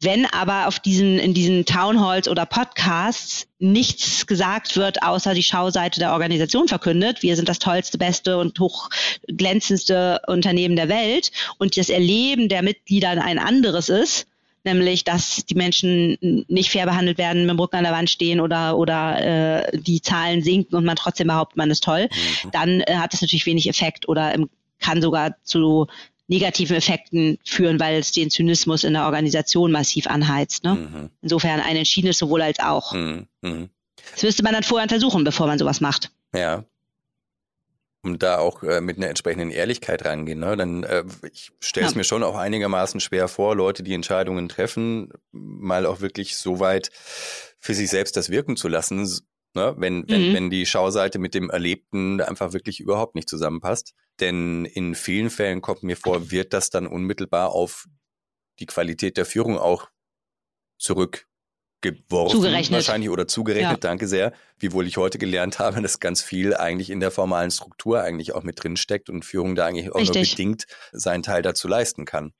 Wenn 0.03 0.25
aber 0.25 0.67
auf 0.67 0.79
diesen, 0.79 1.19
in 1.19 1.35
diesen 1.35 1.65
Townhalls 1.65 2.27
oder 2.27 2.47
Podcasts 2.47 3.47
nichts 3.59 4.25
gesagt 4.25 4.75
wird, 4.75 5.03
außer 5.03 5.35
die 5.35 5.43
Schauseite 5.43 5.99
der 5.99 6.13
Organisation 6.13 6.67
verkündet, 6.67 7.21
wir 7.21 7.35
sind 7.35 7.47
das 7.47 7.59
tollste, 7.59 7.99
beste 7.99 8.39
und 8.39 8.59
hochglänzendste 8.59 10.19
Unternehmen 10.25 10.75
der 10.75 10.89
Welt 10.89 11.31
und 11.59 11.77
das 11.77 11.89
Erleben 11.89 12.49
der 12.49 12.63
Mitglieder 12.63 13.11
ein 13.11 13.37
anderes 13.37 13.89
ist, 13.89 14.25
nämlich 14.63 15.03
dass 15.03 15.45
die 15.45 15.55
Menschen 15.55 16.17
nicht 16.47 16.71
fair 16.71 16.87
behandelt 16.87 17.19
werden, 17.19 17.41
mit 17.41 17.51
dem 17.51 17.59
Rücken 17.59 17.77
an 17.77 17.83
der 17.83 17.93
Wand 17.93 18.09
stehen 18.09 18.39
oder 18.39 18.77
oder 18.77 19.67
äh, 19.69 19.77
die 19.77 20.01
Zahlen 20.01 20.41
sinken 20.41 20.75
und 20.75 20.85
man 20.85 20.95
trotzdem 20.95 21.27
behauptet, 21.27 21.57
man 21.57 21.69
ist 21.69 21.83
toll, 21.83 22.09
mhm. 22.43 22.51
dann 22.51 22.81
äh, 22.81 22.95
hat 22.95 23.13
das 23.13 23.21
natürlich 23.21 23.45
wenig 23.45 23.69
Effekt 23.69 24.09
oder 24.09 24.33
im, 24.33 24.49
kann 24.79 24.99
sogar 24.99 25.35
zu 25.43 25.85
negativen 26.31 26.77
Effekten 26.77 27.37
führen, 27.45 27.79
weil 27.79 27.99
es 27.99 28.13
den 28.13 28.29
Zynismus 28.29 28.85
in 28.85 28.93
der 28.93 29.03
Organisation 29.03 29.71
massiv 29.71 30.07
anheizt. 30.07 30.63
Ne? 30.63 30.75
Mhm. 30.75 31.09
Insofern 31.21 31.59
ein 31.59 31.75
entschiedenes 31.75 32.17
sowohl 32.17 32.41
als 32.41 32.59
auch. 32.59 32.93
Mhm. 32.93 33.27
Mhm. 33.41 33.69
Das 34.13 34.23
müsste 34.23 34.41
man 34.41 34.53
dann 34.53 34.63
vorher 34.63 34.83
untersuchen, 34.83 35.25
bevor 35.25 35.47
man 35.47 35.59
sowas 35.59 35.81
macht. 35.81 36.09
Ja. 36.33 36.63
Und 38.01 38.23
da 38.23 38.39
auch 38.39 38.63
äh, 38.63 38.81
mit 38.81 38.97
einer 38.97 39.09
entsprechenden 39.09 39.51
Ehrlichkeit 39.51 40.05
rangehen. 40.05 40.39
Ne? 40.39 40.55
Dann, 40.55 40.83
äh, 40.83 41.03
ich 41.31 41.51
stelle 41.59 41.85
es 41.85 41.93
ja. 41.93 41.97
mir 41.97 42.03
schon 42.05 42.23
auch 42.23 42.35
einigermaßen 42.35 43.01
schwer 43.01 43.27
vor, 43.27 43.55
Leute, 43.55 43.83
die 43.83 43.93
Entscheidungen 43.93 44.47
treffen, 44.47 45.11
mal 45.31 45.85
auch 45.85 45.99
wirklich 45.99 46.37
so 46.37 46.59
weit 46.59 46.89
für 47.59 47.73
sich 47.73 47.89
selbst 47.89 48.15
das 48.15 48.29
wirken 48.29 48.55
zu 48.55 48.69
lassen, 48.69 49.05
ne? 49.53 49.75
wenn, 49.77 50.07
wenn, 50.07 50.29
mhm. 50.29 50.33
wenn 50.33 50.49
die 50.49 50.65
Schauseite 50.65 51.19
mit 51.19 51.33
dem 51.33 51.49
Erlebten 51.49 52.21
einfach 52.21 52.53
wirklich 52.53 52.79
überhaupt 52.79 53.15
nicht 53.15 53.29
zusammenpasst. 53.29 53.93
Denn 54.19 54.65
in 54.65 54.95
vielen 54.95 55.29
Fällen 55.29 55.61
kommt 55.61 55.83
mir 55.83 55.97
vor, 55.97 56.31
wird 56.31 56.53
das 56.53 56.69
dann 56.69 56.87
unmittelbar 56.87 57.51
auf 57.51 57.87
die 58.59 58.65
Qualität 58.65 59.17
der 59.17 59.25
Führung 59.25 59.57
auch 59.57 59.89
zurück 60.77 61.27
geworfen 61.81 62.35
zugerechnet. 62.35 62.73
wahrscheinlich 62.73 63.09
oder 63.09 63.27
zugerechnet, 63.27 63.71
ja. 63.71 63.77
danke 63.77 64.07
sehr. 64.07 64.33
Wiewohl 64.59 64.87
ich 64.87 64.97
heute 64.97 65.17
gelernt 65.17 65.59
habe, 65.59 65.81
dass 65.81 65.99
ganz 65.99 66.21
viel 66.21 66.55
eigentlich 66.55 66.89
in 66.89 66.99
der 66.99 67.11
formalen 67.11 67.51
Struktur 67.51 68.01
eigentlich 68.01 68.33
auch 68.33 68.43
mit 68.43 68.63
drin 68.63 68.77
steckt 68.77 69.09
und 69.09 69.25
Führung 69.25 69.55
da 69.55 69.65
eigentlich 69.65 69.91
auch 69.91 69.99
Richtig. 69.99 70.15
nur 70.15 70.23
bedingt 70.23 70.65
seinen 70.91 71.23
Teil 71.23 71.41
dazu 71.41 71.67
leisten 71.67 72.05
kann. 72.05 72.33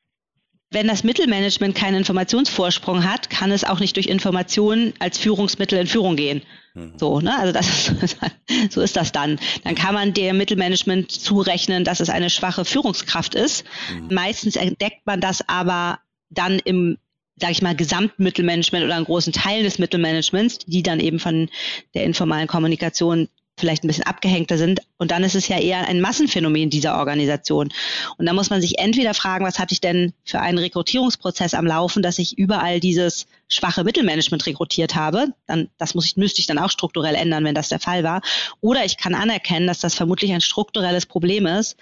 Wenn 0.74 0.88
das 0.88 1.04
Mittelmanagement 1.04 1.76
keinen 1.76 1.98
Informationsvorsprung 1.98 3.04
hat, 3.04 3.30
kann 3.30 3.52
es 3.52 3.66
auch 3.66 3.82
nicht 3.82 3.98
durch 3.98 4.08
Informationen 4.08 4.94
als 5.00 5.18
Führungsmittel 5.18 5.78
in 5.78 5.88
Führung 5.88 6.16
gehen. 6.16 6.44
Mhm. 6.74 6.94
So, 6.98 7.20
ne? 7.20 7.38
Also 7.38 7.52
das 7.52 7.90
ist, 7.90 8.18
so 8.70 8.82
ist 8.82 8.96
das 8.96 9.12
dann. 9.12 9.38
Dann 9.66 9.76
kann 9.76 9.94
man 9.94 10.14
dem 10.14 10.38
Mittelmanagement 10.38 11.12
zurechnen, 11.12 11.84
dass 11.84 12.00
es 12.00 12.10
eine 12.10 12.30
schwache 12.30 12.64
Führungskraft 12.64 13.36
ist. 13.36 13.66
Mhm. 13.94 14.16
Meistens 14.16 14.56
entdeckt 14.56 15.06
man 15.06 15.20
das 15.20 15.48
aber 15.48 16.00
dann 16.30 16.60
im 16.60 16.98
sage 17.38 17.54
ich 17.54 17.62
mal, 17.64 17.76
Gesamtmittelmanagement 17.76 18.86
oder 18.86 18.96
einen 18.96 19.06
großen 19.06 19.34
Teil 19.34 19.64
des 19.64 19.80
Mittelmanagements, 19.80 20.60
die 20.60 20.84
dann 20.84 21.00
eben 21.00 21.18
von 21.18 21.50
der 21.96 22.04
informalen 22.04 22.48
Kommunikation 22.48 23.30
vielleicht 23.62 23.84
ein 23.84 23.88
bisschen 23.88 24.06
abgehängter 24.06 24.58
sind. 24.58 24.82
Und 24.97 25.12
dann 25.12 25.24
ist 25.24 25.36
es 25.36 25.47
ja 25.47 25.58
eher 25.58 25.88
ein 25.88 26.02
Massenphänomen 26.02 26.69
dieser 26.69 26.97
Organisation. 26.97 27.71
Und 28.17 28.26
da 28.26 28.34
muss 28.34 28.50
man 28.50 28.60
sich 28.60 28.80
entweder 28.80 29.13
fragen, 29.13 29.45
was 29.45 29.60
hatte 29.60 29.74
ich 29.74 29.80
denn 29.80 30.13
für 30.26 30.41
einen 30.41 30.58
Rekrutierungsprozess 30.58 31.54
am 31.54 31.65
Laufen, 31.65 32.04
dass 32.04 32.19
ich 32.19 32.38
überall 32.38 32.82
dieses 32.82 33.28
schwache 33.47 33.84
Mittelmanagement 33.84 34.45
rekrutiert 34.45 34.95
habe. 34.95 35.28
Dann, 35.47 35.69
das 35.78 35.93
muss 35.93 36.06
ich, 36.06 36.17
müsste 36.17 36.39
ich 36.39 36.47
dann 36.47 36.58
auch 36.58 36.69
strukturell 36.69 37.15
ändern, 37.15 37.43
wenn 37.45 37.56
das 37.56 37.69
der 37.69 37.80
Fall 37.80 38.04
war. 38.04 38.21
Oder 38.60 38.84
ich 38.84 38.97
kann 38.97 39.13
anerkennen, 39.15 39.67
dass 39.67 39.80
das 39.80 39.93
vermutlich 39.93 40.34
ein 40.34 40.41
strukturelles 40.41 41.06
Problem 41.06 41.45
ist, 41.45 41.78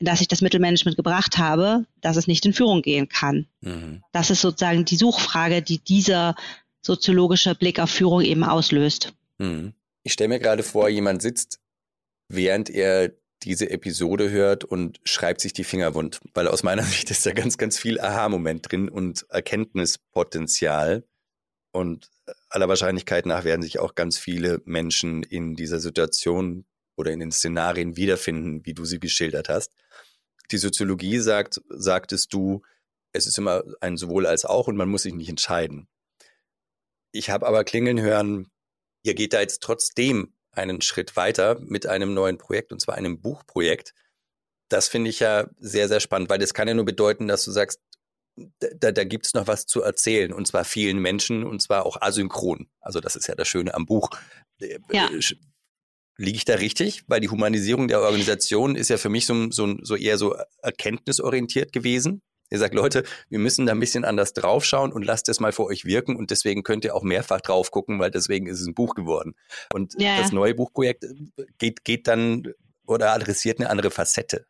dass 0.00 0.20
ich 0.20 0.28
das 0.28 0.40
Mittelmanagement 0.40 0.96
gebracht 0.96 1.38
habe, 1.38 1.84
dass 2.00 2.16
es 2.16 2.26
nicht 2.26 2.46
in 2.46 2.52
Führung 2.52 2.82
gehen 2.82 3.08
kann. 3.08 3.46
Mhm. 3.60 4.02
Das 4.12 4.30
ist 4.30 4.40
sozusagen 4.40 4.84
die 4.84 4.96
Suchfrage, 4.96 5.62
die 5.62 5.78
dieser 5.78 6.34
soziologische 6.82 7.54
Blick 7.54 7.80
auf 7.80 7.90
Führung 7.90 8.20
eben 8.20 8.44
auslöst. 8.44 9.12
Mhm. 9.38 9.72
Ich 10.04 10.12
stelle 10.12 10.28
mir 10.28 10.38
gerade 10.38 10.62
vor, 10.62 10.88
jemand 10.88 11.22
sitzt, 11.22 11.60
während 12.28 12.70
er 12.70 13.12
diese 13.42 13.70
Episode 13.70 14.30
hört 14.30 14.64
und 14.64 15.00
schreibt 15.04 15.40
sich 15.40 15.52
die 15.52 15.64
Finger 15.64 15.94
wund, 15.94 16.20
weil 16.34 16.46
aus 16.46 16.62
meiner 16.62 16.82
Sicht 16.84 17.10
ist 17.10 17.26
da 17.26 17.32
ganz, 17.32 17.58
ganz 17.58 17.78
viel 17.78 18.00
Aha-Moment 18.00 18.70
drin 18.70 18.88
und 18.88 19.26
Erkenntnispotenzial. 19.30 21.04
Und 21.72 22.10
aller 22.48 22.68
Wahrscheinlichkeit 22.68 23.26
nach 23.26 23.44
werden 23.44 23.62
sich 23.62 23.80
auch 23.80 23.94
ganz 23.94 24.16
viele 24.16 24.62
Menschen 24.64 25.24
in 25.24 25.56
dieser 25.56 25.80
Situation 25.80 26.66
oder 26.96 27.10
in 27.10 27.18
den 27.18 27.32
Szenarien 27.32 27.96
wiederfinden, 27.96 28.64
wie 28.64 28.74
du 28.74 28.84
sie 28.84 29.00
geschildert 29.00 29.48
hast. 29.48 29.72
Die 30.50 30.58
Soziologie 30.58 31.18
sagt, 31.18 31.60
sagtest 31.68 32.32
du, 32.32 32.62
es 33.12 33.26
ist 33.26 33.38
immer 33.38 33.64
ein 33.80 33.96
sowohl 33.96 34.26
als 34.26 34.44
auch 34.44 34.68
und 34.68 34.76
man 34.76 34.88
muss 34.88 35.02
sich 35.02 35.14
nicht 35.14 35.28
entscheiden. 35.28 35.88
Ich 37.10 37.30
habe 37.30 37.46
aber 37.46 37.64
klingeln 37.64 38.00
hören, 38.00 38.50
Ihr 39.04 39.14
geht 39.14 39.32
da 39.32 39.40
jetzt 39.40 39.62
trotzdem 39.62 40.34
einen 40.50 40.80
Schritt 40.80 41.16
weiter 41.16 41.60
mit 41.60 41.86
einem 41.86 42.14
neuen 42.14 42.38
Projekt, 42.38 42.72
und 42.72 42.80
zwar 42.80 42.96
einem 42.96 43.20
Buchprojekt. 43.20 43.94
Das 44.68 44.88
finde 44.88 45.10
ich 45.10 45.20
ja 45.20 45.48
sehr, 45.58 45.88
sehr 45.88 46.00
spannend, 46.00 46.30
weil 46.30 46.38
das 46.38 46.54
kann 46.54 46.68
ja 46.68 46.74
nur 46.74 46.84
bedeuten, 46.84 47.28
dass 47.28 47.44
du 47.44 47.50
sagst, 47.50 47.80
da, 48.58 48.90
da 48.90 49.04
gibt 49.04 49.26
es 49.26 49.34
noch 49.34 49.46
was 49.46 49.66
zu 49.66 49.82
erzählen, 49.82 50.32
und 50.32 50.46
zwar 50.46 50.64
vielen 50.64 50.98
Menschen, 50.98 51.44
und 51.44 51.60
zwar 51.60 51.86
auch 51.86 52.00
asynchron. 52.00 52.68
Also 52.80 53.00
das 53.00 53.14
ist 53.14 53.28
ja 53.28 53.34
das 53.34 53.46
Schöne 53.46 53.74
am 53.74 53.86
Buch. 53.86 54.08
Äh, 54.58 54.78
ja. 54.90 55.08
Äh, 55.10 55.20
liege 56.16 56.36
ich 56.36 56.44
da 56.44 56.54
richtig? 56.54 57.04
Weil 57.06 57.20
die 57.20 57.28
Humanisierung 57.28 57.88
der 57.88 58.00
Organisation 58.00 58.76
ist 58.76 58.88
ja 58.88 58.96
für 58.96 59.08
mich 59.08 59.26
so, 59.26 59.50
so, 59.50 59.76
so 59.82 59.96
eher 59.96 60.18
so 60.18 60.34
erkenntnisorientiert 60.62 61.72
gewesen. 61.72 62.22
Ihr 62.54 62.60
sagt, 62.60 62.72
Leute, 62.72 63.02
wir 63.28 63.40
müssen 63.40 63.66
da 63.66 63.72
ein 63.72 63.80
bisschen 63.80 64.04
anders 64.04 64.32
draufschauen 64.32 64.92
und 64.92 65.04
lasst 65.04 65.28
es 65.28 65.40
mal 65.40 65.50
vor 65.50 65.66
euch 65.66 65.84
wirken 65.84 66.14
und 66.14 66.30
deswegen 66.30 66.62
könnt 66.62 66.84
ihr 66.84 66.94
auch 66.94 67.02
mehrfach 67.02 67.40
drauf 67.40 67.72
gucken, 67.72 67.98
weil 67.98 68.12
deswegen 68.12 68.46
ist 68.46 68.60
es 68.60 68.68
ein 68.68 68.74
Buch 68.74 68.94
geworden. 68.94 69.34
Und 69.72 69.94
ja. 69.98 70.18
das 70.18 70.30
neue 70.30 70.54
Buchprojekt 70.54 71.04
geht, 71.58 71.84
geht 71.84 72.06
dann 72.06 72.44
oder 72.86 73.12
adressiert 73.12 73.58
eine 73.58 73.70
andere 73.70 73.90
Facette. 73.90 74.46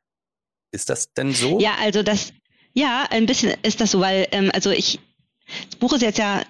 Ist 0.70 0.90
das 0.90 1.14
denn 1.14 1.32
so? 1.32 1.58
Ja, 1.60 1.76
also 1.80 2.02
das, 2.02 2.34
ja, 2.74 3.06
ein 3.08 3.24
bisschen 3.24 3.54
ist 3.62 3.80
das 3.80 3.92
so, 3.92 4.00
weil, 4.00 4.28
ähm, 4.32 4.50
also 4.52 4.70
ich, 4.70 5.00
das 5.70 5.76
Buch 5.76 5.94
ist 5.94 6.02
jetzt 6.02 6.18
ja 6.18 6.42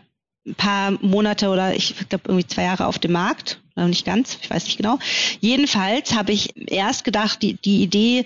ein 0.45 0.57
paar 0.57 0.91
Monate 1.03 1.51
oder 1.51 1.73
ich 1.73 1.95
glaube 2.09 2.25
irgendwie 2.27 2.49
zwei 2.49 2.65
Jahre 2.65 2.87
auf 2.87 2.99
dem 2.99 3.13
Markt, 3.13 3.63
oder 3.77 3.87
nicht 3.87 4.05
ganz, 4.05 4.39
ich 4.43 4.51
weiß 4.51 4.65
nicht 4.65 4.77
genau. 4.77 4.99
Jedenfalls 5.39 6.15
habe 6.15 6.33
ich 6.33 6.53
erst 6.69 7.05
gedacht, 7.05 7.43
die, 7.43 7.55
die 7.55 7.85
Idee, 7.85 8.25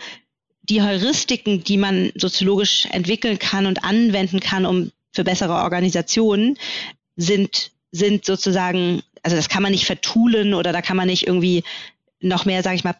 die 0.70 0.83
Heuristiken, 0.83 1.64
die 1.64 1.76
man 1.76 2.12
soziologisch 2.14 2.87
entwickeln 2.90 3.38
kann 3.38 3.66
und 3.66 3.85
anwenden 3.85 4.40
kann, 4.40 4.66
um 4.66 4.92
für 5.12 5.24
bessere 5.24 5.54
Organisationen, 5.54 6.59
sind, 7.16 7.72
sind 7.90 8.24
sozusagen, 8.24 9.02
also 9.22 9.37
das 9.37 9.48
kann 9.48 9.62
man 9.62 9.72
nicht 9.72 9.87
vertulen 9.87 10.54
oder 10.54 10.72
da 10.72 10.83
kann 10.83 10.96
man 10.96 11.09
nicht 11.09 11.26
irgendwie 11.26 11.64
noch 12.20 12.44
mehr, 12.44 12.62
sage 12.62 12.76
ich 12.76 12.85
mal, 12.85 12.96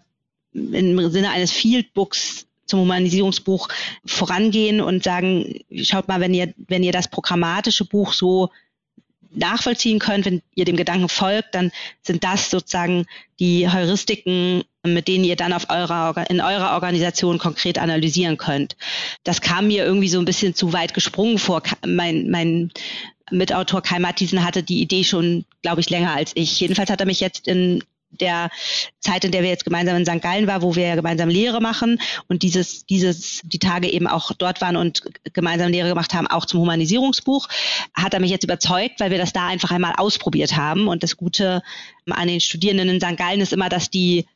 im 0.53 1.11
Sinne 1.11 1.31
eines 1.31 1.53
Fieldbooks 1.53 2.47
zum 2.67 2.81
Humanisierungsbuch 2.81 3.69
vorangehen 4.05 4.81
und 4.81 5.05
sagen, 5.05 5.61
schaut 5.83 6.09
mal, 6.09 6.21
wenn 6.21 6.35
ihr, 6.35 6.53
wenn 6.69 6.83
ihr 6.83 6.93
das 6.93 7.09
programmatische 7.09 7.85
Buch 7.85 8.13
so 8.13 8.51
nachvollziehen 9.31 9.99
könnt, 9.99 10.27
wenn 10.27 10.43
ihr 10.55 10.65
dem 10.65 10.77
Gedanken 10.77 11.09
folgt, 11.09 11.55
dann 11.55 11.71
sind 12.03 12.25
das 12.25 12.51
sozusagen 12.51 13.07
die 13.41 13.71
Heuristiken, 13.71 14.65
mit 14.85 15.09
denen 15.09 15.25
ihr 15.25 15.37
dann 15.37 15.53
auf 15.53 15.71
eurer, 15.71 16.29
in 16.31 16.41
eurer 16.41 16.73
Organisation 16.73 17.39
konkret 17.39 17.79
analysieren 17.79 18.37
könnt. 18.37 18.77
Das 19.25 19.41
kam 19.41 19.67
mir 19.67 19.85
irgendwie 19.85 20.09
so 20.09 20.19
ein 20.19 20.25
bisschen 20.25 20.55
zu 20.55 20.73
weit 20.73 20.95
gesprungen 20.95 21.39
vor. 21.39 21.63
Mein, 21.87 22.31
mein 22.31 22.71
Mitautor 23.31 23.83
Kai 23.83 23.99
Mattisen 23.99 24.45
hatte 24.45 24.63
die 24.63 24.81
Idee 24.81 25.05
schon, 25.05 25.45
glaube 25.63 25.81
ich, 25.81 25.91
länger 25.91 26.15
als 26.15 26.33
ich. 26.35 26.61
Jedenfalls 26.61 26.91
hat 26.91 27.01
er 27.01 27.07
mich 27.07 27.21
jetzt 27.21 27.49
in 27.49 27.83
der 28.11 28.51
Zeit, 29.01 29.25
in 29.25 29.33
der 29.33 29.43
wir 29.43 29.51
jetzt 29.51 29.65
gemeinsam 29.65 29.97
in 29.97 30.07
St. 30.07 30.23
Gallen 30.23 30.47
waren, 30.47 30.63
wo 30.63 30.75
wir 30.75 30.87
ja 30.87 30.95
gemeinsam 30.95 31.29
Lehre 31.29 31.61
machen 31.61 32.01
und 32.27 32.43
dieses, 32.43 32.87
dieses, 32.87 33.43
die 33.45 33.59
Tage 33.59 33.91
eben 33.91 34.07
auch 34.07 34.33
dort 34.33 34.63
waren 34.63 34.77
und 34.77 35.03
gemeinsam 35.35 35.71
Lehre 35.71 35.91
gemacht 35.91 36.15
haben, 36.15 36.27
auch 36.27 36.47
zum 36.47 36.61
Humanisierungsbuch, 36.61 37.49
hat 37.95 38.15
er 38.15 38.21
mich 38.21 38.31
jetzt 38.31 38.45
überzeugt, 38.45 39.01
weil 39.01 39.11
wir 39.11 39.19
das 39.19 39.35
da 39.35 39.49
einfach 39.49 39.71
einmal 39.71 39.95
ausprobiert 39.97 40.57
haben. 40.57 40.89
Und 40.89 41.03
das 41.03 41.17
Gute 41.17 41.63
an 42.09 42.29
den 42.29 42.41
Studierenden 42.41 42.89
in 42.89 43.01
St. 43.01 43.19
Gallen 43.19 43.41
ist 43.41 43.53
immer, 43.53 43.69
dass 43.69 43.91
die 43.91 44.27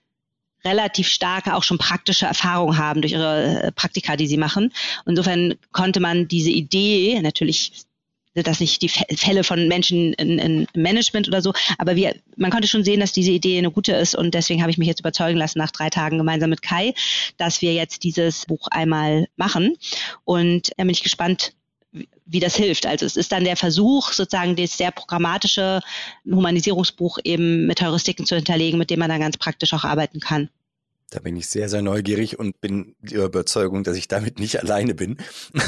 relativ 0.64 1.08
starke 1.08 1.54
auch 1.54 1.62
schon 1.62 1.78
praktische 1.78 2.26
Erfahrung 2.26 2.78
haben 2.78 3.02
durch 3.02 3.12
ihre 3.12 3.62
äh, 3.62 3.72
Praktika, 3.72 4.16
die 4.16 4.26
sie 4.26 4.36
machen. 4.36 4.72
Insofern 5.06 5.54
konnte 5.72 6.00
man 6.00 6.28
diese 6.28 6.50
Idee, 6.50 7.20
natürlich 7.22 7.84
sind 8.34 8.46
das 8.46 8.60
nicht 8.60 8.80
die 8.80 8.88
Fälle 8.88 9.44
von 9.44 9.68
Menschen 9.68 10.14
in, 10.14 10.38
in 10.38 10.66
Management 10.74 11.28
oder 11.28 11.42
so, 11.42 11.52
aber 11.78 11.96
wir, 11.96 12.16
man 12.36 12.50
konnte 12.50 12.68
schon 12.68 12.84
sehen, 12.84 13.00
dass 13.00 13.12
diese 13.12 13.30
Idee 13.30 13.58
eine 13.58 13.70
gute 13.70 13.92
ist 13.92 14.14
und 14.14 14.32
deswegen 14.32 14.62
habe 14.62 14.70
ich 14.70 14.78
mich 14.78 14.88
jetzt 14.88 15.00
überzeugen 15.00 15.38
lassen 15.38 15.58
nach 15.58 15.70
drei 15.70 15.90
Tagen 15.90 16.16
gemeinsam 16.16 16.48
mit 16.48 16.62
Kai, 16.62 16.94
dass 17.36 17.60
wir 17.60 17.74
jetzt 17.74 18.04
dieses 18.04 18.46
Buch 18.46 18.68
einmal 18.70 19.28
machen 19.36 19.76
und 20.24 20.70
da 20.76 20.84
bin 20.84 20.90
ich 20.90 21.02
gespannt, 21.02 21.52
wie 22.32 22.40
das 22.40 22.56
hilft. 22.56 22.86
Also 22.86 23.04
es 23.04 23.16
ist 23.16 23.30
dann 23.32 23.44
der 23.44 23.56
Versuch, 23.56 24.12
sozusagen 24.12 24.56
das 24.56 24.76
sehr 24.76 24.90
programmatische 24.90 25.80
Humanisierungsbuch 26.24 27.18
eben 27.24 27.66
mit 27.66 27.82
Heuristiken 27.82 28.26
zu 28.26 28.34
hinterlegen, 28.36 28.78
mit 28.78 28.90
dem 28.90 29.00
man 29.00 29.10
dann 29.10 29.20
ganz 29.20 29.36
praktisch 29.36 29.74
auch 29.74 29.84
arbeiten 29.84 30.20
kann. 30.20 30.48
Da 31.10 31.20
bin 31.20 31.36
ich 31.36 31.46
sehr, 31.48 31.68
sehr 31.68 31.82
neugierig 31.82 32.38
und 32.38 32.58
bin 32.62 32.96
der 33.02 33.26
Überzeugung, 33.26 33.84
dass 33.84 33.98
ich 33.98 34.08
damit 34.08 34.38
nicht 34.38 34.60
alleine 34.60 34.94
bin. 34.94 35.18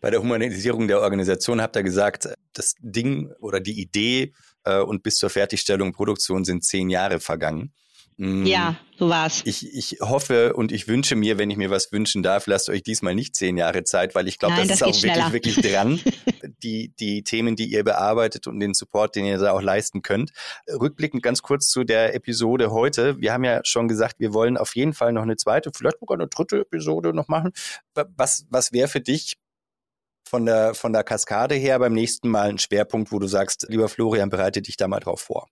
Bei 0.00 0.10
der 0.10 0.22
Humanisierung 0.22 0.86
der 0.86 1.00
Organisation 1.00 1.60
habt 1.60 1.74
ihr 1.74 1.82
gesagt, 1.82 2.28
das 2.52 2.76
Ding 2.78 3.32
oder 3.40 3.58
die 3.58 3.80
Idee 3.80 4.32
äh, 4.62 4.78
und 4.78 5.02
bis 5.02 5.16
zur 5.16 5.28
Fertigstellung 5.28 5.92
Produktion 5.92 6.44
sind 6.44 6.64
zehn 6.64 6.88
Jahre 6.88 7.18
vergangen. 7.18 7.72
Mm. 8.16 8.44
Ja, 8.44 8.76
so 8.98 9.08
war's. 9.08 9.42
Ich, 9.44 9.74
ich 9.74 9.98
hoffe 10.00 10.54
und 10.54 10.72
ich 10.72 10.88
wünsche 10.88 11.16
mir, 11.16 11.38
wenn 11.38 11.50
ich 11.50 11.56
mir 11.56 11.70
was 11.70 11.92
wünschen 11.92 12.22
darf, 12.22 12.46
lasst 12.46 12.68
euch 12.68 12.82
diesmal 12.82 13.14
nicht 13.14 13.34
zehn 13.34 13.56
Jahre 13.56 13.84
Zeit, 13.84 14.14
weil 14.14 14.28
ich 14.28 14.38
glaube, 14.38 14.56
das, 14.56 14.68
das, 14.68 14.76
ist 14.76 14.82
auch 14.82 15.02
wirklich, 15.02 15.32
wirklich 15.32 15.72
dran. 15.72 16.00
die, 16.62 16.94
die 16.98 17.24
Themen, 17.24 17.56
die 17.56 17.66
ihr 17.66 17.84
bearbeitet 17.84 18.46
und 18.46 18.60
den 18.60 18.74
Support, 18.74 19.16
den 19.16 19.24
ihr 19.24 19.38
da 19.38 19.52
auch 19.52 19.62
leisten 19.62 20.02
könnt. 20.02 20.32
Rückblickend 20.68 21.22
ganz 21.22 21.42
kurz 21.42 21.68
zu 21.68 21.84
der 21.84 22.14
Episode 22.14 22.70
heute. 22.70 23.20
Wir 23.20 23.32
haben 23.32 23.44
ja 23.44 23.60
schon 23.64 23.88
gesagt, 23.88 24.16
wir 24.18 24.32
wollen 24.32 24.56
auf 24.56 24.76
jeden 24.76 24.92
Fall 24.92 25.12
noch 25.12 25.22
eine 25.22 25.36
zweite, 25.36 25.70
vielleicht 25.74 25.98
sogar 26.00 26.18
eine 26.18 26.28
dritte 26.28 26.60
Episode 26.60 27.12
noch 27.12 27.28
machen. 27.28 27.52
Was, 27.94 28.46
was 28.50 28.72
wäre 28.72 28.88
für 28.88 29.00
dich 29.00 29.36
von 30.28 30.46
der, 30.46 30.74
von 30.74 30.92
der 30.92 31.04
Kaskade 31.04 31.54
her 31.54 31.78
beim 31.78 31.92
nächsten 31.92 32.28
Mal 32.28 32.50
ein 32.50 32.58
Schwerpunkt, 32.58 33.12
wo 33.12 33.18
du 33.18 33.26
sagst, 33.26 33.66
lieber 33.68 33.88
Florian, 33.88 34.30
bereite 34.30 34.62
dich 34.62 34.76
da 34.76 34.88
mal 34.88 35.00
drauf 35.00 35.20
vor? 35.20 35.48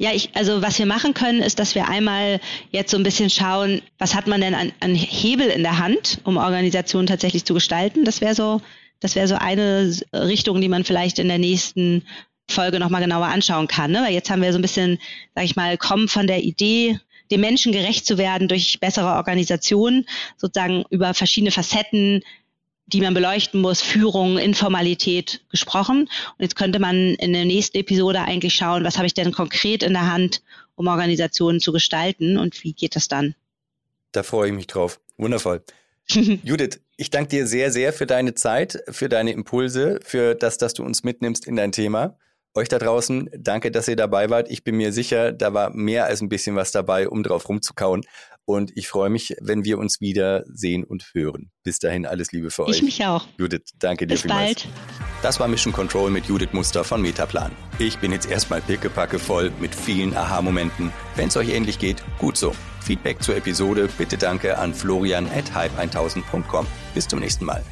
Ja, 0.00 0.12
ich, 0.12 0.30
also 0.34 0.62
was 0.62 0.78
wir 0.78 0.86
machen 0.86 1.12
können, 1.12 1.42
ist, 1.42 1.58
dass 1.58 1.74
wir 1.74 1.88
einmal 1.88 2.40
jetzt 2.70 2.92
so 2.92 2.96
ein 2.96 3.02
bisschen 3.02 3.30
schauen, 3.30 3.82
was 3.98 4.14
hat 4.14 4.28
man 4.28 4.40
denn 4.40 4.54
an, 4.54 4.72
an 4.78 4.94
Hebel 4.94 5.48
in 5.48 5.64
der 5.64 5.78
Hand, 5.78 6.20
um 6.22 6.36
Organisationen 6.36 7.08
tatsächlich 7.08 7.44
zu 7.44 7.52
gestalten. 7.52 8.04
Das 8.04 8.20
wäre 8.20 8.36
so, 8.36 8.60
das 9.00 9.16
wäre 9.16 9.26
so 9.26 9.34
eine 9.34 9.92
Richtung, 10.14 10.60
die 10.60 10.68
man 10.68 10.84
vielleicht 10.84 11.18
in 11.18 11.26
der 11.26 11.38
nächsten 11.38 12.04
Folge 12.48 12.78
nochmal 12.78 13.02
genauer 13.02 13.26
anschauen 13.26 13.66
kann. 13.66 13.90
Ne? 13.90 14.02
Weil 14.04 14.14
jetzt 14.14 14.30
haben 14.30 14.40
wir 14.40 14.52
so 14.52 14.58
ein 14.58 14.62
bisschen, 14.62 14.98
sag 15.34 15.44
ich 15.44 15.56
mal, 15.56 15.76
kommen 15.76 16.06
von 16.06 16.28
der 16.28 16.44
Idee, 16.44 17.00
dem 17.32 17.40
Menschen 17.40 17.72
gerecht 17.72 18.06
zu 18.06 18.18
werden 18.18 18.46
durch 18.46 18.78
bessere 18.78 19.16
Organisation, 19.16 20.06
sozusagen 20.36 20.84
über 20.90 21.12
verschiedene 21.12 21.50
Facetten 21.50 22.22
die 22.92 23.00
man 23.00 23.14
beleuchten 23.14 23.60
muss, 23.60 23.82
Führung, 23.82 24.38
Informalität 24.38 25.42
gesprochen. 25.50 26.02
Und 26.02 26.42
jetzt 26.42 26.56
könnte 26.56 26.78
man 26.78 27.14
in 27.14 27.32
der 27.32 27.44
nächsten 27.44 27.76
Episode 27.76 28.20
eigentlich 28.20 28.54
schauen, 28.54 28.84
was 28.84 28.96
habe 28.96 29.06
ich 29.06 29.14
denn 29.14 29.32
konkret 29.32 29.82
in 29.82 29.92
der 29.92 30.10
Hand, 30.10 30.42
um 30.74 30.86
Organisationen 30.86 31.60
zu 31.60 31.72
gestalten 31.72 32.38
und 32.38 32.62
wie 32.64 32.72
geht 32.72 32.96
das 32.96 33.08
dann? 33.08 33.34
Da 34.12 34.22
freue 34.22 34.48
ich 34.48 34.54
mich 34.54 34.66
drauf. 34.66 35.00
Wundervoll. 35.18 35.62
Judith, 36.08 36.80
ich 36.96 37.10
danke 37.10 37.28
dir 37.28 37.46
sehr, 37.46 37.70
sehr 37.70 37.92
für 37.92 38.06
deine 38.06 38.34
Zeit, 38.34 38.82
für 38.88 39.08
deine 39.08 39.32
Impulse, 39.32 40.00
für 40.02 40.34
das, 40.34 40.56
dass 40.56 40.72
du 40.72 40.82
uns 40.82 41.04
mitnimmst 41.04 41.46
in 41.46 41.56
dein 41.56 41.72
Thema. 41.72 42.16
Euch 42.54 42.68
da 42.68 42.78
draußen, 42.78 43.28
danke, 43.36 43.70
dass 43.70 43.88
ihr 43.88 43.96
dabei 43.96 44.30
wart. 44.30 44.50
Ich 44.50 44.64
bin 44.64 44.76
mir 44.76 44.92
sicher, 44.92 45.32
da 45.32 45.52
war 45.52 45.70
mehr 45.70 46.06
als 46.06 46.22
ein 46.22 46.30
bisschen 46.30 46.56
was 46.56 46.72
dabei, 46.72 47.08
um 47.08 47.22
drauf 47.22 47.48
rumzukauen. 47.48 48.04
Und 48.48 48.74
ich 48.76 48.88
freue 48.88 49.10
mich, 49.10 49.36
wenn 49.42 49.66
wir 49.66 49.76
uns 49.76 50.00
wieder 50.00 50.42
sehen 50.46 50.82
und 50.82 51.10
hören. 51.12 51.50
Bis 51.64 51.80
dahin 51.80 52.06
alles 52.06 52.32
Liebe 52.32 52.50
für 52.50 52.62
ich 52.62 52.68
euch. 52.68 52.76
Ich 52.76 52.82
mich 52.82 53.04
auch. 53.04 53.26
Judith, 53.36 53.74
danke 53.78 54.06
dir 54.06 54.14
Bis 54.14 54.22
vielmals. 54.22 54.64
bald. 54.64 54.68
Das 55.20 55.38
war 55.38 55.48
Mission 55.48 55.70
Control 55.70 56.10
mit 56.10 56.24
Judith 56.24 56.48
Muster 56.52 56.82
von 56.82 57.02
Metaplan. 57.02 57.52
Ich 57.78 57.98
bin 57.98 58.10
jetzt 58.10 58.26
erstmal 58.26 58.62
pickepacke 58.62 59.18
voll 59.18 59.52
mit 59.60 59.74
vielen 59.74 60.16
Aha-Momenten. 60.16 60.94
Wenn 61.14 61.28
es 61.28 61.36
euch 61.36 61.50
ähnlich 61.50 61.78
geht, 61.78 62.02
gut 62.18 62.38
so. 62.38 62.54
Feedback 62.80 63.22
zur 63.22 63.36
Episode 63.36 63.86
bitte 63.98 64.16
danke 64.16 64.56
an 64.56 64.72
florian 64.72 65.26
at 65.26 65.52
hype1000.com. 65.52 66.66
Bis 66.94 67.06
zum 67.06 67.20
nächsten 67.20 67.44
Mal. 67.44 67.62